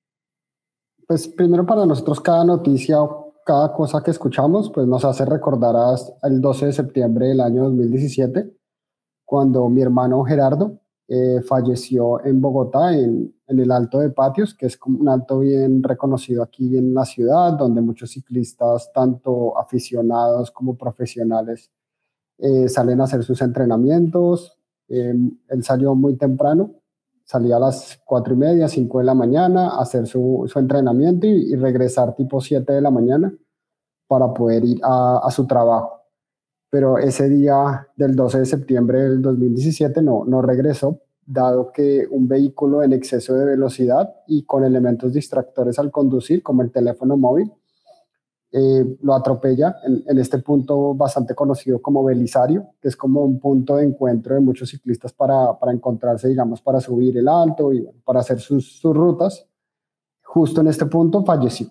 Pues 1.06 1.28
primero 1.28 1.66
para 1.66 1.84
nosotros 1.84 2.20
cada 2.20 2.44
noticia 2.44 3.02
o 3.02 3.21
cada 3.44 3.72
cosa 3.72 4.02
que 4.02 4.10
escuchamos, 4.10 4.70
pues 4.70 4.86
nos 4.86 5.04
hace 5.04 5.24
recordar 5.24 5.74
el 6.22 6.40
12 6.40 6.66
de 6.66 6.72
septiembre 6.72 7.28
del 7.28 7.40
año 7.40 7.64
2017, 7.64 8.52
cuando 9.24 9.68
mi 9.68 9.82
hermano 9.82 10.22
Gerardo 10.24 10.80
eh, 11.08 11.42
falleció 11.42 12.24
en 12.24 12.40
Bogotá, 12.40 12.96
en, 12.96 13.34
el 13.46 13.70
Alto 13.70 13.98
de 13.98 14.08
Patios, 14.08 14.54
que 14.54 14.64
es 14.64 14.78
un 14.86 15.06
alto 15.10 15.40
bien 15.40 15.82
reconocido 15.82 16.42
aquí 16.42 16.74
en 16.78 16.94
la 16.94 17.04
ciudad, 17.04 17.52
donde 17.52 17.82
muchos 17.82 18.12
ciclistas, 18.12 18.90
tanto 18.94 19.58
aficionados 19.58 20.50
como 20.50 20.78
profesionales, 20.78 21.70
eh, 22.38 22.66
salen 22.68 23.02
a 23.02 23.04
hacer 23.04 23.24
sus 23.24 23.42
entrenamientos. 23.42 24.56
Em, 24.88 25.38
él 25.48 25.62
salió 25.62 25.94
muy 25.94 26.16
temprano, 26.16 26.76
salía 27.24 27.56
a 27.56 27.60
las 27.60 28.00
cuatro 28.04 28.34
y 28.34 28.36
media, 28.36 28.68
cinco 28.68 28.98
de 28.98 29.04
la 29.04 29.14
mañana, 29.14 29.78
hacer 29.78 30.06
su, 30.06 30.50
entrenamiento 30.54 31.26
y, 31.26 31.54
regresar 31.56 32.14
tipo 32.14 32.40
7 32.40 32.72
de 32.72 32.80
la 32.80 32.90
mañana 32.90 33.32
para 34.06 34.32
poder 34.32 34.64
ir 34.64 34.80
a, 34.82 35.20
a 35.24 35.30
su 35.30 35.46
trabajo. 35.46 36.00
Pero 36.70 36.98
ese 36.98 37.28
día 37.28 37.88
del 37.96 38.16
12 38.16 38.40
de 38.40 38.46
septiembre 38.46 39.00
del 39.02 39.22
2017 39.22 40.02
no, 40.02 40.24
no 40.26 40.42
regresó, 40.42 41.00
dado 41.24 41.72
que 41.72 42.06
un 42.10 42.28
vehículo 42.28 42.82
en 42.82 42.92
exceso 42.92 43.34
de 43.34 43.44
velocidad 43.44 44.14
y 44.26 44.44
con 44.44 44.64
elementos 44.64 45.12
distractores 45.12 45.78
al 45.78 45.90
conducir, 45.90 46.42
como 46.42 46.62
el 46.62 46.70
teléfono 46.70 47.16
móvil, 47.16 47.52
eh, 48.54 48.98
lo 49.00 49.14
atropella 49.14 49.76
en, 49.82 50.18
este 50.18 50.38
punto 50.38 50.92
bastante 50.94 51.34
conocido 51.34 51.80
como 51.80 52.04
Belisario, 52.04 52.74
que 52.80 52.88
es 52.88 52.96
como 52.96 53.22
un 53.22 53.40
punto 53.40 53.76
de 53.76 53.84
encuentro 53.84 54.34
de 54.34 54.42
muchos 54.42 54.68
ciclistas 54.68 55.12
para, 55.14 55.58
para 55.58 55.72
encontrarse, 55.72 56.28
digamos, 56.28 56.60
para 56.60 56.78
subir 56.78 57.16
el 57.16 57.28
alto 57.28 57.72
y 57.72 57.82
para 58.04 58.20
hacer 58.20 58.40
sus, 58.40 58.82
rutas. 58.82 59.46
Justo 60.22 60.60
en 60.60 60.66
este 60.66 60.84
punto 60.84 61.24
falleció. 61.24 61.68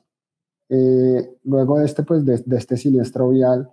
Eh, 0.70 1.38
luego 1.44 1.78
de 1.78 1.86
este, 1.86 2.02
pues, 2.02 2.26
de 2.26 2.58
este 2.58 2.76
siniestro 2.78 3.30
vial, 3.30 3.70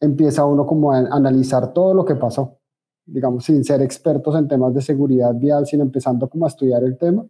empieza 0.00 0.46
uno 0.46 0.66
como 0.66 0.92
a 0.92 0.98
analizar 0.98 1.72
todo 1.72 1.92
lo 1.92 2.04
que 2.04 2.14
pasó, 2.14 2.58
digamos, 3.04 3.44
sin 3.44 3.64
ser 3.64 3.82
expertos 3.82 4.34
en 4.36 4.48
temas 4.48 4.72
de 4.74 4.80
seguridad 4.80 5.34
vial, 5.34 5.66
sino 5.66 5.82
empezando 5.82 6.28
como 6.28 6.46
a 6.46 6.48
estudiar 6.48 6.84
el 6.84 6.96
tema, 6.96 7.26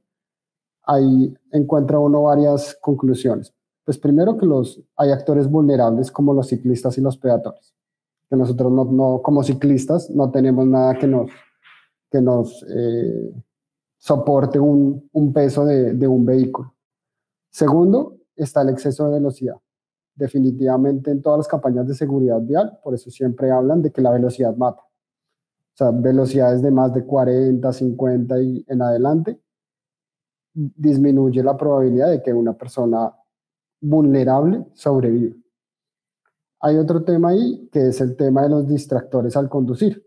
ahí 0.84 1.34
encuentra 1.50 1.98
uno 1.98 2.22
varias 2.22 2.76
conclusiones. 2.80 3.52
Pues 3.84 3.98
primero 3.98 4.36
que 4.36 4.46
los, 4.46 4.82
hay 4.96 5.10
actores 5.10 5.48
vulnerables 5.48 6.10
como 6.10 6.32
los 6.32 6.48
ciclistas 6.48 6.96
y 6.98 7.00
los 7.00 7.18
peatones, 7.18 7.74
que 8.28 8.36
nosotros 8.36 8.72
no, 8.72 8.84
no 8.84 9.22
como 9.22 9.42
ciclistas 9.42 10.10
no 10.10 10.30
tenemos 10.30 10.66
nada 10.66 10.94
que 10.98 11.06
nos, 11.06 11.30
que 12.10 12.20
nos 12.20 12.64
eh, 12.68 13.32
soporte 13.98 14.58
un, 14.58 15.08
un 15.12 15.32
peso 15.32 15.64
de, 15.64 15.94
de 15.94 16.06
un 16.06 16.24
vehículo. 16.24 16.74
Segundo, 17.50 18.16
está 18.34 18.62
el 18.62 18.70
exceso 18.70 19.06
de 19.06 19.14
velocidad 19.14 19.56
definitivamente 20.14 21.10
en 21.10 21.22
todas 21.22 21.38
las 21.38 21.48
campañas 21.48 21.86
de 21.86 21.94
seguridad 21.94 22.40
vial, 22.40 22.78
por 22.82 22.94
eso 22.94 23.10
siempre 23.10 23.50
hablan 23.50 23.82
de 23.82 23.90
que 23.90 24.00
la 24.00 24.10
velocidad 24.12 24.56
mata. 24.56 24.82
O 24.82 25.76
sea, 25.76 25.90
velocidades 25.90 26.62
de 26.62 26.70
más 26.70 26.94
de 26.94 27.04
40, 27.04 27.72
50 27.72 28.40
y 28.40 28.64
en 28.68 28.82
adelante, 28.82 29.40
disminuye 30.52 31.42
la 31.42 31.56
probabilidad 31.56 32.10
de 32.10 32.22
que 32.22 32.32
una 32.32 32.52
persona 32.52 33.12
vulnerable 33.84 34.64
sobreviva. 34.74 35.34
Hay 36.60 36.76
otro 36.76 37.04
tema 37.04 37.30
ahí 37.30 37.68
que 37.70 37.88
es 37.88 38.00
el 38.00 38.16
tema 38.16 38.42
de 38.42 38.48
los 38.48 38.68
distractores 38.68 39.36
al 39.36 39.48
conducir. 39.48 40.04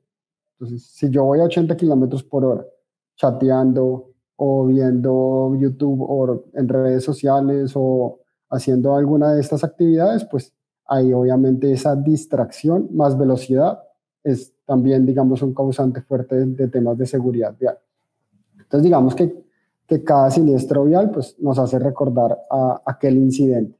Entonces, 0.54 0.88
si 0.88 1.10
yo 1.10 1.24
voy 1.24 1.40
a 1.40 1.44
80 1.44 1.78
kilómetros 1.78 2.24
por 2.24 2.44
hora 2.44 2.66
chateando 3.16 4.12
o 4.36 4.66
viendo 4.66 5.56
YouTube 5.56 6.02
o 6.02 6.46
en 6.54 6.68
redes 6.68 7.04
sociales 7.04 7.74
o 7.76 8.20
haciendo 8.50 8.96
alguna 8.96 9.34
de 9.34 9.42
estas 9.42 9.64
actividades, 9.64 10.26
pues 10.26 10.54
hay 10.86 11.14
obviamente 11.14 11.72
esa 11.72 11.96
distracción 11.96 12.90
más 12.92 13.18
velocidad 13.18 13.80
es 14.24 14.54
también, 14.66 15.06
digamos, 15.06 15.42
un 15.42 15.54
causante 15.54 16.02
fuerte 16.02 16.36
de, 16.46 16.68
temas 16.68 16.98
de 16.98 17.06
seguridad 17.06 17.56
vial. 17.58 17.78
Entonces, 18.60 18.84
digamos 18.84 19.16
que, 19.16 19.47
que, 19.88 20.04
cada 20.04 20.30
siniestro 20.32 20.86
vial 20.86 21.12
pues, 21.12 21.36
nos 21.40 21.58
hace 21.60 21.80
recordar 21.80 22.38
a 22.50 22.82
aquel 22.86 23.18
incidente. 23.18 23.78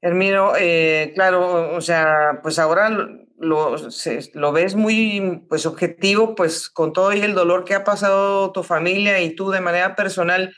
Hermino, 0.00 0.52
eh, 0.58 1.12
claro, 1.14 1.76
o 1.76 1.80
sea, 1.80 2.40
pues 2.42 2.58
ahora 2.58 2.90
lo, 3.38 4.52
ves 4.52 4.74
muy 4.74 5.44
pues 5.48 5.64
objetivo, 5.64 6.34
pues 6.34 6.68
con 6.68 6.92
todo 6.92 7.12
el 7.12 7.34
dolor 7.34 7.64
que 7.64 7.74
ha 7.74 7.84
pasado 7.84 8.50
tu 8.50 8.64
familia 8.64 9.20
y 9.20 9.34
tú 9.34 9.50
de 9.50 9.60
manera 9.60 9.94
personal. 9.94 10.54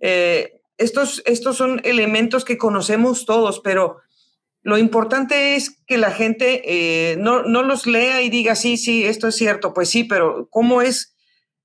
Eh, 0.00 0.60
estos, 0.76 1.22
estos 1.24 1.56
son 1.56 1.80
elementos 1.84 2.44
que 2.44 2.58
conocemos 2.58 3.24
todos, 3.24 3.60
pero 3.60 4.00
lo 4.62 4.78
importante 4.78 5.56
es 5.56 5.82
que 5.86 5.98
la 5.98 6.10
gente 6.10 6.62
eh, 6.64 7.16
no, 7.16 7.42
no 7.42 7.62
los 7.62 7.86
lea 7.86 8.22
y 8.22 8.30
diga, 8.30 8.54
sí, 8.54 8.76
sí, 8.76 9.04
esto 9.04 9.28
es 9.28 9.36
cierto, 9.36 9.72
pues 9.72 9.88
sí, 9.88 10.04
pero 10.04 10.48
¿cómo 10.50 10.82
es 10.82 11.13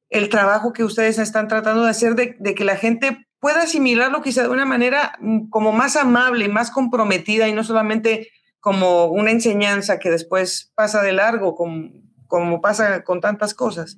el 0.10 0.30
trabajo 0.30 0.74
que 0.74 0.84
ustedes 0.84 1.20
están 1.20 1.48
tratando 1.48 1.84
de 1.84 1.90
hacer 1.90 2.16
de, 2.16 2.56
que 2.56 2.64
la 2.64 2.76
gente 2.76 3.28
pueda 3.40 3.62
asimilarlo 3.62 4.22
quizá 4.22 4.44
de 4.44 4.50
una 4.50 4.66
manera 4.66 5.14
mm, 5.22 5.50
como 5.50 5.72
más 5.72 5.96
amable, 5.96 6.50
más 6.50 6.72
comprometida 6.72 7.48
y 7.48 7.54
no 7.54 7.64
solamente 7.64 8.28
como 8.60 9.06
una 9.06 9.32
enseñanza 9.32 10.00
que 10.00 10.10
después 10.10 10.72
pasa 10.76 11.02
de 11.02 11.14
largo, 11.14 11.56
como, 11.56 11.92
como 12.28 12.60
pasa 12.62 13.04
con 13.04 13.22
tantas 13.22 13.54
cosas? 13.54 13.98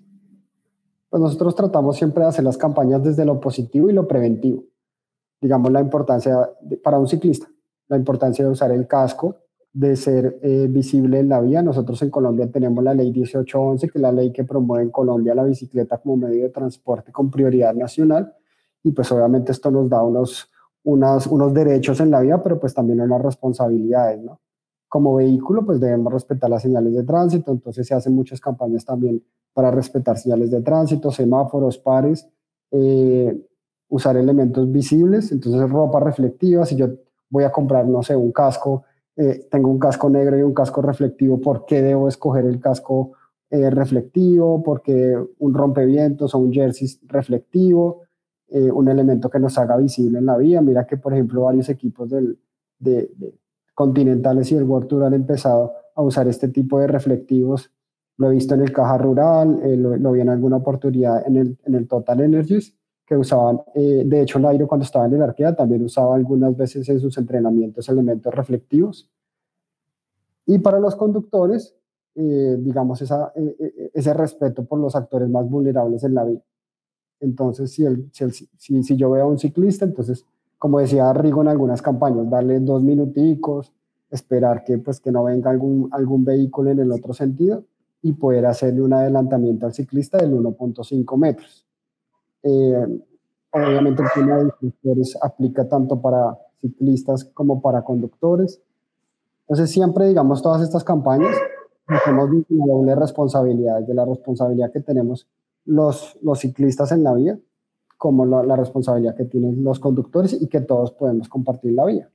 Pues 1.10 1.22
nosotros 1.22 1.56
tratamos 1.56 1.98
siempre 1.98 2.24
de 2.24 2.30
hacer 2.30 2.46
las 2.46 2.58
campañas 2.58 3.04
desde 3.04 3.26
lo 3.26 3.40
positivo 3.40 3.90
y 3.90 3.94
lo 3.94 4.08
preventivo. 4.08 4.64
Digamos 5.42 5.72
la 5.72 5.82
importancia 5.82 6.38
para 6.84 7.00
un 7.00 7.08
ciclista, 7.08 7.48
la 7.88 7.98
importancia 7.98 8.46
de 8.46 8.52
usar 8.52 8.72
el 8.72 8.88
casco, 8.88 9.41
de 9.74 9.96
ser 9.96 10.40
eh, 10.42 10.68
visible 10.70 11.20
en 11.20 11.30
la 11.30 11.42
vía. 11.42 11.62
Nosotros 11.62 12.02
en 12.02 12.10
Colombia 12.10 12.50
tenemos 12.52 12.84
la 12.84 12.94
ley 12.94 13.12
1811, 13.12 13.90
que 13.90 13.98
es 13.98 14.02
la 14.02 14.12
ley 14.12 14.32
que 14.32 14.44
promueve 14.44 14.84
en 14.84 14.92
Colombia 14.92 15.34
la 15.34 15.44
bicicleta 15.44 15.98
como 15.98 16.18
medio 16.18 16.44
de 16.44 16.50
transporte 16.50 17.12
con 17.12 17.32
prioridad 17.32 17.74
nacional 17.74 18.34
y 18.84 18.92
pues 18.92 19.12
obviamente 19.12 19.52
esto 19.52 19.70
nos 19.72 19.90
da 19.90 20.02
unos, 20.04 20.50
unas, 20.84 21.28
unos 21.28 21.54
derechos 21.54 22.00
en 22.00 22.12
la 22.12 22.22
vía, 22.22 22.42
pero 22.42 22.60
pues 22.60 22.74
también 22.74 23.02
unas 23.02 23.22
responsabilidades, 23.22 24.22
¿no? 24.22 24.40
Como 24.88 25.16
vehículo 25.16 25.66
pues 25.66 25.80
debemos 25.80 26.12
respetar 26.12 26.50
las 26.50 26.64
señales 26.64 26.94
de 26.94 27.04
tránsito, 27.04 27.52
entonces 27.52 27.88
se 27.88 27.94
hacen 27.94 28.14
muchas 28.14 28.42
campañas 28.42 28.84
también 28.84 29.24
para 29.54 29.72
respetar 29.72 30.18
señales 30.18 30.52
de 30.52 30.62
tránsito, 30.62 31.12
semáforos, 31.12 31.78
pares, 31.78 32.28
eh, 32.72 33.40
usar 33.88 34.18
elementos 34.18 34.70
visibles, 34.72 35.32
entonces 35.32 35.70
ropa 35.70 36.00
reflectiva, 36.00 36.66
si 36.66 36.76
yo 36.76 36.88
voy 37.30 37.44
a 37.44 37.52
comprar, 37.52 37.88
no 37.88 38.04
sé, 38.04 38.16
un 38.16 38.32
casco, 38.32 38.84
eh, 39.18 39.48
tengo 39.50 39.70
un 39.70 39.80
casco 39.80 40.10
negro 40.10 40.38
y 40.38 40.42
un 40.42 40.54
casco 40.54 40.82
reflectivo, 40.82 41.40
¿por 41.40 41.66
qué 41.66 41.82
debo 41.82 42.08
escoger 42.08 42.46
el 42.46 42.60
casco 42.60 43.14
eh, 43.50 43.70
reflectivo? 43.70 44.64
Porque 44.64 45.18
un 45.40 45.54
rompevientos 45.54 46.34
o 46.34 46.40
un 46.40 46.54
jersey 46.54 46.88
reflectivo, 47.08 48.02
eh, 48.48 48.72
un 48.72 48.90
elemento 48.90 49.30
que 49.30 49.40
nos 49.40 49.58
haga 49.58 49.78
visible 49.78 50.20
en 50.20 50.26
la 50.26 50.38
vía. 50.38 50.62
Mira 50.62 50.86
que, 50.86 50.98
por 50.98 51.14
ejemplo, 51.14 51.44
varios 51.44 51.70
equipos 51.70 52.10
del, 52.10 52.38
de, 52.80 53.10
continentales 53.74 54.52
y 54.52 54.56
el 54.56 54.64
World 54.64 54.88
Tour 54.88 55.04
han 55.06 55.14
empezado 55.14 55.74
a 55.96 56.02
usar 56.02 56.28
este 56.28 56.48
tipo 56.50 56.80
de 56.80 56.88
reflectivos. 56.88 57.72
Lo 58.18 58.30
he 58.30 58.34
visto 58.34 58.54
en 58.54 58.62
el 58.62 58.72
Caja 58.72 58.98
Rural, 58.98 59.60
eh, 59.64 59.76
lo, 59.78 60.12
vi 60.12 60.22
en 60.22 60.30
alguna 60.30 60.58
oportunidad 60.58 61.26
en 61.26 61.38
el, 61.38 61.58
en 61.66 61.76
el 61.76 61.88
Total 61.88 62.20
Energies, 62.22 62.76
que 63.06 63.18
usaban, 63.18 63.62
eh, 63.76 64.04
de 64.06 64.22
hecho, 64.22 64.40
Nairo 64.40 64.68
cuando 64.68 64.86
estaba 64.86 65.06
en 65.06 65.14
el 65.14 65.22
Arkea 65.22 65.56
también 65.56 65.84
usaba 65.84 66.16
algunas 66.16 66.56
veces 66.56 66.88
en 66.90 67.00
sus 67.00 67.18
entrenamientos 67.18 67.90
elementos 67.90 68.34
reflectivos. 68.34 69.10
Y 70.46 70.60
para 70.60 70.80
los 70.80 70.96
conductores, 70.96 71.76
digamos, 72.14 73.02
esa, 73.02 73.32
ese 73.94 74.14
respeto 74.14 74.66
por 74.66 74.80
los 74.80 74.96
actores 74.98 75.30
más 75.30 75.50
vulnerables 75.50 76.04
en 76.04 76.14
la 76.14 76.26
vía. 76.26 76.42
Entonces, 77.22 77.72
si, 77.72 77.86
el, 77.86 78.10
si, 78.12 78.84
si, 78.84 78.96
yo 78.98 79.12
veo 79.12 79.24
a 79.24 79.28
un 79.28 79.38
ciclista, 79.38 79.86
entonces, 79.86 80.26
como 80.58 80.80
decía 80.80 81.14
Rigo 81.14 81.42
en 81.42 81.48
algunas 81.48 81.82
campañas, 81.82 82.30
darle 82.30 82.60
dos 82.60 82.82
minuticos, 82.84 83.72
esperar 84.10 84.64
que, 84.64 84.80
pues, 84.80 85.00
que 85.00 85.12
no 85.12 85.24
venga 85.24 85.52
algún, 85.52 85.88
algún 85.92 86.26
vehículo 86.26 86.72
en 86.72 86.80
el 86.80 86.92
otro 86.92 87.14
sentido 87.14 87.64
y 88.02 88.14
poder 88.14 88.48
hacerle 88.48 88.82
un 88.82 88.94
adelantamiento 88.94 89.68
al 89.68 89.74
ciclista 89.74 90.18
del 90.18 90.34
1.5 90.34 91.18
metros. 91.18 91.66
Eh, 92.44 93.00
obviamente 93.52 94.04
el 94.04 94.10
tema 94.14 94.38
de 94.38 94.44
instructores 94.46 95.18
aplica 95.22 95.68
tanto 95.68 96.02
para 96.02 96.38
ciclistas 96.60 97.26
como 97.26 97.62
para 97.62 97.84
conductores. 97.84 98.62
Entonces 99.42 99.72
siempre, 99.72 100.08
digamos, 100.08 100.42
todas 100.42 100.62
estas 100.62 100.84
campañas, 100.84 101.36
tenemos 102.06 102.30
una 102.50 102.66
doble 102.66 102.96
responsabilidad, 102.96 103.82
de 103.82 103.94
la 103.94 104.06
responsabilidad 104.06 104.72
que 104.72 104.80
tenemos 104.80 105.28
los, 105.66 106.18
los 106.22 106.40
ciclistas 106.40 106.92
en 106.92 107.04
la 107.04 107.14
vía, 107.14 107.38
como 107.98 108.26
la, 108.26 108.56
responsabilidad 108.56 109.16
que 109.16 109.26
tienen 109.26 109.64
los 109.64 109.80
conductores 109.80 110.34
y 110.34 110.48
que 110.48 110.62
todos 110.62 110.92
podemos 110.92 111.30
compartir 111.30 111.74
la 111.74 111.86
vía. 111.86 112.10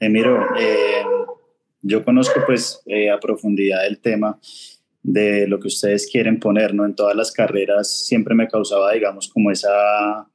Emiro, 0.00 0.40
eh, 0.58 1.02
yo 1.82 2.04
conozco 2.04 2.40
pues 2.46 2.82
eh, 2.86 3.10
a 3.10 3.18
profundidad 3.18 3.86
el 3.86 4.00
tema 4.00 4.38
de 5.12 5.46
lo 5.48 5.58
que 5.58 5.68
ustedes 5.68 6.06
quieren 6.10 6.38
poner, 6.38 6.74
¿no? 6.74 6.84
En 6.84 6.94
todas 6.94 7.16
las 7.16 7.32
carreras 7.32 8.06
siempre 8.06 8.34
me 8.34 8.46
causaba, 8.46 8.92
digamos, 8.92 9.28
como 9.28 9.50
esa, 9.50 10.28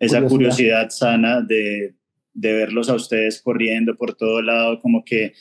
esa 0.00 0.22
curiosidad, 0.22 0.90
sana 0.90 1.40
de, 1.40 1.94
de 2.34 2.52
verlos 2.52 2.88
a 2.88 2.94
ustedes 2.94 3.40
corriendo 3.40 3.96
por 3.96 4.14
todo 4.14 4.42
lado, 4.42 4.80
como 4.80 5.04
que 5.04 5.32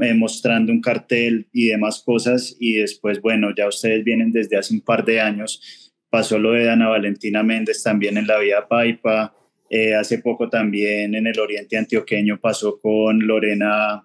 eh, 0.00 0.14
mostrando 0.14 0.72
un 0.72 0.80
cartel 0.80 1.48
y 1.52 1.66
demás 1.66 2.02
cosas. 2.04 2.56
Y 2.58 2.74
después, 2.74 3.20
bueno, 3.20 3.54
ya 3.54 3.68
ustedes 3.68 4.04
vienen 4.04 4.32
desde 4.32 4.56
hace 4.56 4.72
un 4.72 4.80
par 4.80 5.04
de 5.04 5.20
años, 5.20 5.92
pasó 6.08 6.38
lo 6.38 6.52
de 6.52 6.70
Ana 6.70 6.88
Valentina 6.88 7.42
Méndez 7.42 7.82
también 7.82 8.16
en 8.16 8.26
la 8.26 8.38
Vía 8.38 8.66
Paipa, 8.66 9.34
eh, 9.68 9.94
hace 9.94 10.18
poco 10.18 10.48
también 10.48 11.14
en 11.14 11.26
el 11.26 11.38
Oriente 11.38 11.76
Antioqueño 11.76 12.40
pasó 12.40 12.80
con 12.80 13.26
Lorena, 13.26 14.04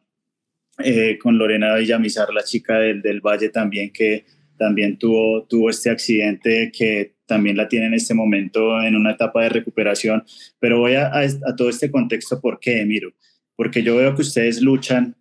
eh, 0.84 1.18
con 1.18 1.38
Lorena 1.38 1.76
Villamizar, 1.76 2.34
la 2.34 2.44
chica 2.44 2.80
del, 2.80 3.02
del 3.02 3.22
Valle 3.22 3.50
también, 3.50 3.92
que 3.92 4.26
también 4.58 4.98
tuvo, 4.98 5.44
tuvo 5.44 5.70
este 5.70 5.90
accidente 5.90 6.72
que 6.74 7.16
también 7.26 7.58
la 7.58 7.68
tiene 7.68 7.88
en 7.88 7.94
este 7.94 8.14
momento 8.14 8.82
en 8.82 8.96
una 8.96 9.12
etapa 9.12 9.44
de 9.44 9.50
recuperación. 9.50 10.24
Pero 10.60 10.80
voy 10.80 10.96
a, 10.96 11.12
a, 11.14 11.56
todo 11.56 11.70
este 11.70 11.90
contexto, 11.90 12.40
¿por 12.40 12.60
qué, 12.60 12.86
Miro? 12.86 13.14
Porque 13.56 13.84
yo 13.84 13.96
veo 13.98 14.16
que 14.16 14.22
ustedes 14.22 14.62
luchan 14.62 15.16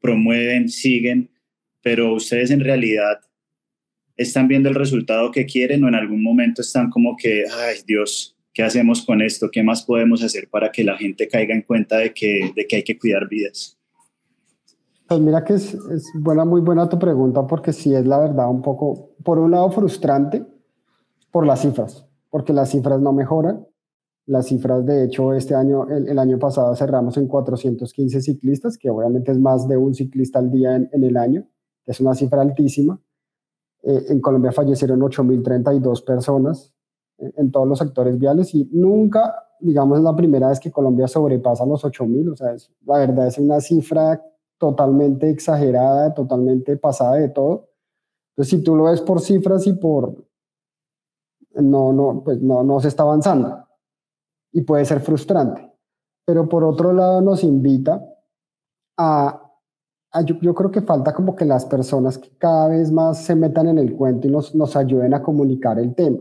promueven, 0.00 0.68
siguen, 0.68 1.30
pero 1.80 2.14
ustedes 2.14 2.50
en 2.50 2.60
realidad 2.60 3.20
están 4.16 4.48
viendo 4.48 4.68
el 4.68 4.74
resultado 4.74 5.30
que 5.30 5.46
quieren 5.46 5.84
o 5.84 5.88
en 5.88 5.94
algún 5.94 6.22
momento 6.22 6.62
están 6.62 6.90
como 6.90 7.16
que, 7.16 7.44
ay 7.50 7.78
Dios, 7.86 8.36
¿qué 8.52 8.62
hacemos 8.62 9.04
con 9.04 9.22
esto? 9.22 9.50
¿Qué 9.50 9.62
más 9.62 9.82
podemos 9.82 10.22
hacer 10.22 10.48
para 10.48 10.70
que 10.70 10.84
la 10.84 10.96
gente 10.96 11.28
caiga 11.28 11.54
en 11.54 11.62
cuenta 11.62 11.98
de 11.98 12.12
que, 12.12 12.50
de 12.54 12.66
que 12.66 12.76
hay 12.76 12.82
que 12.82 12.98
cuidar 12.98 13.28
vidas? 13.28 13.78
Pues 15.12 15.20
mira 15.20 15.44
que 15.44 15.52
es, 15.52 15.74
es, 15.74 16.10
buena, 16.14 16.46
muy 16.46 16.62
buena 16.62 16.88
tu 16.88 16.98
pregunta 16.98 17.46
porque 17.46 17.74
sí 17.74 17.94
es 17.94 18.06
la 18.06 18.18
verdad 18.18 18.48
un 18.48 18.62
poco, 18.62 19.10
por 19.22 19.38
un 19.38 19.50
lado 19.50 19.70
frustrante 19.70 20.42
por 21.30 21.46
las 21.46 21.60
cifras, 21.60 22.06
porque 22.30 22.54
las 22.54 22.70
cifras 22.70 22.98
no 22.98 23.12
mejoran, 23.12 23.66
las 24.24 24.46
cifras, 24.46 24.86
de 24.86 25.04
hecho, 25.04 25.34
este 25.34 25.54
año, 25.54 25.86
el, 25.86 26.18
año 26.18 26.38
pasado 26.38 26.74
cerramos 26.76 27.18
en 27.18 27.28
415 27.28 28.22
ciclistas, 28.22 28.78
que 28.78 28.88
obviamente 28.88 29.32
es 29.32 29.38
más 29.38 29.68
de 29.68 29.76
un 29.76 29.92
ciclista 29.92 30.38
al 30.38 30.50
día 30.50 30.76
en, 30.76 31.04
el 31.04 31.18
año, 31.18 31.46
que 31.84 31.92
es 31.92 32.00
una 32.00 32.14
cifra 32.14 32.40
altísima. 32.40 32.98
Eh, 33.82 34.04
en 34.08 34.20
Colombia 34.22 34.50
fallecieron 34.50 34.98
8.032 35.00 36.06
personas 36.06 36.72
en, 37.18 37.34
en, 37.36 37.50
todos 37.50 37.68
los 37.68 37.78
sectores 37.78 38.18
viales 38.18 38.54
y 38.54 38.66
nunca, 38.72 39.34
digamos, 39.60 39.98
es 39.98 40.04
la 40.04 40.16
primera 40.16 40.48
vez 40.48 40.58
que 40.58 40.70
Colombia 40.70 41.06
sobrepasa 41.06 41.66
los 41.66 41.84
8.000. 41.84 42.32
O 42.32 42.36
sea, 42.36 42.54
es, 42.54 42.72
la 42.86 42.96
verdad 42.96 43.26
es 43.26 43.36
una 43.36 43.60
cifra 43.60 44.22
totalmente 44.62 45.28
exagerada, 45.28 46.14
totalmente 46.14 46.76
pasada 46.76 47.16
de 47.16 47.30
todo. 47.30 47.70
Entonces, 48.30 48.50
si 48.56 48.62
tú 48.62 48.76
lo 48.76 48.84
ves 48.84 49.00
por 49.00 49.20
cifras 49.20 49.66
y 49.66 49.72
por... 49.72 50.24
No, 51.54 51.92
no, 51.92 52.22
pues 52.22 52.40
no, 52.40 52.62
no 52.62 52.78
se 52.78 52.86
está 52.86 53.02
avanzando 53.02 53.66
y 54.52 54.60
puede 54.60 54.84
ser 54.84 55.00
frustrante. 55.00 55.68
Pero 56.24 56.48
por 56.48 56.62
otro 56.62 56.92
lado 56.92 57.20
nos 57.20 57.42
invita 57.42 58.08
a, 58.96 59.50
yo, 60.24 60.54
creo 60.54 60.70
que 60.70 60.80
falta 60.80 61.12
como 61.12 61.34
que 61.34 61.44
las 61.44 61.66
personas 61.66 62.16
que 62.16 62.30
cada 62.38 62.68
vez 62.68 62.92
más 62.92 63.24
se 63.24 63.34
metan 63.34 63.66
en 63.66 63.78
el 63.78 63.96
cuento 63.96 64.28
y 64.28 64.30
nos, 64.30 64.54
nos 64.54 64.76
ayuden 64.76 65.12
a 65.12 65.22
comunicar 65.22 65.80
el 65.80 65.92
tema, 65.96 66.18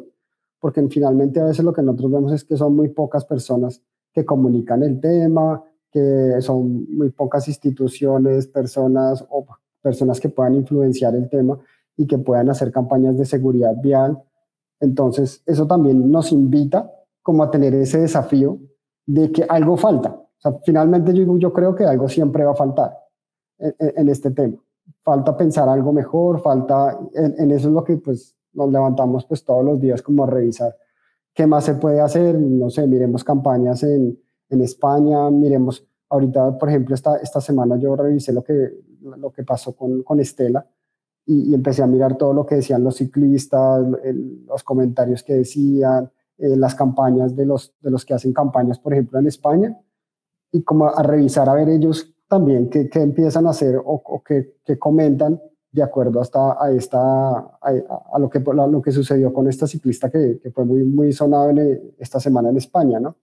porque 0.60 0.82
finalmente 0.90 1.40
a 1.40 1.46
veces 1.46 1.64
lo 1.64 1.74
que 1.74 1.84
nosotros 1.84 2.12
vemos 2.12 2.34
es 2.34 2.44
que 2.44 2.58
son 2.58 2.76
muy 2.76 2.90
pocas 2.90 3.24
personas 3.24 3.84
que 4.12 4.26
comunican 4.26 4.82
el 4.82 5.00
tema, 5.00 5.64
que 5.92 6.38
son 6.40 6.86
muy 6.96 7.10
pocas 7.10 7.48
instituciones, 7.48 8.48
personas 8.48 9.26
o 9.30 9.46
personas 9.82 10.20
que 10.20 10.30
puedan 10.30 10.56
influenciar 10.56 11.16
el 11.16 11.30
tema 11.30 11.60
y 11.98 12.08
que 12.08 12.18
puedan 12.18 12.50
hacer 12.50 12.72
campañas 12.72 13.18
de 13.18 13.26
seguridad 13.26 13.76
vial. 13.82 14.22
Entonces, 14.80 15.44
eso 15.46 15.68
también 15.68 16.10
nos 16.10 16.32
invita 16.32 16.92
como 17.22 17.44
a 17.44 17.52
tener 17.52 17.74
ese 17.76 18.00
desafío 18.00 18.58
de 19.06 19.32
que 19.32 19.44
algo 19.44 19.78
falta. 19.78 20.18
Finalmente 20.66 21.14
yo, 21.14 21.54
creo 21.54 21.76
que 21.76 21.86
algo 21.86 22.08
siempre 22.10 22.44
va 22.44 22.52
a 22.52 22.56
faltar 22.56 22.98
en, 23.60 24.10
este 24.10 24.32
tema. 24.32 24.58
Falta 25.04 25.38
pensar 25.38 25.70
algo 25.70 25.94
mejor, 25.94 26.42
falta, 26.42 26.98
en, 27.14 27.52
eso 27.52 27.68
es 27.68 27.74
lo 27.74 27.84
que 27.84 27.98
pues 27.98 28.36
nos 28.54 28.72
levantamos 28.72 29.26
pues 29.26 29.44
todos 29.46 29.64
los 29.64 29.80
días 29.80 30.02
como 30.02 30.24
a 30.24 30.28
revisar 30.28 30.76
qué 31.34 31.46
más 31.48 31.64
se 31.64 31.76
puede 31.76 32.02
hacer, 32.02 32.38
no 32.38 32.70
sé, 32.70 32.88
miremos 32.88 33.24
campañas 33.24 33.84
en, 33.84 34.18
en 34.56 34.62
España, 34.62 35.30
miremos 35.30 35.86
ahorita, 36.10 36.58
por 36.58 36.70
ejemplo, 36.70 36.94
esta, 36.94 37.18
esta 37.18 37.42
semana 37.42 37.78
yo 37.78 37.96
revisé 37.96 38.34
lo 38.34 38.44
que, 38.44 38.70
lo 39.02 39.32
que 39.32 39.44
pasó 39.44 39.76
con, 39.76 40.04
con 40.04 40.20
Estela 40.20 40.66
y, 41.26 41.54
empecé 41.54 41.82
a 41.82 41.88
mirar 41.88 42.18
todo 42.18 42.34
lo 42.34 42.46
que 42.46 42.56
decían 42.56 42.84
los 42.84 42.98
ciclistas, 42.98 43.86
los 44.46 44.64
comentarios 44.64 45.24
que 45.24 45.36
decían, 45.36 46.12
eh, 46.38 46.56
las 46.58 46.76
campañas 46.76 47.36
de 47.36 47.46
los, 47.46 47.74
de 47.82 47.92
los 47.92 48.06
que 48.06 48.14
hacen 48.14 48.34
campañas, 48.34 48.80
por 48.80 48.94
ejemplo, 48.94 49.20
en 49.20 49.28
España, 49.28 49.78
y 50.52 50.64
como 50.64 50.88
a, 50.88 51.02
revisar 51.02 51.48
a 51.48 51.54
ver 51.54 51.70
ellos 51.70 52.14
también 52.28 52.70
qué, 52.70 52.90
qué 52.90 53.02
empiezan 53.02 53.48
a 53.48 53.52
hacer 53.52 53.78
o, 53.78 54.02
o 54.04 54.24
qué, 54.24 54.56
qué, 54.66 54.78
comentan 54.78 55.42
de 55.72 55.84
acuerdo 55.84 56.20
hasta 56.20 56.62
a, 56.62 56.72
esta, 56.72 57.00
a, 57.00 57.60
a, 58.14 58.20
lo, 58.20 58.30
que, 58.30 58.40
a 58.40 58.68
lo 58.68 58.82
que 58.82 58.92
sucedió 58.92 59.32
con 59.34 59.48
esta 59.48 59.68
ciclista 59.68 60.10
que, 60.10 60.40
que 60.42 60.52
fue 60.52 60.66
muy, 60.66 60.84
muy 60.84 61.14
sonado 61.14 61.52
esta 61.98 62.20
semana 62.20 62.50
en 62.50 62.58
España, 62.58 63.00
¿no? 63.00 63.16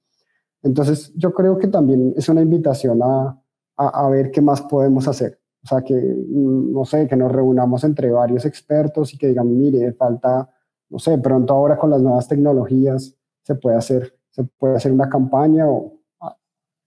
Entonces, 0.63 1.13
yo 1.15 1.33
creo 1.33 1.59
que 1.59 1.69
también 1.69 2.15
es 2.17 2.29
una 2.29 2.43
invitación 2.43 3.01
a, 3.03 3.41
a, 3.77 4.09
ver 4.09 4.31
qué 4.31 4.41
más 4.41 4.63
podemos 4.63 5.07
hacer. 5.07 5.41
O 5.63 5.67
sea, 5.67 5.83
que, 5.83 5.95
mm, 5.95 6.73
no 6.73 6.85
sé, 6.85 7.07
que 7.07 7.17
nos 7.17 7.31
reunamos 7.31 7.85
entre 7.85 8.11
varios 8.11 8.45
expertos 8.45 9.15
y 9.15 9.19
que 9.19 9.29
digan, 9.29 9.57
mire, 9.57 9.93
falta, 9.93 10.49
no 10.89 10.99
sé, 10.99 11.19
pronto 11.19 11.55
ahora 11.55 11.77
con 11.77 11.91
las 11.91 12.03
nuevas 12.03 12.27
tecnologías 12.27 13.15
se 13.43 13.55
puede 13.55 13.77
hacer, 13.77 14.19
se 14.31 14.45
puede 14.45 14.77
hacer 14.77 14.93
una 14.93 15.09
campaña 15.09 15.69
o 15.69 15.99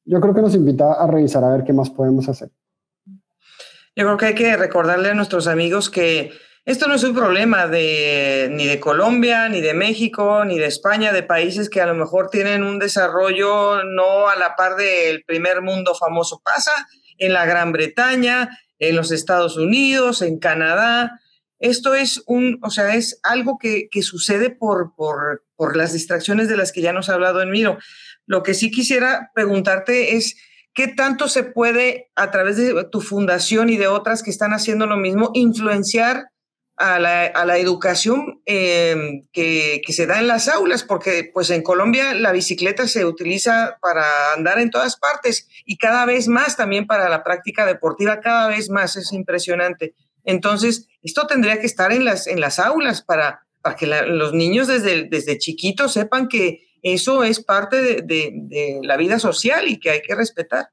yo 0.06 0.20
creo 0.20 0.34
que 0.34 0.42
nos 0.42 0.56
invita 0.56 0.94
a 0.94 1.08
revisar 1.08 1.44
a 1.44 1.50
ver 1.50 1.64
qué 1.64 1.74
más 1.74 1.90
podemos 1.90 2.28
hacer. 2.28 2.52
Yo 3.96 4.06
creo 4.06 4.18
que 4.18 4.26
hay 4.28 4.36
que 4.36 4.58
recordarle 4.58 5.10
a 5.10 5.14
nuestros 5.14 5.48
amigos 5.48 5.90
que 5.90 6.32
esto 6.64 6.88
no 6.88 6.94
es 6.94 7.04
un 7.04 7.16
problema 7.16 7.66
de, 7.66 8.50
ni 8.52 8.68
de 8.68 8.80
Colombia, 8.80 9.50
ni 9.50 9.62
de 9.62 9.74
México, 9.74 10.46
ni 10.46 10.60
de 10.60 10.68
España, 10.68 11.12
de 11.12 11.24
países 11.24 11.70
que 11.70 11.82
a 11.82 11.88
lo 11.88 11.96
mejor 11.96 12.30
tienen 12.30 12.64
un 12.64 12.78
desarrollo 12.78 13.84
no 13.84 14.28
a 14.28 14.36
la 14.36 14.56
par 14.56 14.76
del 14.76 15.24
primer 15.24 15.62
mundo 15.62 15.96
famoso. 15.96 16.40
Pasa 16.44 16.72
en 17.18 17.34
la 17.34 17.46
Gran 17.46 17.72
Bretaña, 17.72 18.60
en 18.78 18.96
los 18.96 19.12
Estados 19.12 19.58
Unidos, 19.58 20.22
en 20.22 20.38
Canadá. 20.38 21.20
Esto 21.58 21.96
es 21.96 22.22
un, 22.28 22.60
o 22.62 22.70
sea, 22.70 22.94
es 22.94 23.20
algo 23.24 23.58
que, 23.58 23.90
que 23.90 24.04
sucede 24.04 24.52
por, 24.52 24.94
por, 24.96 25.44
por 25.56 25.76
las 25.76 25.94
distracciones 25.94 26.48
de 26.48 26.58
las 26.58 26.72
que 26.72 26.82
ya 26.82 26.94
nos 26.94 27.10
ha 27.10 27.16
hablado 27.16 27.42
en 27.42 27.50
Miro. 27.50 27.80
Lo 28.28 28.44
que 28.44 28.54
sí 28.54 28.70
quisiera 28.70 29.32
preguntarte 29.34 30.16
es, 30.16 30.36
¿qué 30.76 30.88
tanto 30.88 31.28
se 31.28 31.44
puede, 31.44 32.12
a 32.16 32.30
través 32.30 32.58
de 32.58 32.84
tu 32.92 33.02
fundación 33.02 33.70
y 33.70 33.78
de 33.78 33.88
otras 33.88 34.22
que 34.22 34.30
están 34.30 34.54
haciendo 34.54 34.86
lo 34.86 34.98
mismo, 34.98 35.32
influenciar 35.34 36.31
a 36.82 37.00
la, 37.00 37.58
educación 37.58 38.42
eh, 38.48 39.24
que, 39.32 39.82
se 39.90 40.08
da 40.08 40.20
en 40.20 40.28
las 40.28 40.48
aulas, 40.48 40.84
porque 40.84 41.30
pues 41.32 41.52
en 41.52 41.62
Colombia 41.62 42.16
la 42.16 42.32
bicicleta 42.32 42.88
se 42.88 43.06
utiliza 43.06 43.78
para 43.82 44.34
andar 44.34 44.60
en 44.60 44.72
todas 44.72 44.98
partes 44.98 45.48
y 45.64 45.78
cada 45.78 46.06
vez 46.06 46.28
más 46.28 46.58
también 46.58 46.88
para 46.88 47.08
la 47.08 47.24
práctica 47.24 47.68
deportiva, 47.68 48.20
cada 48.20 48.48
vez 48.48 48.70
más, 48.70 48.96
es 48.96 49.14
impresionante. 49.14 49.94
Entonces, 50.24 50.88
esto 51.04 51.28
tendría 51.28 51.60
que 51.60 51.68
estar 51.68 51.92
en 51.92 52.04
las, 52.04 52.26
en 52.26 52.42
las 52.42 52.58
aulas 52.58 53.04
para, 53.04 53.46
para 53.62 53.76
que 53.76 53.86
los 53.86 54.34
niños 54.34 54.68
desde, 54.68 55.04
desde 55.04 55.38
chiquitos 55.38 55.94
sepan 55.94 56.28
que 56.28 56.68
eso 56.82 57.24
es 57.24 57.44
parte 57.44 58.02
de, 58.02 58.02
de 58.02 58.80
la 58.82 58.98
vida 58.98 59.20
social 59.20 59.68
y 59.68 59.80
que 59.80 59.92
hay 59.92 60.02
que 60.02 60.16
respetar. 60.16 60.70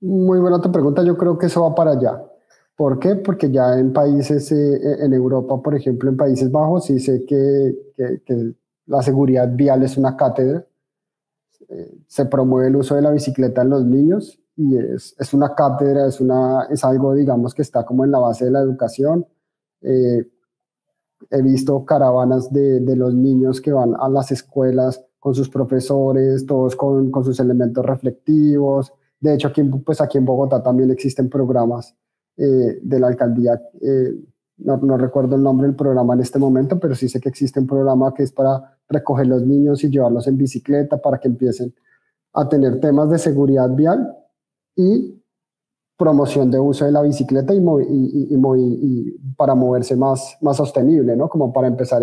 Muy 0.00 0.38
buena 0.38 0.60
tu 0.60 0.70
pregunta, 0.70 1.02
yo 1.04 1.16
creo 1.16 1.36
que 1.36 1.46
eso 1.46 1.62
va 1.62 1.74
para 1.74 1.92
allá. 1.92 2.31
¿Por 2.82 2.98
qué? 2.98 3.14
Porque 3.14 3.48
ya 3.48 3.78
en 3.78 3.92
países, 3.92 4.50
eh, 4.50 4.74
eh, 4.74 4.96
en 5.04 5.14
Europa, 5.14 5.62
por 5.62 5.76
ejemplo, 5.76 6.10
en 6.10 6.16
Países 6.16 6.50
Bajos, 6.50 6.86
sí 6.86 6.98
sé 6.98 7.24
que, 7.24 7.76
que, 8.26 8.54
la 8.86 9.00
seguridad 9.02 9.48
vial 9.54 9.84
es 9.84 9.96
una 9.96 10.16
cátedra. 10.16 10.66
Eh, 11.68 11.94
se 12.08 12.26
promueve 12.26 12.70
el 12.70 12.74
uso 12.74 12.96
de 12.96 13.02
la 13.02 13.12
bicicleta 13.12 13.62
en 13.62 13.70
los 13.70 13.84
niños 13.84 14.36
y 14.56 14.76
es, 14.76 15.14
es, 15.16 15.32
una 15.32 15.54
cátedra, 15.54 16.08
es, 16.08 16.20
una, 16.20 16.66
es 16.72 16.84
algo, 16.84 17.14
digamos, 17.14 17.54
que 17.54 17.62
está 17.62 17.84
como 17.84 18.04
en 18.04 18.10
la 18.10 18.18
base 18.18 18.46
de 18.46 18.50
la 18.50 18.62
educación. 18.62 19.28
he 19.80 21.40
visto 21.40 21.84
caravanas 21.84 22.52
de, 22.52 22.80
de, 22.80 22.96
los 22.96 23.14
niños 23.14 23.60
que 23.60 23.72
van 23.72 23.94
a 23.94 24.08
las 24.08 24.32
escuelas 24.32 25.04
con 25.20 25.36
sus 25.36 25.48
profesores, 25.48 26.44
todos 26.46 26.74
con, 26.74 27.12
con 27.12 27.22
sus 27.22 27.38
elementos 27.38 27.86
reflectivos. 27.86 28.92
De 29.20 29.34
hecho, 29.34 29.46
aquí, 29.46 29.62
pues 29.62 30.00
aquí 30.00 30.18
en 30.18 30.24
Bogotá 30.24 30.60
también 30.64 30.90
existen 30.90 31.30
programas 31.30 31.94
eh, 32.44 32.80
de 32.82 32.98
la 32.98 33.06
alcaldía. 33.06 33.52
Eh, 33.80 34.16
no, 34.58 34.76
no, 34.78 34.98
recuerdo 34.98 35.36
el 35.36 35.44
nombre 35.44 35.68
del 35.68 35.76
programa 35.76 36.14
en 36.14 36.20
este 36.20 36.40
momento, 36.40 36.76
pero 36.80 36.96
sí 36.96 37.08
sé 37.08 37.20
que 37.20 37.28
existe 37.28 37.60
un 37.60 37.68
programa 37.68 38.12
que 38.12 38.24
es 38.24 38.32
para 38.32 38.78
recoger 38.88 39.28
los 39.28 39.46
niños 39.46 39.84
y 39.84 39.90
llevarlos 39.90 40.26
en 40.26 40.36
bicicleta 40.36 40.96
para 40.96 41.18
que 41.18 41.28
empiecen 41.28 41.72
a 42.32 42.48
tener 42.48 42.80
temas 42.80 43.10
de 43.10 43.18
seguridad 43.18 43.70
vial 43.70 44.12
y 44.74 45.22
promoción 45.96 46.50
de 46.50 46.58
uso 46.58 46.84
de 46.84 46.90
la 46.90 47.02
bicicleta 47.02 47.54
y, 47.54 47.60
y, 47.60 49.18
para 49.36 49.54
moverse 49.54 49.94
más, 49.94 50.36
más 50.40 50.56
sostenible, 50.56 51.14
¿no? 51.14 51.28
Como 51.28 51.52
para 51.52 51.68
empezar 51.68 52.02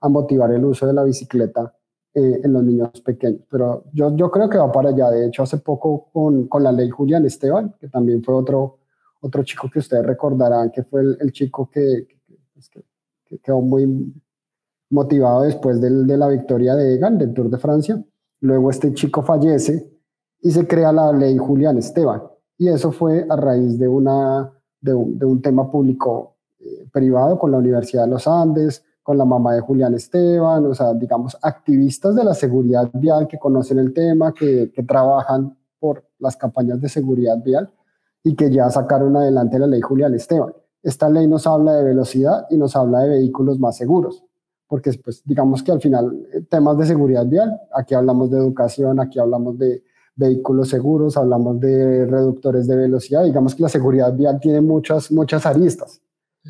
a 0.00 0.08
motivar 0.08 0.50
el 0.50 0.64
uso 0.64 0.84
de 0.84 0.94
la 0.94 1.04
bicicleta 1.04 1.72
eh, 2.12 2.40
en 2.42 2.52
los 2.52 2.64
niños 2.64 2.90
pequeños. 3.04 3.42
Pero 3.48 3.84
yo, 3.92 4.16
yo 4.16 4.32
creo 4.32 4.50
que 4.50 4.58
va 4.58 4.72
para 4.72 4.88
allá. 4.88 5.10
De 5.10 5.26
hecho, 5.26 5.44
hace 5.44 5.58
poco 5.58 6.08
con, 6.12 6.48
con 6.48 6.64
la 6.64 6.72
ley 6.72 6.90
Julián 6.90 7.24
Esteban, 7.24 7.72
que 7.78 7.88
también 7.88 8.24
fue 8.24 8.34
otro 8.34 8.78
otro 9.26 9.42
chico 9.42 9.68
que 9.70 9.80
ustedes 9.80 10.04
recordarán 10.04 10.70
que 10.70 10.82
fue 10.82 11.02
el, 11.20 11.32
chico 11.32 11.68
pues, 11.72 12.68
que, 12.68 12.84
que, 13.24 13.38
quedó 13.38 13.60
muy 13.60 14.12
motivado 14.90 15.42
después 15.42 15.80
del, 15.80 16.06
de 16.06 16.16
la 16.16 16.28
victoria 16.28 16.74
de 16.74 16.94
Egan, 16.94 17.18
del 17.18 17.34
Tour 17.34 17.50
de 17.50 17.58
Francia. 17.58 18.02
Luego 18.40 18.70
este 18.70 18.92
chico 18.94 19.22
fallece 19.22 19.90
y 20.42 20.50
se 20.50 20.66
crea 20.66 20.92
la 20.92 21.12
ley 21.12 21.36
Julián 21.36 21.78
Esteban. 21.78 22.22
Y 22.58 22.68
eso 22.68 22.92
fue 22.92 23.26
a 23.28 23.36
raíz 23.36 23.78
de, 23.78 23.88
una, 23.88 24.50
de, 24.80 24.94
un, 24.94 25.18
de 25.18 25.26
un 25.26 25.42
tema 25.42 25.70
público 25.70 26.36
eh, 26.58 26.88
privado 26.92 27.38
con 27.38 27.50
la 27.50 27.58
Universidad 27.58 28.04
de 28.04 28.10
los 28.10 28.26
Andes, 28.26 28.84
con 29.02 29.18
la 29.18 29.24
mamá 29.24 29.54
de 29.54 29.60
Julián 29.60 29.94
Esteban, 29.94 30.66
o 30.66 30.74
sea, 30.74 30.94
digamos, 30.94 31.36
activistas 31.42 32.14
de 32.16 32.24
la 32.24 32.34
seguridad 32.34 32.90
vial 32.92 33.28
que 33.28 33.38
conocen 33.38 33.78
el 33.78 33.92
tema, 33.92 34.32
que, 34.32 34.72
que 34.72 34.82
trabajan 34.82 35.56
por 35.78 36.04
las 36.18 36.36
campañas 36.36 36.80
de 36.80 36.88
seguridad 36.88 37.36
vial 37.42 37.70
y 38.26 38.34
que 38.34 38.50
ya 38.50 38.68
sacaron 38.70 39.16
adelante 39.16 39.56
la 39.56 39.68
ley 39.68 39.80
Julián 39.80 40.12
Esteban. 40.12 40.52
Esta 40.82 41.08
ley 41.08 41.28
nos 41.28 41.46
habla 41.46 41.74
de 41.74 41.84
velocidad 41.84 42.46
y 42.50 42.56
nos 42.56 42.74
habla 42.74 43.02
de 43.02 43.10
vehículos 43.10 43.60
más 43.60 43.76
seguros, 43.76 44.24
porque 44.66 44.90
pues 45.04 45.22
digamos 45.24 45.62
que 45.62 45.70
al 45.70 45.80
final 45.80 46.26
eh, 46.32 46.40
temas 46.50 46.76
de 46.76 46.86
seguridad 46.86 47.24
vial, 47.24 47.56
aquí 47.72 47.94
hablamos 47.94 48.28
de 48.32 48.38
educación, 48.38 48.98
aquí 48.98 49.20
hablamos 49.20 49.56
de 49.58 49.84
vehículos 50.16 50.70
seguros, 50.70 51.16
hablamos 51.16 51.60
de 51.60 52.04
reductores 52.06 52.66
de 52.66 52.74
velocidad, 52.74 53.22
digamos 53.22 53.54
que 53.54 53.62
la 53.62 53.68
seguridad 53.68 54.12
vial 54.12 54.40
tiene 54.40 54.60
muchas, 54.60 55.12
muchas 55.12 55.46
aristas. 55.46 56.00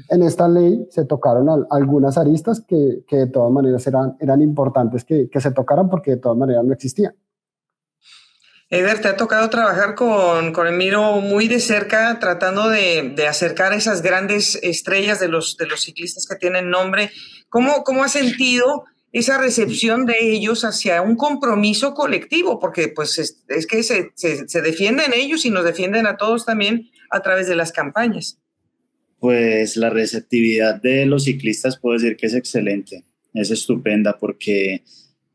En 0.08 0.22
esta 0.22 0.48
ley 0.48 0.86
se 0.90 1.04
tocaron 1.04 1.66
algunas 1.68 2.16
aristas 2.16 2.62
que, 2.62 3.04
que 3.06 3.16
de 3.16 3.26
todas 3.26 3.52
maneras 3.52 3.86
eran, 3.86 4.16
eran 4.18 4.40
importantes 4.40 5.04
que, 5.04 5.28
que 5.28 5.40
se 5.42 5.50
tocaran 5.50 5.90
porque 5.90 6.12
de 6.12 6.16
todas 6.16 6.38
maneras 6.38 6.64
no 6.64 6.72
existían. 6.72 7.14
Eder, 8.68 9.00
te 9.00 9.06
ha 9.06 9.16
tocado 9.16 9.48
trabajar 9.48 9.94
con, 9.94 10.52
con 10.52 10.66
Emiro 10.66 11.20
muy 11.20 11.46
de 11.46 11.60
cerca, 11.60 12.18
tratando 12.18 12.68
de, 12.68 13.12
de, 13.14 13.28
acercar 13.28 13.72
esas 13.72 14.02
grandes 14.02 14.58
estrellas 14.60 15.20
de 15.20 15.28
los, 15.28 15.56
de 15.56 15.66
los 15.66 15.82
ciclistas 15.82 16.26
que 16.26 16.34
tienen 16.34 16.68
nombre. 16.68 17.12
¿Cómo, 17.48 17.84
cómo 17.84 18.02
has 18.02 18.12
sentido 18.12 18.84
esa 19.12 19.38
recepción 19.38 20.04
de 20.04 20.16
ellos 20.20 20.64
hacia 20.64 21.00
un 21.00 21.14
compromiso 21.14 21.94
colectivo? 21.94 22.58
Porque 22.58 22.88
pues 22.88 23.18
es, 23.20 23.66
que 23.68 23.84
se, 23.84 24.10
se, 24.16 24.48
se, 24.48 24.62
defienden 24.62 25.12
ellos 25.14 25.44
y 25.44 25.50
nos 25.50 25.64
defienden 25.64 26.08
a 26.08 26.16
todos 26.16 26.44
también 26.44 26.90
a 27.10 27.20
través 27.20 27.46
de 27.46 27.54
las 27.54 27.70
campañas. 27.70 28.40
Pues 29.20 29.76
la 29.76 29.90
receptividad 29.90 30.82
de 30.82 31.06
los 31.06 31.24
ciclistas 31.24 31.78
puedo 31.78 31.98
decir 31.98 32.16
que 32.16 32.26
es 32.26 32.34
excelente, 32.34 33.04
es 33.32 33.52
estupenda 33.52 34.18
porque 34.18 34.82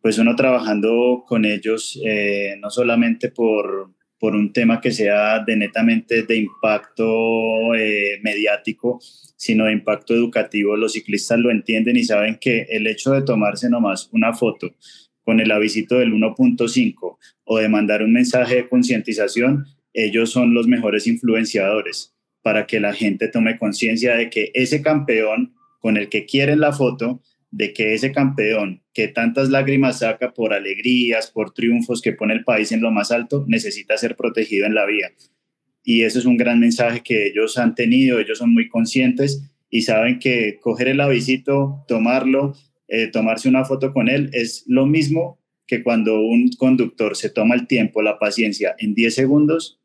pues 0.01 0.17
uno 0.17 0.35
trabajando 0.35 1.23
con 1.27 1.45
ellos, 1.45 1.99
eh, 2.03 2.55
no 2.59 2.69
solamente 2.69 3.29
por, 3.29 3.93
por, 4.19 4.35
un 4.35 4.51
tema 4.51 4.81
que 4.81 4.91
sea 4.91 5.39
de 5.39 5.55
netamente 5.55 6.23
de 6.23 6.37
impacto 6.37 7.75
eh, 7.75 8.19
mediático, 8.23 8.99
sino 9.35 9.65
de 9.65 9.73
impacto 9.73 10.13
educativo, 10.13 10.75
los 10.75 10.93
ciclistas 10.93 11.39
lo 11.39 11.51
entienden 11.51 11.97
y 11.97 12.03
saben 12.03 12.37
que 12.39 12.65
el 12.69 12.87
hecho 12.87 13.11
de 13.11 13.21
tomarse 13.21 13.69
nomás 13.69 14.09
una 14.11 14.33
foto 14.33 14.75
con 15.23 15.39
el 15.39 15.51
avisito 15.51 15.99
del 15.99 16.13
1.5 16.13 17.17
o 17.43 17.57
de 17.57 17.69
mandar 17.69 18.01
un 18.01 18.11
mensaje 18.11 18.55
de 18.55 18.69
concientización, 18.69 19.65
ellos 19.93 20.31
son 20.31 20.53
los 20.53 20.67
mejores 20.67 21.05
influenciadores 21.05 22.15
para 22.41 22.65
que 22.65 22.79
la 22.79 22.93
gente 22.93 23.27
tome 23.27 23.59
conciencia 23.59 24.15
de 24.15 24.29
que 24.29 24.51
ese 24.53 24.81
campeón 24.81 25.53
con 25.79 25.97
el 25.97 26.09
que 26.09 26.25
quieren 26.25 26.59
la 26.59 26.71
foto 26.71 27.21
de 27.51 27.73
que 27.73 27.93
ese 27.93 28.11
campeón 28.11 28.81
que 28.93 29.09
tantas 29.09 29.49
lágrimas 29.49 29.99
saca 29.99 30.33
por 30.33 30.53
alegrías, 30.53 31.29
por 31.29 31.53
triunfos, 31.53 32.01
que 32.01 32.13
pone 32.13 32.33
el 32.33 32.43
país 32.43 32.71
en 32.71 32.81
lo 32.81 32.91
más 32.91 33.11
alto, 33.11 33.45
necesita 33.47 33.97
ser 33.97 34.15
protegido 34.15 34.65
en 34.65 34.73
la 34.73 34.85
vía. 34.85 35.11
Y 35.83 36.03
eso 36.03 36.19
es 36.19 36.25
un 36.25 36.37
gran 36.37 36.59
mensaje 36.59 37.01
que 37.03 37.27
ellos 37.27 37.57
han 37.57 37.75
tenido, 37.75 38.19
ellos 38.19 38.37
son 38.37 38.53
muy 38.53 38.69
conscientes 38.69 39.43
y 39.69 39.81
saben 39.81 40.19
que 40.19 40.59
coger 40.61 40.87
el 40.87 41.01
avisito, 41.01 41.83
tomarlo, 41.87 42.55
eh, 42.87 43.07
tomarse 43.07 43.49
una 43.49 43.65
foto 43.65 43.93
con 43.93 44.09
él 44.09 44.29
es 44.33 44.65
lo 44.67 44.85
mismo 44.85 45.39
que 45.65 45.81
cuando 45.81 46.19
un 46.19 46.49
conductor 46.57 47.15
se 47.15 47.29
toma 47.29 47.55
el 47.55 47.65
tiempo, 47.65 48.01
la 48.01 48.19
paciencia 48.19 48.75
en 48.77 48.93
10 48.93 49.15
segundos 49.15 49.79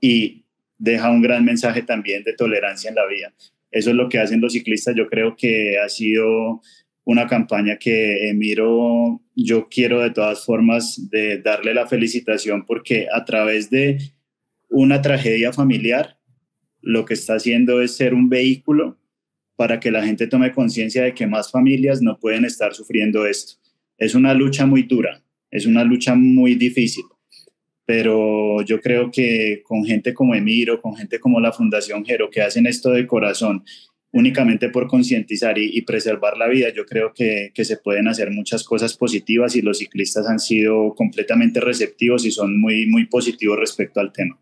y 0.00 0.46
deja 0.78 1.10
un 1.10 1.20
gran 1.20 1.44
mensaje 1.44 1.82
también 1.82 2.24
de 2.24 2.32
tolerancia 2.32 2.88
en 2.88 2.94
la 2.94 3.06
vía. 3.06 3.34
Eso 3.70 3.90
es 3.90 3.96
lo 3.96 4.08
que 4.08 4.18
hacen 4.18 4.40
los 4.40 4.54
ciclistas. 4.54 4.96
Yo 4.96 5.08
creo 5.08 5.36
que 5.36 5.78
ha 5.78 5.88
sido 5.90 6.62
una 7.10 7.26
campaña 7.26 7.76
que 7.76 8.32
miro, 8.36 9.20
yo 9.34 9.68
quiero 9.68 10.00
de 10.00 10.10
todas 10.10 10.44
formas 10.44 11.10
de 11.10 11.38
darle 11.42 11.74
la 11.74 11.88
felicitación 11.88 12.64
porque 12.64 13.08
a 13.12 13.24
través 13.24 13.68
de 13.68 13.98
una 14.68 15.02
tragedia 15.02 15.52
familiar, 15.52 16.20
lo 16.80 17.04
que 17.04 17.14
está 17.14 17.34
haciendo 17.34 17.80
es 17.80 17.96
ser 17.96 18.14
un 18.14 18.28
vehículo 18.28 18.96
para 19.56 19.80
que 19.80 19.90
la 19.90 20.04
gente 20.04 20.28
tome 20.28 20.52
conciencia 20.52 21.02
de 21.02 21.12
que 21.12 21.26
más 21.26 21.50
familias 21.50 22.00
no 22.00 22.16
pueden 22.16 22.44
estar 22.44 22.74
sufriendo 22.74 23.26
esto. 23.26 23.54
Es 23.98 24.14
una 24.14 24.32
lucha 24.32 24.64
muy 24.64 24.84
dura, 24.84 25.20
es 25.50 25.66
una 25.66 25.82
lucha 25.82 26.14
muy 26.14 26.54
difícil, 26.54 27.04
pero 27.84 28.62
yo 28.62 28.80
creo 28.80 29.10
que 29.10 29.62
con 29.64 29.84
gente 29.84 30.14
como 30.14 30.36
Emiro, 30.36 30.80
con 30.80 30.94
gente 30.94 31.18
como 31.18 31.40
la 31.40 31.50
Fundación 31.50 32.04
Jero, 32.04 32.30
que 32.30 32.40
hacen 32.40 32.66
esto 32.66 32.90
de 32.92 33.08
corazón 33.08 33.64
únicamente 34.12 34.68
por 34.68 34.88
concientizar 34.88 35.56
y, 35.58 35.80
preservar 35.82 36.36
la 36.36 36.48
vida, 36.48 36.68
yo 36.74 36.84
creo 36.84 37.12
que, 37.14 37.52
que, 37.54 37.64
se 37.64 37.76
pueden 37.76 38.08
hacer 38.08 38.30
muchas 38.30 38.64
cosas 38.64 38.96
positivas 38.96 39.54
y 39.54 39.62
los 39.62 39.78
ciclistas 39.78 40.26
han 40.26 40.40
sido 40.40 40.94
completamente 40.94 41.60
receptivos 41.60 42.24
y 42.24 42.32
son 42.32 42.60
muy, 42.60 42.86
muy 42.86 43.06
positivos 43.06 43.58
respecto 43.58 44.00
al 44.00 44.12
tema. 44.12 44.38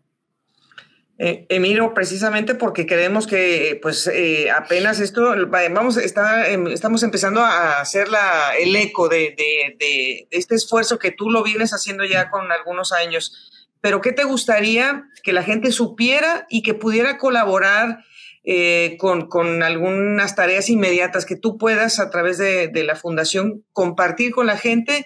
Eh, 1.21 1.45
Emiro, 1.49 1.93
precisamente 1.93 2.55
porque 2.55 2.85
creemos 2.85 3.27
que 3.27 3.77
pues 3.81 4.07
eh, 4.07 4.49
apenas 4.49 5.01
esto, 5.01 5.35
vamos, 5.49 5.97
está, 5.97 6.49
em, 6.49 6.67
estamos 6.67 7.03
empezando 7.03 7.41
a 7.41 7.81
hacer 7.81 8.07
la, 8.07 8.53
el 8.57 8.73
eco 8.77 9.09
de, 9.09 9.35
de, 9.77 10.27
este 10.31 10.55
esfuerzo 10.55 10.97
que 10.97 11.11
tú 11.11 11.29
lo 11.29 11.43
vienes 11.43 11.71
haciendo 11.71 12.05
ya 12.05 12.29
con 12.29 12.49
algunos 12.53 12.93
años. 12.93 13.51
Pero 13.81 13.99
¿qué 13.99 14.13
te 14.13 14.23
gustaría 14.23 15.09
que 15.21 15.33
la 15.33 15.43
gente 15.43 15.73
supiera 15.73 16.47
y 16.49 16.63
que 16.63 16.73
pudiera 16.73 17.17
colaborar 17.17 18.05
eh, 18.51 18.97
con, 18.97 19.27
con, 19.27 19.61
algunas 19.61 20.35
tareas 20.35 20.69
inmediatas 20.69 21.25
que 21.25 21.35
tú 21.35 21.57
puedas 21.57 21.99
a 21.99 22.09
través 22.09 22.39
de, 22.39 22.67
de 22.67 22.83
la 22.83 22.95
fundación 22.95 23.63
compartir 23.73 24.31
con 24.31 24.47
la 24.47 24.57
gente? 24.57 25.05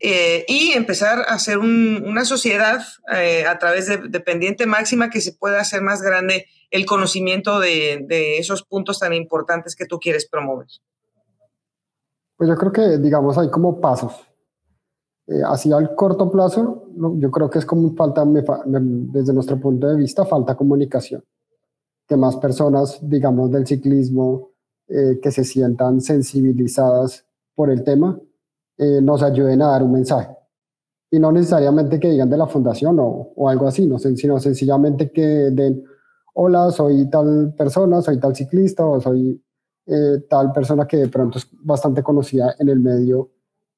Eh, 0.00 0.44
y 0.48 0.72
empezar 0.72 1.20
a 1.20 1.34
hacer 1.34 1.58
una 1.58 2.24
sociedad 2.24 2.80
eh, 3.16 3.46
a 3.46 3.58
través 3.58 3.86
de, 3.86 4.20
Pendiente 4.20 4.66
Máxima 4.66 5.08
que 5.08 5.20
se 5.20 5.32
pueda 5.32 5.60
hacer 5.60 5.82
más 5.82 6.02
grande 6.02 6.46
el 6.70 6.84
conocimiento 6.84 7.58
de, 7.58 8.38
esos 8.38 8.64
puntos 8.64 8.98
tan 8.98 9.14
importantes 9.14 9.74
que 9.74 9.86
tú 9.86 9.98
quieres 9.98 10.28
promover. 10.28 10.66
Pues 12.36 12.50
yo 12.50 12.56
creo 12.56 12.72
que, 12.72 12.98
digamos, 12.98 13.38
hay 13.38 13.48
como 13.50 13.80
pasos. 13.80 14.12
Eh, 15.26 15.40
así 15.46 15.72
al 15.72 15.94
corto 15.94 16.30
plazo, 16.30 16.84
yo 17.16 17.30
creo 17.30 17.48
que 17.48 17.60
es 17.60 17.64
como 17.64 17.94
falta, 17.94 18.24
desde 18.26 19.32
nuestro 19.32 19.58
punto 19.58 19.88
de 19.88 19.96
vista, 19.96 20.26
falta 20.26 20.54
comunicación. 20.54 21.24
Que 22.06 22.16
más 22.16 22.36
personas, 22.36 22.98
digamos, 23.02 23.50
del 23.50 23.66
ciclismo, 23.66 24.50
que 24.86 25.30
se 25.30 25.44
sientan 25.44 26.02
sensibilizadas 26.02 27.24
por 27.54 27.70
el 27.70 27.82
tema, 27.82 28.20
eh, 28.76 29.00
nos 29.00 29.22
ayuden 29.22 29.62
a 29.62 29.68
dar 29.68 29.82
un 29.84 29.92
mensaje. 29.92 30.36
Y 31.10 31.20
no 31.20 31.30
necesariamente 31.30 32.00
que 32.00 32.10
digan 32.10 32.28
de 32.28 32.36
la 32.36 32.48
fundación 32.48 32.98
o, 32.98 33.32
o 33.36 33.48
algo 33.48 33.68
así, 33.68 33.86
no, 33.86 33.98
sino 33.98 34.40
sencillamente 34.40 35.12
que 35.12 35.22
den, 35.22 35.84
hola, 36.34 36.72
soy 36.72 37.08
tal 37.08 37.54
persona, 37.56 38.02
soy 38.02 38.18
tal 38.18 38.34
ciclista 38.34 38.82
soy 39.00 39.40
eh, 39.86 40.24
tal 40.28 40.50
persona 40.50 40.86
que 40.86 40.96
de 40.96 41.08
pronto 41.08 41.38
es 41.38 41.48
bastante 41.62 42.02
conocida 42.02 42.56
en 42.58 42.68
el 42.68 42.80
medio. 42.80 43.30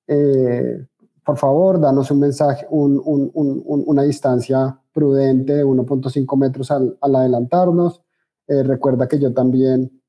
Eh, 0.07 0.87
por 1.23 1.37
favor, 1.37 1.79
danos 1.79 2.11
un 2.11 2.21
mensaje, 2.21 2.67
un, 2.71 3.01
un, 3.05 3.31
un, 3.35 3.85
una 3.87 4.03
distancia 4.05 4.81
prudente 4.93 5.57
de 5.57 5.65
1.5 5.65 6.39
metros 6.39 6.71
al 6.71 6.97
adelantarnos. 7.03 8.06
Recuerda 8.49 9.09
que 9.09 9.19
yo 9.19 9.33
también 9.33 10.01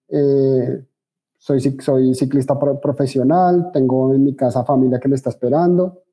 soy, 1.37 1.61
soy 1.79 2.15
ciclista 2.15 2.57
profesional, 2.59 3.69
tengo 3.71 4.13
en 4.13 4.23
mi 4.23 4.35
casa 4.35 4.63
familia 4.63 4.99
que 4.99 5.07
me 5.07 5.15
está 5.15 5.29
esperando. 5.29 6.03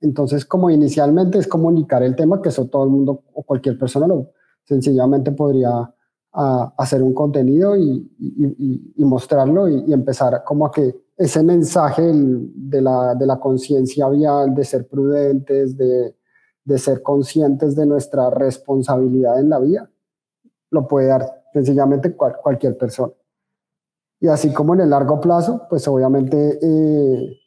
Entonces, 0.00 0.44
como 0.44 0.70
inicialmente 0.70 1.38
es 1.38 1.46
comunicar 1.46 2.02
el 2.02 2.16
tema, 2.16 2.42
que 2.42 2.48
eso 2.48 2.66
todo 2.66 2.84
el 2.84 2.90
mundo 2.90 3.22
o 3.32 3.42
cualquier 3.44 3.78
persona 3.78 4.06
lo 4.06 4.32
sencillamente 4.64 5.32
podría 5.32 5.92
hacer 6.32 7.02
un 7.02 7.12
contenido 7.12 7.76
y, 7.76 8.10
mostrarlo 8.96 9.68
y, 9.68 9.92
empezar 9.92 10.42
como 10.44 10.66
a 10.66 10.72
que 10.72 11.04
ese 11.16 11.42
mensaje 11.42 12.10
de 12.12 12.80
la, 12.80 13.14
de 13.14 13.26
la 13.26 13.38
conciencia 13.38 14.08
vial, 14.08 14.54
de 14.54 14.64
ser 14.64 14.88
prudentes, 14.88 15.76
de, 15.76 16.16
de 16.64 16.78
ser 16.78 17.02
conscientes 17.02 17.76
de 17.76 17.84
nuestra 17.84 18.30
responsabilidad 18.30 19.38
en 19.40 19.50
la 19.50 19.58
vida, 19.58 19.90
lo 20.70 20.88
puede 20.88 21.08
dar 21.08 21.41
sencillamente 21.52 22.14
cualquier 22.14 22.76
persona. 22.76 23.12
Y 24.20 24.28
así 24.28 24.52
como 24.52 24.74
en 24.74 24.80
el 24.82 24.90
largo 24.90 25.20
plazo, 25.20 25.66
pues 25.68 25.86
obviamente 25.88 26.58
eh, 26.62 27.38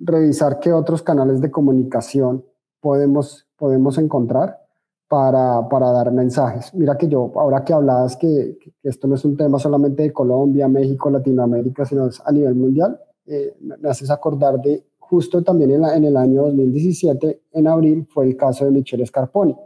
revisar 0.00 0.58
qué 0.58 0.72
otros 0.72 1.02
canales 1.02 1.40
de 1.40 1.50
comunicación 1.52 2.44
podemos, 2.80 3.46
podemos 3.56 3.96
encontrar 3.98 4.58
para, 5.06 5.68
para, 5.68 5.92
dar 5.92 6.12
mensajes. 6.12 6.74
Mira 6.74 6.96
que 6.98 7.08
yo, 7.08 7.30
ahora 7.36 7.64
que 7.64 7.72
hablabas 7.72 8.16
que, 8.16 8.58
esto 8.82 9.06
no 9.06 9.14
es 9.14 9.24
un 9.24 9.36
tema 9.36 9.58
solamente 9.58 10.02
de 10.02 10.12
Colombia, 10.12 10.66
México, 10.68 11.10
Latinoamérica, 11.10 11.84
sino 11.84 12.08
a 12.24 12.32
nivel 12.32 12.54
mundial, 12.54 13.00
eh, 13.26 13.56
me 13.60 13.88
haces 13.88 14.10
acordar 14.10 14.60
de 14.60 14.84
justo 14.98 15.42
también 15.42 15.70
en, 15.70 15.84
en, 15.84 16.04
el 16.04 16.16
año 16.16 16.42
2017, 16.42 17.42
en 17.52 17.66
abril, 17.68 18.06
fue 18.08 18.26
el 18.26 18.36
caso 18.36 18.64
de 18.64 18.70
Michele 18.70 19.06
Scarponi. 19.06 19.56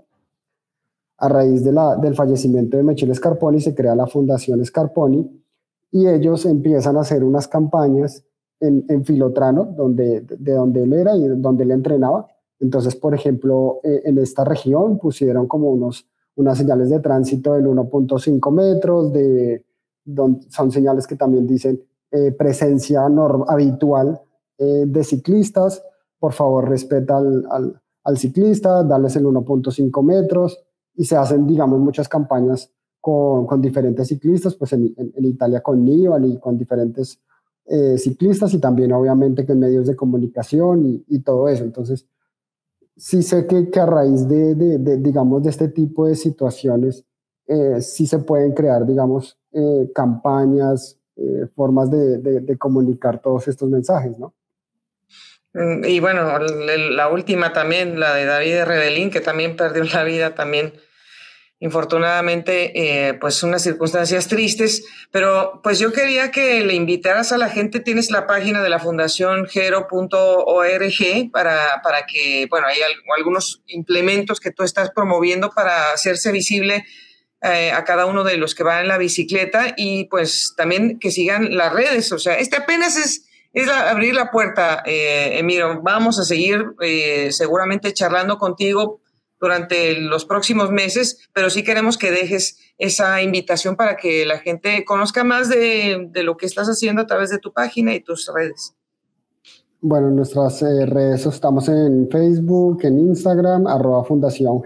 A 1.18 1.28
raíz 1.28 1.64
de 1.64 1.72
la, 1.72 1.96
del 1.96 2.14
fallecimiento 2.14 2.76
de 2.76 2.82
Michele 2.82 3.14
Scarponi 3.14 3.60
se 3.60 3.74
crea 3.74 3.94
la 3.94 4.06
Fundación 4.06 4.64
Scarponi, 4.64 5.44
y 5.94 6.08
ellos 6.08 6.44
empiezan 6.44 6.96
a 6.96 7.02
hacer 7.02 7.22
unas 7.22 7.46
campañas 7.46 8.24
en, 8.58 8.84
en 8.88 9.04
Filotrano, 9.04 9.64
donde, 9.64 10.22
de 10.22 10.52
donde 10.52 10.82
él 10.82 10.92
era 10.92 11.16
y 11.16 11.28
donde 11.28 11.62
él 11.62 11.70
entrenaba. 11.70 12.26
Entonces, 12.58 12.96
por 12.96 13.14
ejemplo, 13.14 13.78
eh, 13.84 14.02
en 14.04 14.18
esta 14.18 14.44
región 14.44 14.98
pusieron 14.98 15.46
como 15.46 15.70
unos, 15.70 16.08
unas 16.34 16.58
señales 16.58 16.90
de 16.90 16.98
tránsito 16.98 17.54
del 17.54 17.66
1.5 17.66 18.52
metros, 18.52 19.12
de, 19.12 19.64
son 20.48 20.72
señales 20.72 21.06
que 21.06 21.14
también 21.14 21.46
dicen 21.46 21.80
eh, 22.10 22.32
presencia 22.32 23.02
habitual 23.46 24.20
eh, 24.58 24.84
de 24.86 25.04
ciclistas, 25.04 25.80
por 26.18 26.32
favor 26.32 26.68
respeta 26.68 27.18
al, 27.18 27.44
al, 27.50 27.80
al 28.02 28.18
ciclista, 28.18 28.82
darles 28.82 29.14
el 29.14 29.26
1.5 29.26 30.02
metros 30.02 30.64
y 30.94 31.04
se 31.04 31.16
hacen, 31.16 31.46
digamos, 31.46 31.80
muchas 31.80 32.08
campañas 32.08 32.70
con, 33.00 33.46
con 33.46 33.60
diferentes 33.60 34.08
ciclistas, 34.08 34.54
pues 34.54 34.72
en, 34.72 34.94
en, 34.96 35.24
Italia 35.24 35.60
con 35.60 35.84
Nibali 35.84 36.34
y 36.34 36.38
con 36.38 36.56
diferentes 36.56 37.20
eh, 37.66 37.98
ciclistas 37.98 38.54
y 38.54 38.58
también 38.58 38.92
obviamente 38.92 39.44
con 39.46 39.58
medios 39.58 39.86
de 39.86 39.96
comunicación 39.96 40.86
y, 40.86 41.04
y 41.08 41.20
todo 41.20 41.48
eso. 41.48 41.64
Entonces, 41.64 42.06
sí 42.96 43.22
sé 43.22 43.46
que, 43.46 43.70
que 43.70 43.80
a 43.80 43.86
raíz 43.86 44.28
de, 44.28 44.54
de, 44.54 44.78
de, 44.78 44.96
digamos, 44.98 45.42
de 45.42 45.50
este 45.50 45.68
tipo 45.68 46.06
de 46.06 46.14
situaciones, 46.14 47.04
eh, 47.46 47.80
sí 47.80 48.06
se 48.06 48.20
pueden 48.20 48.52
crear, 48.52 48.86
digamos, 48.86 49.38
eh, 49.52 49.90
campañas, 49.94 50.98
eh, 51.16 51.46
formas 51.54 51.90
de, 51.90 52.18
de, 52.18 52.58
comunicar 52.58 53.20
todos 53.20 53.46
estos 53.48 53.68
mensajes, 53.68 54.18
¿no? 54.18 54.34
Mm, 55.54 55.84
y 55.84 56.00
bueno, 56.00 56.38
la 56.38 57.08
última 57.08 57.52
también, 57.52 57.98
la 57.98 58.12
de 58.12 58.24
David 58.26 58.64
Rebelín, 58.64 59.10
que 59.10 59.20
también 59.20 59.56
perdió 59.56 59.84
la 59.84 60.04
vida 60.04 60.34
también 60.34 60.74
infortunadamente, 61.60 63.08
eh, 63.08 63.14
pues 63.14 63.42
unas 63.42 63.62
circunstancias 63.62 64.28
tristes, 64.28 64.84
pero 65.10 65.60
pues 65.62 65.78
yo 65.78 65.92
quería 65.92 66.30
que 66.30 66.62
le 66.62 66.74
invitaras 66.74 67.32
a 67.32 67.38
la 67.38 67.48
gente, 67.48 67.80
tienes 67.80 68.10
la 68.10 68.26
página 68.26 68.62
de 68.62 68.68
la 68.68 68.80
Fundación 68.80 69.46
Gero.org 69.46 71.30
para, 71.32 71.80
para 71.82 72.04
que, 72.04 72.46
bueno, 72.50 72.66
hay 72.66 72.78
algunos 73.16 73.62
implementos 73.68 74.40
que 74.40 74.50
tú 74.50 74.62
estás 74.62 74.90
promoviendo 74.90 75.52
para 75.52 75.92
hacerse 75.92 76.32
visible 76.32 76.84
eh, 77.40 77.70
a 77.70 77.84
cada 77.84 78.04
uno 78.04 78.24
de 78.24 78.36
los 78.36 78.54
que 78.54 78.62
van 78.62 78.82
en 78.82 78.88
la 78.88 78.98
bicicleta 78.98 79.72
y 79.76 80.04
pues 80.04 80.52
también 80.56 80.98
que 80.98 81.10
sigan 81.10 81.56
las 81.56 81.72
redes, 81.72 82.12
o 82.12 82.18
sea, 82.18 82.34
este 82.34 82.56
apenas 82.56 82.96
es... 82.96 83.26
Es 83.54 83.68
abrir 83.68 84.14
la 84.14 84.30
puerta, 84.30 84.82
eh. 84.84 85.40
Vamos 85.82 86.18
a 86.18 86.24
seguir 86.24 86.64
eh, 86.80 87.28
seguramente 87.30 87.94
charlando 87.94 88.36
contigo 88.36 89.00
durante 89.40 90.00
los 90.00 90.24
próximos 90.24 90.70
meses, 90.70 91.28
pero 91.32 91.50
sí 91.50 91.62
queremos 91.62 91.96
que 91.96 92.10
dejes 92.10 92.58
esa 92.78 93.22
invitación 93.22 93.76
para 93.76 93.96
que 93.96 94.26
la 94.26 94.40
gente 94.40 94.84
conozca 94.84 95.22
más 95.22 95.48
de, 95.48 96.08
de 96.10 96.22
lo 96.24 96.36
que 96.36 96.46
estás 96.46 96.66
haciendo 96.66 97.02
a 97.02 97.06
través 97.06 97.30
de 97.30 97.38
tu 97.38 97.52
página 97.52 97.94
y 97.94 98.00
tus 98.00 98.28
redes. 98.34 98.74
Bueno, 99.86 100.08
en 100.08 100.16
nuestras 100.16 100.62
eh, 100.62 100.86
redes 100.86 101.26
estamos 101.26 101.68
en 101.68 102.08
Facebook, 102.10 102.78
en 102.84 102.98
Instagram, 102.98 103.66
arroba 103.66 104.02
Fundación 104.02 104.62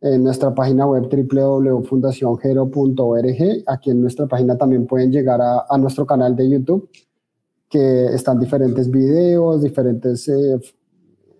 en 0.00 0.22
nuestra 0.22 0.54
página 0.54 0.86
web 0.86 1.08
www.fundaciongero.org. 1.10 3.64
Aquí 3.66 3.90
en 3.90 4.02
nuestra 4.02 4.26
página 4.26 4.56
también 4.56 4.86
pueden 4.86 5.10
llegar 5.10 5.40
a, 5.40 5.64
a, 5.68 5.76
nuestro 5.78 6.06
canal 6.06 6.36
de 6.36 6.48
YouTube, 6.48 6.88
que 7.74 8.04
están 8.14 8.38
diferentes 8.38 8.88
videos, 8.88 9.60
diferentes 9.60 10.28
eh, 10.28 10.60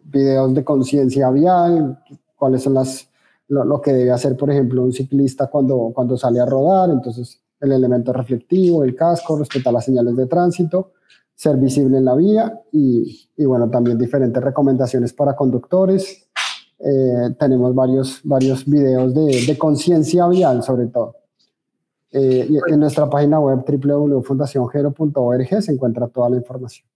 videos 0.02 0.52
de 0.52 0.64
conciencia 0.64 1.30
vial, 1.30 2.02
cuáles 2.34 2.64
son 2.64 2.74
las, 2.74 3.08
lo, 3.46 3.80
que 3.80 3.92
debe 3.92 4.10
hacer, 4.10 4.36
por 4.36 4.50
ejemplo, 4.50 4.82
un 4.82 4.92
ciclista 4.92 5.46
cuando, 5.46 5.92
cuando 5.94 6.16
sale 6.16 6.40
a 6.40 6.44
rodar, 6.44 6.90
entonces 6.90 7.40
el 7.60 7.70
elemento 7.70 8.12
reflectivo, 8.12 8.82
el 8.82 8.96
casco, 8.96 9.38
respetar 9.38 9.72
las 9.72 9.84
señales 9.84 10.16
de 10.16 10.26
tránsito, 10.26 10.94
ser 11.36 11.56
visible 11.56 11.98
en 11.98 12.04
la 12.04 12.16
vía 12.16 12.60
y, 12.72 13.28
y 13.36 13.44
bueno, 13.44 13.70
también 13.70 13.96
diferentes 13.96 14.42
recomendaciones 14.42 15.12
para 15.12 15.36
conductores. 15.36 16.26
Eh, 16.80 17.36
tenemos 17.38 17.72
varios, 17.76 18.22
varios 18.24 18.66
videos 18.66 19.14
de, 19.14 19.44
de 19.46 19.56
conciencia 19.56 20.26
vial 20.26 20.64
sobre 20.64 20.88
todo. 20.88 21.14
Eh, 22.16 22.48
en 22.68 22.78
nuestra 22.78 23.10
página 23.10 23.40
web 23.40 23.64
www.fundaciongero.org 23.66 25.62
se 25.62 25.72
encuentra 25.72 26.06
toda 26.06 26.30
la 26.30 26.36
información. 26.36 26.86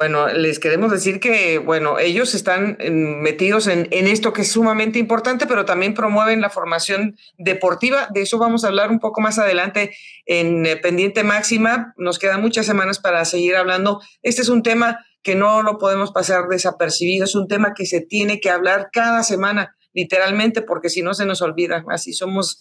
Bueno, 0.00 0.26
les 0.28 0.58
queremos 0.58 0.90
decir 0.90 1.20
que, 1.20 1.58
bueno, 1.58 1.98
ellos 1.98 2.34
están 2.34 2.78
metidos 2.80 3.68
en, 3.68 3.86
en, 3.90 4.08
esto 4.08 4.32
que 4.32 4.42
es 4.42 4.50
sumamente 4.50 4.98
importante, 4.98 5.46
pero 5.46 5.66
también 5.66 5.94
promueven 5.94 6.40
la 6.40 6.50
formación 6.50 7.16
deportiva. 7.38 8.08
De 8.12 8.22
eso 8.22 8.38
vamos 8.38 8.64
a 8.64 8.68
hablar 8.68 8.90
un 8.90 8.98
poco 8.98 9.20
más 9.20 9.38
adelante 9.38 9.94
en 10.26 10.66
eh, 10.66 10.76
Pendiente 10.76 11.22
Máxima. 11.22 11.92
Nos 11.96 12.18
quedan 12.18 12.40
muchas 12.40 12.66
semanas 12.66 12.98
para 12.98 13.24
seguir 13.26 13.54
hablando. 13.54 14.00
Este 14.22 14.42
es 14.42 14.48
un 14.48 14.62
tema 14.62 15.04
que 15.22 15.36
no 15.36 15.62
lo 15.62 15.78
podemos 15.78 16.10
pasar 16.12 16.48
desapercibido, 16.48 17.26
es 17.26 17.34
un 17.34 17.46
tema 17.46 17.74
que 17.74 17.86
se 17.86 18.00
tiene 18.00 18.40
que 18.40 18.50
hablar 18.50 18.88
cada 18.90 19.22
semana, 19.22 19.76
literalmente, 19.92 20.62
porque 20.62 20.88
si 20.88 21.02
no 21.02 21.14
se 21.14 21.26
nos 21.26 21.42
olvida. 21.42 21.84
Así 21.88 22.12
somos 22.12 22.60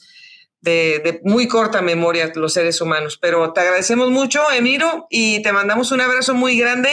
de, 0.62 1.22
muy 1.24 1.48
corta 1.48 1.82
memoria 1.82 2.32
los 2.36 2.54
seres 2.54 2.82
humanos. 2.82 3.18
Pero 3.22 3.54
te 3.54 3.62
agradecemos 3.62 4.10
mucho, 4.10 4.42
Emiro, 4.56 5.08
y 5.10 5.42
te 5.42 5.52
mandamos 5.52 5.92
un 5.92 6.02
abrazo 6.02 6.34
muy 6.34 6.58
grande. 6.58 6.90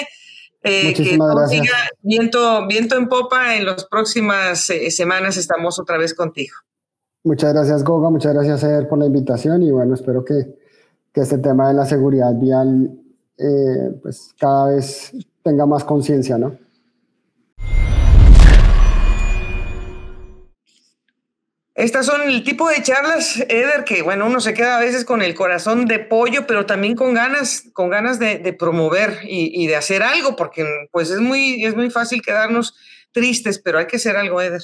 Eh, 0.63 0.85
Muchísimas 0.87 1.35
gracias. 1.35 1.67
Viento, 2.03 2.67
viento 2.67 2.97
en 2.97 3.09
popa, 3.09 3.57
en 3.57 3.67
las 3.67 3.85
próximas 3.87 4.69
eh, 4.71 4.91
semanas 4.91 5.37
estamos 5.37 5.79
otra 5.79 5.99
vez 5.99 6.15
contigo. 6.15 6.55
Muchas 7.23 7.53
gracias, 7.53 7.83
Goga, 7.83 8.09
muchas 8.11 8.35
gracias, 8.35 8.63
Eder, 8.63 8.89
por 8.89 8.99
la 8.99 9.07
invitación 9.07 9.63
y 9.63 9.73
bueno, 9.73 9.95
espero 9.95 10.25
que, 10.25 10.57
que 11.13 11.21
este 11.23 11.39
tema 11.39 11.69
de 11.69 11.75
la 11.75 11.85
seguridad 11.85 12.33
vial 12.35 13.01
eh, 13.39 13.99
pues 14.01 14.35
cada 14.39 14.69
vez 14.69 15.13
tenga 15.43 15.67
más 15.67 15.85
conciencia, 15.85 16.39
¿no? 16.39 16.57
Estas 21.77 22.07
son 22.07 22.23
el 22.23 22.43
tipo 22.43 22.71
de 22.71 22.83
charlas, 22.83 23.45
Eder, 23.51 23.85
que 23.85 24.01
bueno, 24.01 24.27
uno 24.27 24.41
se 24.41 24.55
queda 24.55 24.79
a 24.79 24.81
veces 24.81 25.05
con 25.05 25.21
el 25.21 25.35
corazón 25.35 25.85
de 25.85 25.99
pollo, 25.99 26.47
pero 26.47 26.65
también 26.65 26.95
con 26.95 27.13
ganas, 27.13 27.69
con 27.75 27.91
ganas 27.91 28.19
de, 28.19 28.39
promover 28.59 29.19
y, 29.25 29.67
de 29.67 29.77
hacer 29.77 30.03
algo, 30.03 30.37
porque 30.37 30.65
pues 30.91 31.11
es 31.11 31.21
muy, 31.21 31.63
es 31.67 31.77
muy 31.77 31.91
fácil 31.91 32.23
quedarnos 32.23 32.75
tristes, 33.13 33.59
pero 33.59 33.79
hay 33.79 33.87
que 33.87 33.97
hacer 33.97 34.17
algo, 34.17 34.41
Eder. 34.41 34.63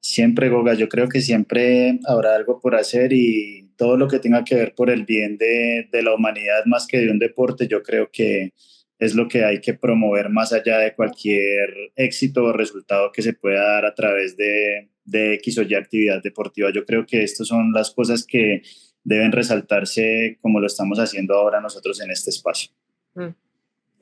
Siempre, 0.00 0.48
Goga, 0.48 0.74
yo 0.74 0.88
creo 0.88 1.08
que 1.08 1.20
siempre 1.20 2.00
habrá 2.04 2.34
algo 2.34 2.58
por 2.60 2.74
hacer 2.74 3.12
y 3.12 3.70
todo 3.76 3.96
lo 3.96 4.08
que 4.08 4.18
tenga 4.18 4.42
que 4.42 4.56
ver 4.56 4.74
por 4.74 4.90
el 4.90 5.04
bien 5.04 5.38
de, 5.38 5.88
de 5.92 6.02
la 6.02 6.12
humanidad 6.12 6.64
más 6.66 6.88
que 6.88 6.98
de 6.98 7.10
un 7.12 7.20
deporte, 7.20 7.68
yo 7.68 7.84
creo 7.84 8.10
que 8.12 8.52
es 8.98 9.14
lo 9.14 9.28
que 9.28 9.44
hay 9.44 9.60
que 9.60 9.74
promover 9.74 10.28
más 10.28 10.52
allá 10.52 10.78
de 10.78 10.92
cualquier 10.94 11.72
éxito 11.94 12.44
o 12.44 12.52
resultado 12.52 13.12
que 13.12 13.22
se 13.22 13.32
pueda 13.32 13.62
dar 13.62 13.86
a 13.86 13.94
través 13.94 14.36
de, 14.36 14.90
de 15.10 15.34
X 15.34 15.58
o 15.58 15.62
Y 15.62 15.74
actividad 15.74 16.22
deportiva. 16.22 16.70
Yo 16.72 16.84
creo 16.84 17.04
que 17.04 17.22
estas 17.22 17.48
son 17.48 17.72
las 17.72 17.90
cosas 17.90 18.24
que 18.24 18.62
deben 19.02 19.32
resaltarse 19.32 20.38
como 20.40 20.60
lo 20.60 20.66
estamos 20.66 20.98
haciendo 20.98 21.34
ahora 21.34 21.60
nosotros 21.60 22.00
en 22.00 22.10
este 22.10 22.30
espacio. 22.30 22.70
Mm. 23.14 23.28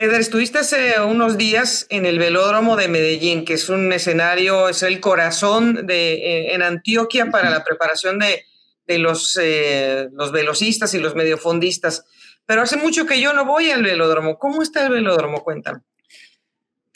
Eder, 0.00 0.20
estuviste 0.20 0.58
hace 0.58 1.00
unos 1.00 1.36
días 1.38 1.86
en 1.90 2.06
el 2.06 2.20
velódromo 2.20 2.76
de 2.76 2.86
Medellín, 2.86 3.44
que 3.44 3.54
es 3.54 3.68
un 3.68 3.92
escenario, 3.92 4.68
es 4.68 4.84
el 4.84 5.00
corazón 5.00 5.86
de, 5.86 6.14
eh, 6.14 6.54
en 6.54 6.62
Antioquia 6.62 7.30
para 7.32 7.50
la 7.50 7.64
preparación 7.64 8.20
de, 8.20 8.44
de 8.86 8.98
los, 8.98 9.36
eh, 9.42 10.08
los 10.12 10.30
velocistas 10.30 10.94
y 10.94 11.00
los 11.00 11.16
mediofondistas. 11.16 12.04
Pero 12.46 12.62
hace 12.62 12.76
mucho 12.76 13.06
que 13.06 13.20
yo 13.20 13.32
no 13.32 13.44
voy 13.44 13.70
al 13.70 13.82
velódromo. 13.82 14.38
¿Cómo 14.38 14.62
está 14.62 14.86
el 14.86 14.92
velódromo? 14.92 15.42
Cuéntame. 15.42 15.80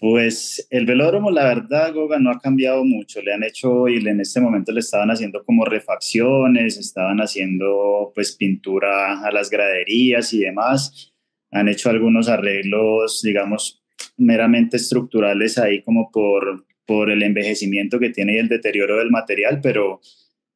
Pues 0.02 0.66
el 0.70 0.84
velódromo, 0.84 1.30
la 1.30 1.44
verdad, 1.44 1.94
Goga, 1.94 2.18
no 2.18 2.32
ha 2.32 2.40
cambiado 2.40 2.84
mucho. 2.84 3.22
Le 3.22 3.34
han 3.34 3.44
hecho 3.44 3.86
y 3.86 3.98
en 3.98 4.20
este 4.20 4.40
momento 4.40 4.72
le 4.72 4.80
estaban 4.80 5.12
haciendo 5.12 5.44
como 5.44 5.64
refacciones, 5.64 6.76
estaban 6.76 7.18
haciendo 7.18 8.10
pues 8.12 8.34
pintura 8.34 9.24
a 9.24 9.30
las 9.30 9.48
graderías 9.48 10.32
y 10.32 10.40
demás. 10.40 11.14
Han 11.52 11.68
hecho 11.68 11.88
algunos 11.88 12.28
arreglos, 12.28 13.22
digamos, 13.22 13.80
meramente 14.16 14.76
estructurales 14.76 15.56
ahí 15.56 15.82
como 15.82 16.10
por, 16.10 16.66
por 16.84 17.08
el 17.08 17.22
envejecimiento 17.22 18.00
que 18.00 18.10
tiene 18.10 18.34
y 18.34 18.38
el 18.38 18.48
deterioro 18.48 18.98
del 18.98 19.12
material, 19.12 19.60
pero, 19.62 20.00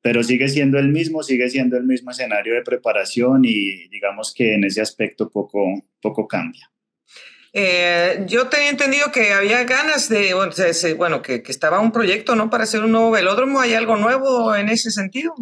pero 0.03 0.25
sigue 0.25 0.49
siendo 0.49 0.81
el 0.81 0.89
mismo, 0.89 1.23
sigue 1.23 1.49
siendo 1.51 1.77
el 1.77 1.85
mismo 1.85 2.11
escenario 2.11 2.55
de 2.55 2.63
preparación 2.63 3.45
y 3.45 3.87
digamos 3.91 4.35
que 4.35 4.55
en 4.55 4.65
ese 4.65 4.81
aspecto 4.81 5.31
poco, 5.31 5.85
poco 6.03 6.27
cambia. 6.27 6.69
Eh, 7.59 8.27
yo 8.27 8.49
tenía 8.49 8.69
entendido 8.69 9.11
que 9.11 9.33
había 9.33 9.65
ganas 9.65 10.11
de, 10.11 10.35
bueno, 10.93 11.23
que, 11.23 11.43
estaba 11.47 11.81
un 11.81 11.91
proyecto, 11.91 12.37
¿no? 12.37 12.51
Para 12.51 12.65
hacer 12.65 12.85
un 12.85 12.93
nuevo 12.93 13.11
velódromo. 13.11 13.61
¿Hay 13.61 13.73
algo 13.73 13.97
nuevo 13.97 14.55
en 14.55 14.69
ese 14.69 14.91
sentido? 14.91 15.33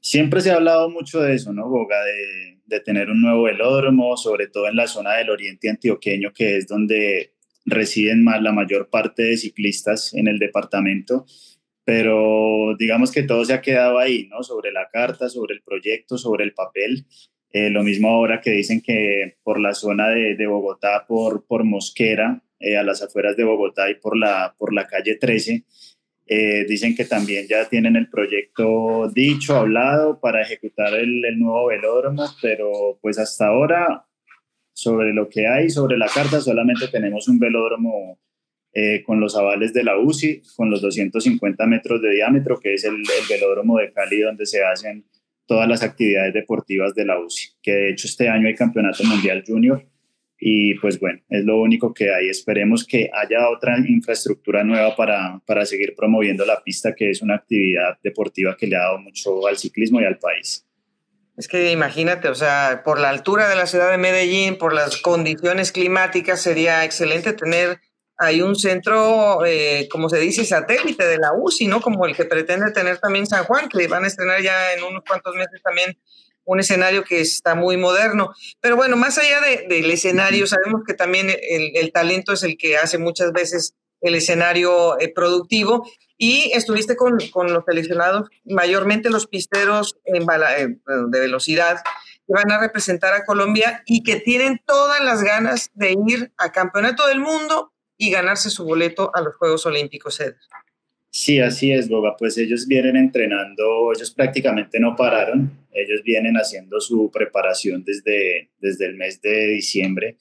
Siempre 0.00 0.40
se 0.40 0.50
ha 0.50 0.54
hablado 0.54 0.88
mucho 0.88 1.20
de 1.20 1.34
eso, 1.34 1.52
¿no, 1.52 1.68
Boga? 1.68 1.98
De, 2.64 2.80
tener 2.80 3.10
un 3.10 3.20
nuevo 3.20 3.42
velódromo, 3.42 4.16
sobre 4.16 4.46
todo 4.46 4.68
en 4.68 4.76
la 4.76 4.86
zona 4.86 5.16
del 5.16 5.28
oriente 5.28 5.68
antioqueño, 5.68 6.32
que 6.32 6.56
es 6.56 6.66
donde 6.66 7.34
residen 7.66 8.24
más 8.24 8.40
la 8.40 8.52
mayor 8.52 8.88
parte 8.88 9.22
de 9.22 9.36
ciclistas 9.36 10.14
en 10.14 10.28
el 10.28 10.38
departamento. 10.38 11.26
Pero 11.84 12.74
digamos 12.78 13.12
que 13.12 13.22
todo 13.22 13.44
se 13.44 13.52
ha 13.52 13.60
quedado 13.60 13.98
ahí, 13.98 14.28
¿no? 14.28 14.42
Sobre 14.42 14.72
la 14.72 14.88
carta, 14.90 15.28
sobre 15.28 15.56
el 15.56 15.62
proyecto, 15.62 16.16
sobre 16.16 16.44
el 16.44 16.54
papel 16.54 17.06
eh, 17.58 17.70
lo 17.70 17.82
mismo 17.82 18.10
ahora 18.10 18.42
que 18.42 18.50
dicen 18.50 18.82
que 18.82 19.38
por 19.42 19.58
la 19.58 19.72
zona 19.72 20.10
de, 20.10 20.46
Bogotá, 20.46 21.06
por, 21.08 21.46
por 21.46 21.64
Mosquera, 21.64 22.42
eh, 22.60 22.76
a 22.76 22.82
las 22.82 23.02
afueras 23.02 23.34
de 23.34 23.44
Bogotá 23.44 23.88
y 23.88 23.94
por 23.94 24.14
la, 24.14 24.54
por 24.58 24.74
la 24.74 24.86
calle 24.86 25.16
13, 25.16 25.64
eh, 26.26 26.66
dicen 26.68 26.94
que 26.94 27.06
también 27.06 27.46
ya 27.48 27.66
tienen 27.66 27.96
el 27.96 28.10
proyecto 28.10 29.08
dicho, 29.08 29.56
hablado 29.56 30.20
para 30.20 30.42
ejecutar 30.42 30.92
el, 30.96 31.24
el, 31.24 31.38
nuevo 31.38 31.68
velódromo, 31.68 32.26
pero 32.42 32.98
pues 33.00 33.18
hasta 33.18 33.46
ahora, 33.46 34.04
sobre 34.74 35.14
lo 35.14 35.30
que 35.30 35.48
hay, 35.48 35.70
sobre 35.70 35.96
la 35.96 36.08
carta, 36.08 36.42
solamente 36.42 36.88
tenemos 36.88 37.26
un 37.26 37.38
velódromo 37.38 38.18
con 39.06 39.18
los 39.18 39.34
avales 39.34 39.72
de 39.72 39.82
la 39.82 39.98
UCI, 39.98 40.42
con 40.54 40.68
los 40.68 40.82
250 40.82 41.66
metros 41.66 42.02
de 42.02 42.10
diámetro, 42.10 42.60
que 42.60 42.74
es 42.74 42.84
el, 42.84 42.96
el 42.96 43.26
velódromo 43.26 43.78
de 43.78 43.90
Cali 43.90 44.20
donde 44.20 44.44
se 44.44 44.62
hacen 44.62 45.06
todas 45.46 45.68
las 45.68 45.82
actividades 45.82 46.34
deportivas 46.34 46.94
de 46.94 47.04
la 47.04 47.18
UCI, 47.18 47.50
que 47.62 47.72
de 47.72 47.90
hecho 47.90 48.06
este 48.06 48.28
año 48.28 48.48
hay 48.48 48.54
Campeonato 48.54 49.04
Mundial 49.04 49.44
Junior 49.46 49.84
y 50.38 50.74
pues 50.74 51.00
bueno, 51.00 51.20
es 51.30 51.44
lo 51.44 51.60
único 51.60 51.94
que 51.94 52.12
hay. 52.12 52.28
Esperemos 52.28 52.84
que 52.84 53.10
haya 53.12 53.48
otra 53.48 53.78
infraestructura 53.78 54.64
nueva 54.64 54.94
para, 54.94 55.40
para 55.46 55.64
seguir 55.64 55.94
promoviendo 55.96 56.44
la 56.44 56.62
pista, 56.62 56.94
que 56.94 57.10
es 57.10 57.22
una 57.22 57.36
actividad 57.36 57.98
deportiva 58.02 58.56
que 58.56 58.66
le 58.66 58.76
ha 58.76 58.80
dado 58.80 58.98
mucho 58.98 59.46
al 59.46 59.56
ciclismo 59.56 60.00
y 60.00 60.04
al 60.04 60.18
país. 60.18 60.66
Es 61.36 61.48
que 61.48 61.70
imagínate, 61.70 62.28
o 62.28 62.34
sea, 62.34 62.82
por 62.84 62.98
la 62.98 63.10
altura 63.10 63.48
de 63.48 63.56
la 63.56 63.66
ciudad 63.66 63.90
de 63.90 63.98
Medellín, 63.98 64.56
por 64.56 64.72
las 64.72 64.96
condiciones 64.96 65.70
climáticas, 65.70 66.40
sería 66.40 66.84
excelente 66.84 67.34
tener 67.34 67.78
hay 68.18 68.40
un 68.40 68.56
centro, 68.56 69.44
eh, 69.44 69.88
como 69.90 70.08
se 70.08 70.18
dice, 70.18 70.44
satélite 70.44 71.06
de 71.06 71.18
la 71.18 71.32
UCI, 71.34 71.66
¿no? 71.66 71.80
Como 71.80 72.06
el 72.06 72.16
que 72.16 72.24
pretende 72.24 72.72
tener 72.72 72.98
también 72.98 73.26
San 73.26 73.44
Juan, 73.44 73.68
que 73.68 73.86
van 73.88 74.04
a 74.04 74.06
estrenar 74.06 74.40
ya 74.40 74.72
en 74.72 74.84
unos 74.84 75.02
cuantos 75.06 75.34
meses 75.34 75.60
también 75.62 75.98
un 76.46 76.60
escenario 76.60 77.04
que 77.04 77.20
está 77.20 77.54
muy 77.54 77.76
moderno. 77.76 78.32
Pero 78.60 78.76
bueno, 78.76 78.96
más 78.96 79.18
allá 79.18 79.40
del 79.68 79.90
escenario, 79.90 80.46
sabemos 80.46 80.82
que 80.86 80.94
también 80.94 81.28
el, 81.28 81.92
talento 81.92 82.32
es 82.32 82.42
el 82.42 82.56
que 82.56 82.76
hace 82.76 82.98
muchas 82.98 83.32
veces 83.32 83.74
el 84.00 84.14
escenario 84.14 84.98
eh, 85.00 85.12
productivo 85.12 85.88
y 86.16 86.52
estuviste 86.54 86.96
con, 86.96 87.18
con, 87.32 87.52
los 87.52 87.64
seleccionados, 87.64 88.28
mayormente 88.44 89.10
los 89.10 89.26
pisteros 89.26 89.98
en 90.04 90.22
eh, 90.22 90.68
de 91.08 91.20
velocidad, 91.20 91.82
que 92.26 92.32
van 92.32 92.50
a 92.50 92.60
representar 92.60 93.12
a 93.14 93.24
Colombia 93.24 93.82
y 93.84 94.02
que 94.02 94.16
tienen 94.16 94.60
todas 94.64 95.00
las 95.02 95.22
ganas 95.22 95.70
de 95.74 95.96
ir 96.06 96.32
a 96.38 96.52
Campeonato 96.52 97.06
del 97.08 97.20
Mundo 97.20 97.72
y 97.98 98.10
ganarse 98.10 98.50
su 98.50 98.64
boleto 98.64 99.10
a 99.14 99.20
los 99.20 99.36
Juegos 99.36 99.66
Olímpicos, 99.66 100.20
Ed. 100.20 100.34
Sí, 101.10 101.40
así 101.40 101.72
es, 101.72 101.88
Boga. 101.88 102.14
Pues 102.16 102.36
ellos 102.36 102.66
vienen 102.66 102.96
entrenando, 102.96 103.92
ellos 103.94 104.10
prácticamente 104.10 104.78
no 104.78 104.94
pararon, 104.94 105.50
ellos 105.72 106.02
vienen 106.04 106.36
haciendo 106.36 106.80
su 106.80 107.10
preparación 107.10 107.84
desde, 107.84 108.50
desde 108.58 108.86
el 108.86 108.96
mes 108.96 109.20
de 109.22 109.46
diciembre 109.48 110.18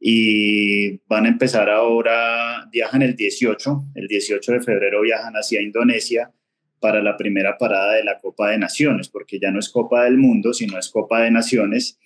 y 0.00 0.96
van 1.06 1.26
a 1.26 1.28
empezar 1.28 1.68
ahora, 1.68 2.66
viajan 2.72 3.02
el 3.02 3.14
18, 3.14 3.84
el 3.94 4.08
18 4.08 4.52
de 4.52 4.60
febrero 4.62 5.02
viajan 5.02 5.34
hacia 5.34 5.60
Indonesia 5.60 6.32
para 6.80 7.02
la 7.02 7.18
primera 7.18 7.58
parada 7.58 7.92
de 7.92 8.04
la 8.04 8.18
Copa 8.18 8.50
de 8.50 8.58
Naciones, 8.58 9.10
porque 9.10 9.38
ya 9.38 9.50
no 9.50 9.58
es 9.58 9.68
Copa 9.68 10.04
del 10.04 10.16
Mundo, 10.16 10.54
sino 10.54 10.78
es 10.78 10.88
Copa 10.88 11.20
de 11.20 11.30
Naciones, 11.30 11.98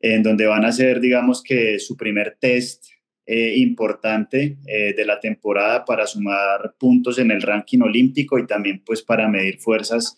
en 0.00 0.22
donde 0.22 0.46
van 0.46 0.64
a 0.64 0.68
hacer, 0.68 1.00
digamos 1.00 1.42
que 1.42 1.78
su 1.78 1.96
primer 1.98 2.38
test 2.40 2.86
eh, 3.26 3.54
importante 3.56 4.58
eh, 4.66 4.92
de 4.94 5.04
la 5.06 5.18
temporada 5.18 5.84
para 5.84 6.06
sumar 6.06 6.74
puntos 6.78 7.18
en 7.18 7.30
el 7.30 7.40
ranking 7.40 7.80
olímpico 7.80 8.38
y 8.38 8.46
también 8.46 8.82
pues 8.84 9.02
para 9.02 9.28
medir 9.28 9.58
fuerzas 9.58 10.16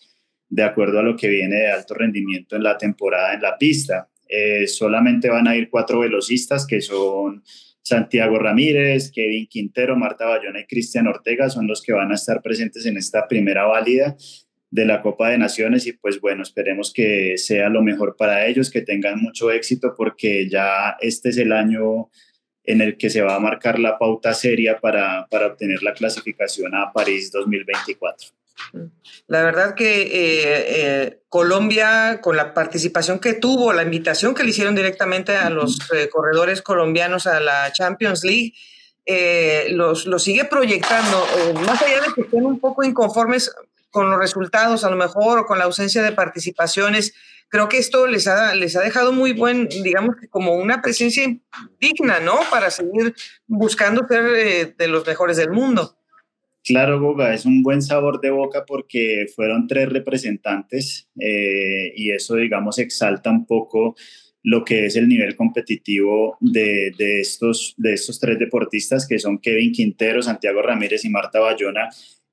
de 0.49 0.63
acuerdo 0.63 0.99
a 0.99 1.03
lo 1.03 1.15
que 1.15 1.29
viene 1.29 1.55
de 1.55 1.71
alto 1.71 1.93
rendimiento 1.93 2.57
en 2.57 2.63
la 2.63 2.77
temporada 2.77 3.33
en 3.33 3.41
la 3.41 3.57
pista. 3.57 4.09
Eh, 4.27 4.67
solamente 4.67 5.29
van 5.29 5.47
a 5.47 5.55
ir 5.55 5.69
cuatro 5.69 5.99
velocistas 5.99 6.67
que 6.67 6.81
son 6.81 7.43
Santiago 7.81 8.39
Ramírez, 8.39 9.09
Kevin 9.11 9.47
Quintero, 9.47 9.95
Marta 9.95 10.25
Bayona 10.25 10.59
y 10.59 10.65
Cristian 10.65 11.07
Ortega, 11.07 11.49
son 11.49 11.65
los 11.65 11.81
que 11.81 11.93
van 11.93 12.11
a 12.11 12.15
estar 12.15 12.41
presentes 12.41 12.85
en 12.85 12.97
esta 12.97 13.25
primera 13.25 13.65
válida 13.65 14.17
de 14.69 14.85
la 14.85 15.01
Copa 15.01 15.29
de 15.29 15.37
Naciones 15.37 15.87
y 15.87 15.93
pues 15.93 16.19
bueno, 16.19 16.43
esperemos 16.43 16.91
que 16.91 17.37
sea 17.37 17.69
lo 17.69 17.81
mejor 17.81 18.17
para 18.17 18.45
ellos, 18.47 18.69
que 18.69 18.81
tengan 18.81 19.21
mucho 19.21 19.49
éxito 19.49 19.93
porque 19.95 20.49
ya 20.49 20.97
este 20.99 21.29
es 21.29 21.37
el 21.37 21.53
año 21.53 22.09
en 22.67 22.81
el 22.81 22.97
que 22.97 23.09
se 23.09 23.21
va 23.21 23.35
a 23.35 23.39
marcar 23.39 23.79
la 23.79 23.97
pauta 23.97 24.33
seria 24.33 24.77
para, 24.79 25.25
para 25.31 25.47
obtener 25.47 25.81
la 25.81 25.93
clasificación 25.93 26.75
a 26.75 26.91
París 26.91 27.31
2024. 27.31 28.29
La 29.27 29.43
verdad 29.43 29.73
que 29.73 30.01
eh, 30.01 30.09
eh, 30.13 31.19
Colombia, 31.29 32.19
con 32.21 32.35
la 32.35 32.53
participación 32.53 33.19
que 33.19 33.33
tuvo, 33.33 33.71
la 33.71 33.83
invitación 33.83 34.35
que 34.35 34.43
le 34.43 34.49
hicieron 34.49 34.75
directamente 34.75 35.35
a 35.35 35.49
los 35.49 35.79
eh, 35.93 36.09
corredores 36.09 36.61
colombianos 36.61 37.25
a 37.25 37.39
la 37.39 37.71
Champions 37.71 38.23
League, 38.23 38.53
los, 39.69 40.05
los, 40.05 40.21
sigue 40.21 40.43
proyectando, 40.43 41.25
más 41.65 41.81
allá 41.81 42.01
de 42.01 42.13
que 42.13 42.21
estén 42.21 42.45
un 42.45 42.59
poco 42.59 42.83
inconformes 42.83 43.55
con 43.89 44.11
los 44.11 44.19
resultados, 44.19 44.83
a 44.83 44.89
lo 44.89 44.97
mejor, 44.97 45.39
o 45.39 45.45
con 45.45 45.57
la 45.57 45.63
ausencia 45.63 46.03
de 46.03 46.11
participaciones, 46.11 47.13
creo 47.49 47.69
que 47.69 47.77
esto 47.77 48.07
les 48.07 48.27
ha, 48.27 48.55
les 48.55 48.75
ha 48.75 48.81
dejado 48.81 49.11
muy 49.11 49.33
buen, 49.33 49.67
digamos 49.67 50.15
que 50.15 50.27
como 50.27 50.55
una 50.55 50.81
presencia 50.81 51.25
digna, 51.79 52.19
¿no? 52.19 52.39
Para 52.51 52.69
seguir 52.69 53.13
buscando 53.45 54.05
ser 54.07 54.75
de 54.75 54.87
los 54.87 55.05
mejores 55.05 55.37
del 55.37 55.51
mundo. 55.51 55.97
Claro, 56.67 56.99
Goga, 56.99 57.33
es 57.33 57.45
un 57.45 57.63
buen 57.63 57.81
sabor 57.81 58.19
de 58.19 58.29
boca 58.29 58.65
porque 58.67 59.25
fueron 59.33 59.67
tres 59.67 59.87
representantes 59.87 61.07
eh, 61.17 61.93
y 61.95 62.11
eso, 62.11 62.35
digamos, 62.35 62.77
exalta 62.77 63.31
un 63.31 63.45
poco 63.45 63.95
lo 64.43 64.65
que 64.65 64.85
es 64.85 64.97
el 64.97 65.07
nivel 65.07 65.37
competitivo 65.37 66.37
de, 66.41 66.91
estos, 67.21 67.73
de 67.77 67.93
estos 67.93 68.19
tres 68.19 68.37
deportistas 68.37 69.07
que 69.07 69.17
son 69.17 69.39
Kevin 69.39 69.71
Quintero, 69.71 70.21
Santiago 70.21 70.61
Ramírez 70.61 71.05
y 71.05 71.09
Marta 71.09 71.39
Bayona 71.39 71.87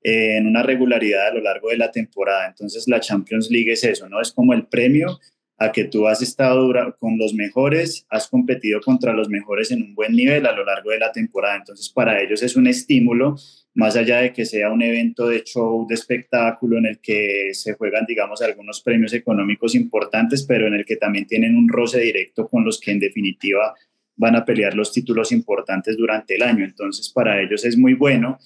en 0.07 0.45
una 0.45 0.61
regularidad 0.61 1.29
a 1.29 1.33
lo 1.33 1.41
largo 1.41 1.69
de 1.69 1.77
la 1.77 1.91
temporada. 1.91 2.45
Entonces 2.45 2.87
la 2.87 2.99
Champions 2.99 3.49
League 3.49 3.71
es 3.71 3.83
eso, 3.83 4.07
¿no? 4.07 4.21
Es 4.21 4.31
como 4.31 4.53
el 4.53 4.67
premio 4.67 5.19
a 5.57 5.71
que 5.71 5.85
tú 5.85 6.07
has 6.07 6.21
estado 6.21 6.71
con 6.99 7.17
los 7.17 7.33
mejores, 7.33 8.05
has 8.11 8.27
competido 8.27 8.81
contra 8.81 9.13
los 9.13 9.29
mejores 9.29 9.71
en 9.71 9.81
un 9.81 9.95
buen 9.95 10.15
nivel 10.15 10.45
a 10.45 10.51
lo 10.51 10.63
largo 10.63 10.91
de 10.91 10.99
la 10.99 11.11
temporada. 11.11 11.55
Entonces, 11.55 11.89
para 11.89 12.21
ellos 12.21 12.43
es 12.43 12.55
un 12.55 12.67
estímulo, 12.67 13.35
más 13.73 13.95
allá 13.95 14.19
de 14.19 14.31
que 14.31 14.45
sea 14.45 14.71
un 14.71 14.83
evento 14.83 15.27
de 15.27 15.43
show, 15.43 15.87
de 15.87 15.95
espectáculo, 15.95 16.77
en 16.77 16.85
el 16.85 16.99
que 16.99 17.49
se 17.53 17.73
juegan, 17.73 18.05
digamos, 18.05 18.43
algunos 18.43 18.81
premios 18.81 19.11
económicos 19.13 19.73
importantes, 19.73 20.43
pero 20.43 20.67
en 20.67 20.75
el 20.75 20.85
que 20.85 20.97
también 20.97 21.25
tienen 21.25 21.57
un 21.57 21.67
roce 21.67 21.99
directo 21.99 22.47
con 22.47 22.63
los 22.63 22.79
que 22.79 22.91
en 22.91 22.99
definitiva 22.99 23.73
van 24.17 24.35
a 24.35 24.45
pelear 24.45 24.75
los 24.75 24.93
títulos 24.93 25.31
importantes 25.31 25.97
durante 25.97 26.35
el 26.35 26.43
año. 26.43 26.63
Entonces, 26.63 27.09
para 27.09 27.41
ellos 27.41 27.65
es 27.65 27.75
muy 27.75 27.95
bueno 27.95 28.37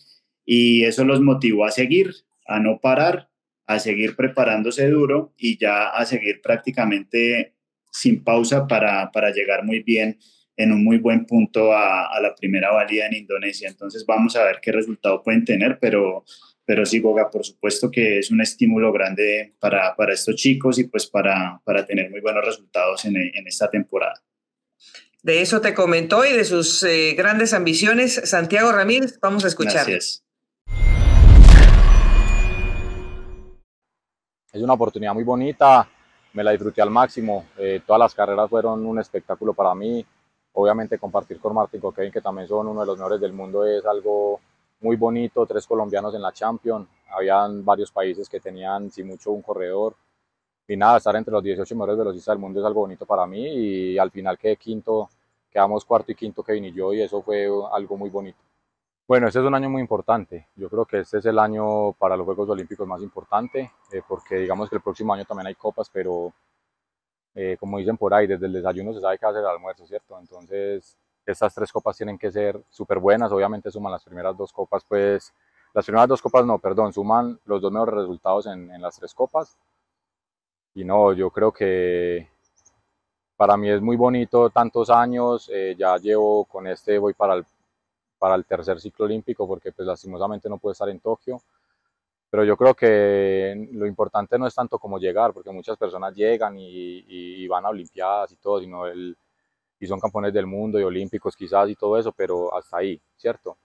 y 0.51 0.83
eso 0.83 1.05
los 1.05 1.21
motivó 1.21 1.65
a 1.65 1.71
seguir, 1.71 2.11
a 2.47 2.59
no 2.59 2.79
parar 2.79 3.29
a 3.67 3.77
seguir 3.77 4.15
preparándose 4.15 4.89
duro 4.89 5.31
y 5.37 5.59
ya 5.59 5.89
a 5.89 6.03
seguir 6.03 6.41
prácticamente 6.41 7.53
sin 7.91 8.23
pausa 8.23 8.65
para, 8.65 9.11
para 9.11 9.29
llegar 9.29 9.63
muy 9.63 9.83
bien 9.83 10.17
en 10.57 10.71
un 10.71 10.83
muy 10.83 10.97
buen 10.97 11.27
punto 11.27 11.71
a, 11.71 12.19
la 12.19 12.33
primera 12.33 12.71
valida 12.71 13.05
en 13.05 13.13
Indonesia. 13.13 13.69
Entonces 13.69 14.07
vamos 14.07 14.35
a 14.35 14.43
ver 14.43 14.57
qué 14.59 14.71
resultado 14.71 15.21
pueden 15.21 15.45
tener, 15.45 15.77
pero, 15.79 16.25
pero 16.65 16.83
sí, 16.83 16.97
Goga, 16.97 17.29
por 17.29 17.45
supuesto 17.45 17.91
que 17.91 18.17
es 18.17 18.31
un 18.31 18.41
estímulo 18.41 18.91
grande 18.91 19.53
para, 19.59 19.95
para 19.95 20.13
estos 20.13 20.35
chicos 20.35 20.79
y 20.79 20.85
pues 20.85 21.05
para, 21.05 21.61
para 21.63 21.85
tener 21.85 22.09
muy 22.09 22.21
buenos 22.21 22.43
resultados 22.43 23.05
en, 23.05 23.17
en 23.17 23.47
esta 23.47 23.69
temporada. 23.69 24.15
De 25.21 25.43
eso 25.43 25.61
te 25.61 25.75
comentó 25.75 26.25
y 26.25 26.33
de 26.33 26.43
sus 26.43 26.81
eh, 26.81 27.13
grandes 27.15 27.53
ambiciones, 27.53 28.19
Santiago 28.23 28.71
Ramírez. 28.71 29.19
Vamos 29.21 29.45
a 29.45 29.49
escuchar. 29.49 29.85
Gracias. 29.85 30.23
Es 34.51 34.61
una 34.61 34.73
oportunidad 34.73 35.13
muy 35.13 35.23
bonita, 35.23 35.87
me 36.33 36.43
la 36.43 36.51
disfruté 36.51 36.81
al 36.81 36.89
máximo, 36.89 37.45
eh, 37.57 37.81
todas 37.85 37.99
las 37.99 38.15
carreras 38.15 38.49
fueron 38.49 38.85
un 38.85 38.99
espectáculo 38.99 39.53
para 39.53 39.75
mí, 39.75 40.05
obviamente 40.53 40.97
compartir 40.97 41.39
con 41.39 41.53
Martín 41.53 41.81
Coquelin, 41.81 42.11
que 42.11 42.21
también 42.21 42.47
son 42.47 42.67
uno 42.67 42.81
de 42.81 42.87
los 42.87 42.97
mejores 42.97 43.21
del 43.21 43.33
mundo, 43.33 43.65
es 43.65 43.85
algo 43.85 44.39
muy 44.81 44.95
bonito, 44.95 45.45
tres 45.45 45.67
colombianos 45.67 46.15
en 46.15 46.21
la 46.21 46.31
Champions, 46.31 46.87
habían 47.11 47.63
varios 47.63 47.91
países 47.91 48.27
que 48.27 48.39
tenían, 48.39 48.89
si 48.91 49.03
mucho, 49.03 49.31
un 49.31 49.41
corredor, 49.41 49.95
y 50.67 50.77
nada, 50.77 50.97
estar 50.97 51.15
entre 51.15 51.31
los 51.31 51.43
18 51.43 51.75
mejores 51.75 51.97
velocistas 51.97 52.33
del 52.33 52.39
mundo 52.39 52.59
es 52.59 52.65
algo 52.65 52.81
bonito 52.81 53.05
para 53.05 53.25
mí, 53.27 53.45
y 53.45 53.97
al 53.97 54.11
final 54.11 54.37
quedé 54.37 54.55
quinto, 54.57 55.09
quedamos 55.51 55.85
cuarto 55.85 56.11
y 56.11 56.15
quinto 56.15 56.43
Kevin 56.43 56.65
y 56.65 56.73
yo, 56.73 56.93
y 56.93 57.01
eso 57.01 57.21
fue 57.21 57.47
algo 57.71 57.97
muy 57.97 58.09
bonito. 58.09 58.48
Bueno, 59.09 59.25
este 59.25 59.39
es 59.39 59.45
un 59.45 59.55
año 59.55 59.71
muy 59.71 59.81
importante. 59.81 60.49
Yo 60.55 60.69
creo 60.69 60.85
que 60.85 60.99
este 60.99 61.17
es 61.17 61.25
el 61.25 61.39
año 61.39 61.93
para 61.93 62.15
los 62.15 62.25
Juegos 62.25 62.47
Olímpicos 62.49 62.87
más 62.87 63.01
importante, 63.01 63.71
eh, 63.91 64.03
porque 64.07 64.35
digamos 64.35 64.69
que 64.69 64.75
el 64.75 64.83
próximo 64.83 65.11
año 65.11 65.25
también 65.25 65.47
hay 65.47 65.55
copas, 65.55 65.89
pero 65.91 66.31
eh, 67.33 67.57
como 67.59 67.79
dicen 67.79 67.97
por 67.97 68.13
ahí, 68.13 68.27
desde 68.27 68.45
el 68.45 68.53
desayuno 68.53 68.93
se 68.93 69.01
sabe 69.01 69.15
a 69.19 69.31
ser 69.31 69.41
el 69.41 69.47
almuerzo, 69.47 69.87
¿cierto? 69.87 70.19
Entonces, 70.19 70.95
estas 71.25 71.55
tres 71.55 71.71
copas 71.71 71.97
tienen 71.97 72.19
que 72.19 72.31
ser 72.31 72.61
súper 72.69 72.99
buenas. 72.99 73.31
Obviamente 73.31 73.71
suman 73.71 73.93
las 73.93 74.03
primeras 74.03 74.37
dos 74.37 74.53
copas, 74.53 74.85
pues, 74.87 75.33
las 75.73 75.85
primeras 75.85 76.07
dos 76.07 76.21
copas 76.21 76.45
no, 76.45 76.59
perdón, 76.59 76.93
suman 76.93 77.39
los 77.45 77.59
dos 77.63 77.71
mejores 77.71 77.95
resultados 77.95 78.45
en, 78.45 78.69
en 78.69 78.79
las 78.79 78.95
tres 78.95 79.15
copas. 79.15 79.57
Y 80.75 80.83
no, 80.85 81.13
yo 81.13 81.31
creo 81.31 81.51
que 81.51 82.29
para 83.35 83.57
mí 83.57 83.71
es 83.71 83.81
muy 83.81 83.95
bonito 83.95 84.51
tantos 84.51 84.91
años, 84.91 85.49
eh, 85.51 85.75
ya 85.75 85.97
llevo 85.97 86.45
con 86.45 86.67
este, 86.67 86.99
voy 86.99 87.15
para 87.15 87.33
el 87.33 87.45
para 88.19 88.35
el 88.35 88.45
tercer 88.45 88.79
ciclo 88.79 89.05
olímpico 89.05 89.47
porque 89.47 89.71
pues 89.71 89.87
lastimosamente 89.87 90.49
no 90.49 90.57
puede 90.57 90.73
estar 90.73 90.89
en 90.89 90.99
Tokio. 90.99 91.41
Pero 92.29 92.43
yo 92.43 92.55
creo 92.57 92.75
que 92.75 93.69
lo 93.71 93.87
importante 93.87 94.37
no 94.37 94.45
es 94.45 94.53
tanto 94.53 94.77
como 94.77 94.99
llegar, 94.99 95.33
porque 95.33 95.49
muchas 95.51 95.77
personas 95.77 96.13
llegan 96.13 96.55
y, 96.59 97.47
van 97.47 97.65
a 97.65 97.69
Olimpiadas 97.69 98.31
y 98.33 98.35
todo, 98.35 98.59
sino 98.59 98.85
el, 98.85 99.17
y 99.79 99.87
son 99.87 99.99
campeones 99.99 100.33
del 100.33 100.45
mundo 100.45 100.79
y 100.79 100.83
olímpicos 100.83 101.35
quizás 101.35 101.69
y 101.69 101.75
todo 101.75 101.97
eso, 101.97 102.11
pero 102.11 102.55
hasta 102.55 102.77
ahí, 102.77 103.01
¿cierto? 103.17 103.57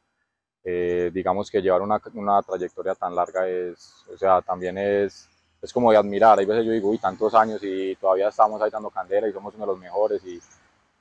Eh, 0.64 1.10
digamos 1.12 1.50
que 1.50 1.60
llevar 1.60 1.82
una, 1.82 2.00
una, 2.14 2.40
trayectoria 2.42 2.94
tan 2.94 3.14
larga 3.14 3.46
es, 3.46 4.06
o 4.10 4.16
sea, 4.16 4.40
también 4.40 4.78
es, 4.78 5.28
es 5.60 5.72
como 5.72 5.90
de 5.90 5.98
admirar. 5.98 6.38
Hay 6.38 6.46
veces 6.46 6.64
yo 6.64 6.72
digo, 6.72 6.88
uy, 6.88 6.98
tantos 6.98 7.34
años 7.34 7.60
y 7.62 7.94
todavía 7.96 8.28
estamos 8.28 8.62
ahí 8.62 8.70
dando 8.70 8.88
candela 8.90 9.28
y 9.28 9.32
somos 9.32 9.54
uno 9.54 9.66
de 9.66 9.72
los 9.72 9.78
mejores 9.78 10.24
y 10.24 10.40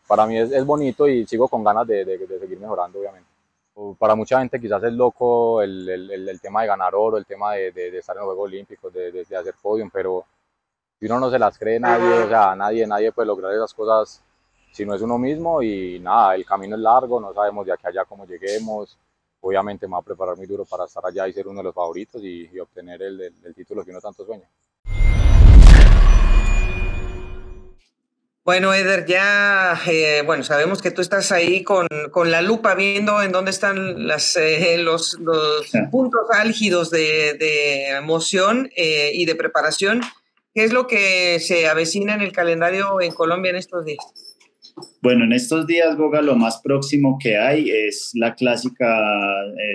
para 0.05 0.25
mí 0.25 0.37
es, 0.37 0.51
es 0.51 0.65
bonito 0.65 1.07
y 1.07 1.25
sigo 1.25 1.47
con 1.47 1.63
ganas 1.63 1.87
de, 1.87 2.03
de, 2.03 2.17
de 2.17 2.39
seguir 2.39 2.59
mejorando, 2.59 2.99
obviamente 2.99 3.32
para 3.97 4.15
mucha 4.15 4.39
gente 4.39 4.59
quizás 4.59 4.83
es 4.83 4.93
loco 4.93 5.61
el, 5.61 5.89
el, 5.89 6.29
el, 6.29 6.41
tema 6.41 6.61
de 6.61 6.67
ganar 6.67 6.93
oro, 6.93 7.17
el 7.17 7.25
tema 7.25 7.53
de, 7.53 7.71
de, 7.71 7.97
estar 7.97 8.15
en 8.15 8.21
los 8.21 8.27
Juegos 8.27 8.45
Olímpicos, 8.45 8.93
de, 8.93 9.11
de, 9.11 9.21
hacer 9.35 9.55
podium, 9.61 9.89
pero 9.91 10.25
si 10.99 11.07
uno 11.07 11.19
no 11.19 11.31
se 11.31 11.39
las 11.39 11.57
cree 11.57 11.79
nadie, 11.79 12.23
o 12.23 12.27
sea, 12.27 12.55
nadie, 12.55 12.85
nadie 12.85 13.11
puede 13.11 13.27
lograr 13.27 13.51
esas 13.53 13.73
cosas 13.73 14.21
si 14.71 14.85
no 14.85 14.95
es 14.95 15.01
uno 15.01 15.17
mismo 15.17 15.61
y 15.61 15.99
nada, 15.99 16.35
el 16.35 16.45
camino 16.45 16.75
es 16.75 16.81
largo, 16.81 17.19
no 17.19 17.33
sabemos 17.33 17.65
de 17.65 17.73
aquí 17.73 17.85
a 17.85 17.89
allá 17.89 18.05
cómo 18.05 18.25
lleguemos, 18.25 18.97
obviamente 19.41 19.87
me 19.87 19.91
voy 19.91 20.01
a 20.01 20.05
preparar 20.05 20.37
muy 20.37 20.45
duro 20.45 20.65
para 20.65 20.85
estar 20.85 21.05
allá 21.05 21.27
y 21.27 21.33
ser 21.33 21.47
uno 21.47 21.59
de 21.59 21.65
los 21.65 21.75
favoritos 21.75 22.23
y, 22.23 22.59
obtener 22.59 23.01
el, 23.01 23.21
el 23.21 23.55
título 23.55 23.83
que 23.83 23.91
uno 23.91 24.01
tanto 24.01 24.25
sueña. 24.25 24.47
Bueno, 28.45 28.73
Eder, 28.73 29.05
ya, 29.05 29.79
eh, 29.87 30.21
bueno, 30.25 30.43
sabemos 30.43 30.81
que 30.81 30.91
tú 30.91 31.01
estás 31.01 31.31
ahí 31.31 31.63
con, 31.63 31.87
con, 32.11 32.29
la 32.29 32.41
lupa 32.41 32.75
viendo 32.75 33.21
en 33.21 33.31
dónde 33.31 33.51
están 33.51 34.05
las, 34.05 34.35
eh, 34.35 34.77
los, 34.79 35.17
los 35.21 35.71
puntos 35.89 36.23
álgidos 36.29 36.91
de, 36.91 37.35
de 37.39 37.91
emoción 37.91 38.69
eh, 38.75 39.11
y 39.13 39.23
de 39.23 39.35
preparación. 39.35 40.01
¿Qué 40.53 40.65
es 40.65 40.73
lo 40.73 40.87
que 40.87 41.39
se 41.39 41.67
avecina 41.69 42.15
en 42.15 42.21
el 42.21 42.33
calendario 42.33 42.99
en 42.99 43.13
Colombia 43.13 43.51
en 43.51 43.55
estos 43.55 43.85
días? 43.85 44.03
Bueno, 45.01 45.23
en 45.23 45.31
estos 45.31 45.65
días, 45.65 45.95
Goga, 45.95 46.21
lo 46.21 46.35
más 46.35 46.59
próximo 46.61 47.17
que 47.21 47.37
hay 47.37 47.71
es 47.71 48.11
la 48.13 48.35
clásica 48.35 48.99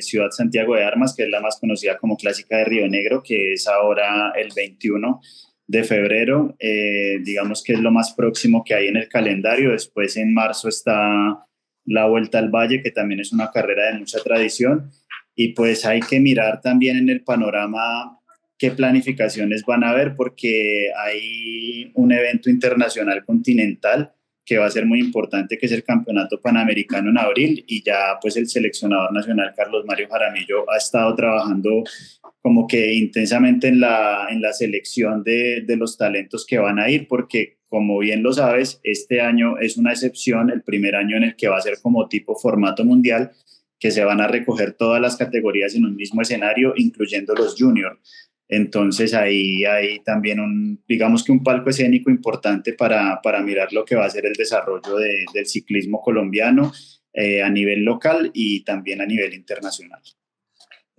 Ciudad 0.00 0.30
Santiago 0.30 0.74
de 0.74 0.84
Armas, 0.84 1.14
que 1.16 1.22
es 1.22 1.30
la 1.30 1.40
más 1.40 1.58
conocida 1.58 1.96
como 1.96 2.18
clásica 2.18 2.58
de 2.58 2.64
Río 2.66 2.88
Negro, 2.88 3.22
que 3.22 3.54
es 3.54 3.66
ahora 3.66 4.32
el 4.36 4.50
21 4.54 5.20
de 5.68 5.84
febrero, 5.84 6.56
eh, 6.58 7.18
digamos 7.22 7.62
que 7.62 7.74
es 7.74 7.80
lo 7.80 7.92
más 7.92 8.14
próximo 8.14 8.64
que 8.64 8.74
hay 8.74 8.88
en 8.88 8.96
el 8.96 9.08
calendario. 9.08 9.70
Después 9.70 10.16
en 10.16 10.32
marzo 10.32 10.68
está 10.68 11.46
la 11.84 12.06
Vuelta 12.06 12.38
al 12.38 12.48
Valle, 12.48 12.82
que 12.82 12.90
también 12.90 13.20
es 13.20 13.32
una 13.32 13.50
carrera 13.50 13.92
de 13.92 13.98
mucha 13.98 14.18
tradición. 14.20 14.90
Y 15.34 15.52
pues 15.52 15.84
hay 15.84 16.00
que 16.00 16.20
mirar 16.20 16.62
también 16.62 16.96
en 16.96 17.10
el 17.10 17.22
panorama 17.22 18.18
qué 18.56 18.70
planificaciones 18.70 19.62
van 19.64 19.84
a 19.84 19.90
haber, 19.90 20.16
porque 20.16 20.88
hay 20.96 21.92
un 21.94 22.12
evento 22.12 22.48
internacional 22.48 23.24
continental 23.24 24.12
que 24.48 24.56
va 24.56 24.64
a 24.64 24.70
ser 24.70 24.86
muy 24.86 24.98
importante, 25.00 25.58
que 25.58 25.66
es 25.66 25.72
el 25.72 25.84
Campeonato 25.84 26.40
Panamericano 26.40 27.10
en 27.10 27.18
abril 27.18 27.62
y 27.68 27.82
ya 27.82 28.18
pues 28.18 28.34
el 28.38 28.48
seleccionador 28.48 29.12
nacional 29.12 29.52
Carlos 29.54 29.84
Mario 29.86 30.08
Jaramillo 30.10 30.68
ha 30.70 30.78
estado 30.78 31.14
trabajando 31.14 31.84
como 32.42 32.66
que 32.66 32.94
intensamente 32.94 33.68
en 33.68 33.80
la, 33.80 34.28
en 34.30 34.40
la 34.40 34.52
selección 34.52 35.22
de, 35.22 35.62
de 35.66 35.76
los 35.76 35.96
talentos 35.96 36.46
que 36.46 36.58
van 36.58 36.78
a 36.78 36.90
ir, 36.90 37.08
porque 37.08 37.58
como 37.68 37.98
bien 37.98 38.22
lo 38.22 38.32
sabes, 38.32 38.80
este 38.82 39.20
año 39.20 39.58
es 39.58 39.76
una 39.76 39.92
excepción, 39.92 40.50
el 40.50 40.62
primer 40.62 40.96
año 40.96 41.16
en 41.16 41.24
el 41.24 41.36
que 41.36 41.48
va 41.48 41.58
a 41.58 41.62
ser 41.62 41.78
como 41.82 42.08
tipo 42.08 42.34
formato 42.36 42.84
mundial, 42.84 43.32
que 43.78 43.90
se 43.90 44.04
van 44.04 44.20
a 44.20 44.28
recoger 44.28 44.72
todas 44.72 45.00
las 45.00 45.16
categorías 45.16 45.74
en 45.74 45.84
un 45.84 45.94
mismo 45.94 46.22
escenario, 46.22 46.72
incluyendo 46.76 47.34
los 47.34 47.56
juniors. 47.56 47.98
Entonces 48.48 49.12
ahí 49.12 49.64
hay 49.64 50.00
también 50.00 50.40
un, 50.40 50.82
digamos 50.88 51.22
que 51.22 51.32
un 51.32 51.44
palco 51.44 51.68
escénico 51.68 52.10
importante 52.10 52.72
para, 52.72 53.20
para 53.22 53.42
mirar 53.42 53.72
lo 53.72 53.84
que 53.84 53.94
va 53.94 54.06
a 54.06 54.10
ser 54.10 54.24
el 54.24 54.32
desarrollo 54.32 54.96
del 54.96 55.46
ciclismo 55.46 56.00
colombiano 56.00 56.72
eh, 57.12 57.42
a 57.42 57.50
nivel 57.50 57.84
local 57.84 58.30
y 58.32 58.64
también 58.64 59.02
a 59.02 59.06
nivel 59.06 59.34
internacional. 59.34 60.00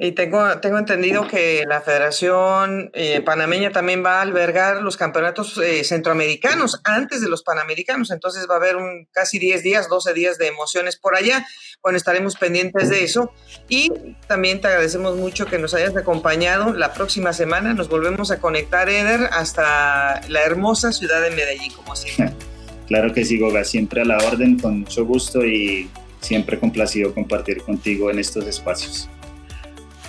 Y 0.02 0.14
tengo, 0.14 0.62
tengo 0.62 0.78
entendido 0.78 1.28
que 1.28 1.66
la 1.68 1.82
Federación 1.82 2.90
eh, 2.94 3.20
Panameña 3.20 3.74
también 3.74 4.02
va 4.02 4.20
a 4.20 4.22
albergar 4.22 4.82
los 4.82 4.96
campeonatos 4.96 5.58
eh, 5.58 5.84
centroamericanos 5.84 6.80
antes 6.86 7.20
de 7.20 7.28
los 7.28 7.44
panamericanos. 7.44 8.10
Entonces 8.10 8.48
va 8.50 8.54
a 8.54 8.58
haber 8.60 8.78
un 8.78 9.10
casi 9.12 9.40
10 9.40 9.62
días, 9.62 9.90
12 9.90 10.14
días 10.14 10.38
de 10.38 10.48
emociones 10.48 10.96
por 10.96 11.18
allá. 11.18 11.46
Bueno, 11.84 11.98
estaremos 11.98 12.38
pendientes 12.38 12.90
de 12.90 13.04
eso. 13.04 13.34
Y 13.68 13.92
también 14.26 14.62
te 14.62 14.70
agradecemos 14.70 15.18
mucho 15.18 15.48
que 15.48 15.60
nos 15.60 15.74
hayas 15.74 15.98
acompañado. 15.98 16.74
La 16.74 16.94
próxima 16.94 17.34
semana 17.34 17.74
nos 17.74 17.90
volvemos 17.90 18.32
a 18.32 18.40
conectar, 18.40 18.88
Eder, 18.88 19.28
hasta 19.34 20.22
la 20.30 20.44
hermosa 20.44 20.94
ciudad 20.94 21.22
de 21.22 21.32
Medellín, 21.32 21.74
como 21.74 21.96
siempre. 21.98 22.34
Claro 22.88 23.14
que 23.14 23.24
sí, 23.24 23.38
Goga, 23.38 23.64
siempre 23.66 24.02
a 24.02 24.06
la 24.06 24.18
orden, 24.18 24.58
con 24.58 24.80
mucho 24.80 25.06
gusto 25.06 25.46
y 25.46 25.92
siempre 26.22 26.60
complacido 26.60 27.14
compartir 27.14 27.62
contigo 27.62 28.10
en 28.10 28.18
estos 28.18 28.48
espacios. 28.48 29.08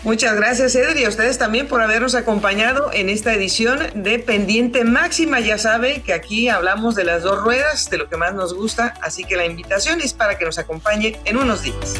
Muchas 0.02 0.34
gracias, 0.34 0.74
Eder, 0.74 0.96
y 0.96 1.04
a 1.04 1.10
ustedes 1.10 1.36
también 1.36 1.68
por 1.68 1.82
habernos 1.82 2.14
acompañado 2.14 2.90
en 2.92 3.10
esta 3.10 3.34
edición 3.34 3.78
de 3.94 4.18
Pendiente 4.18 4.84
Máxima. 4.84 5.40
Ya 5.40 5.58
sabe 5.58 6.00
que 6.00 6.14
aquí 6.14 6.48
hablamos 6.48 6.94
de 6.94 7.04
las 7.04 7.22
dos 7.22 7.42
ruedas, 7.42 7.90
de 7.90 7.98
lo 7.98 8.08
que 8.08 8.16
más 8.16 8.32
nos 8.32 8.54
gusta, 8.54 8.94
así 9.02 9.24
que 9.24 9.36
la 9.36 9.44
invitación 9.44 10.00
es 10.00 10.14
para 10.14 10.38
que 10.38 10.46
nos 10.46 10.58
acompañe 10.58 11.20
en 11.26 11.36
unos 11.36 11.62
días. 11.62 11.96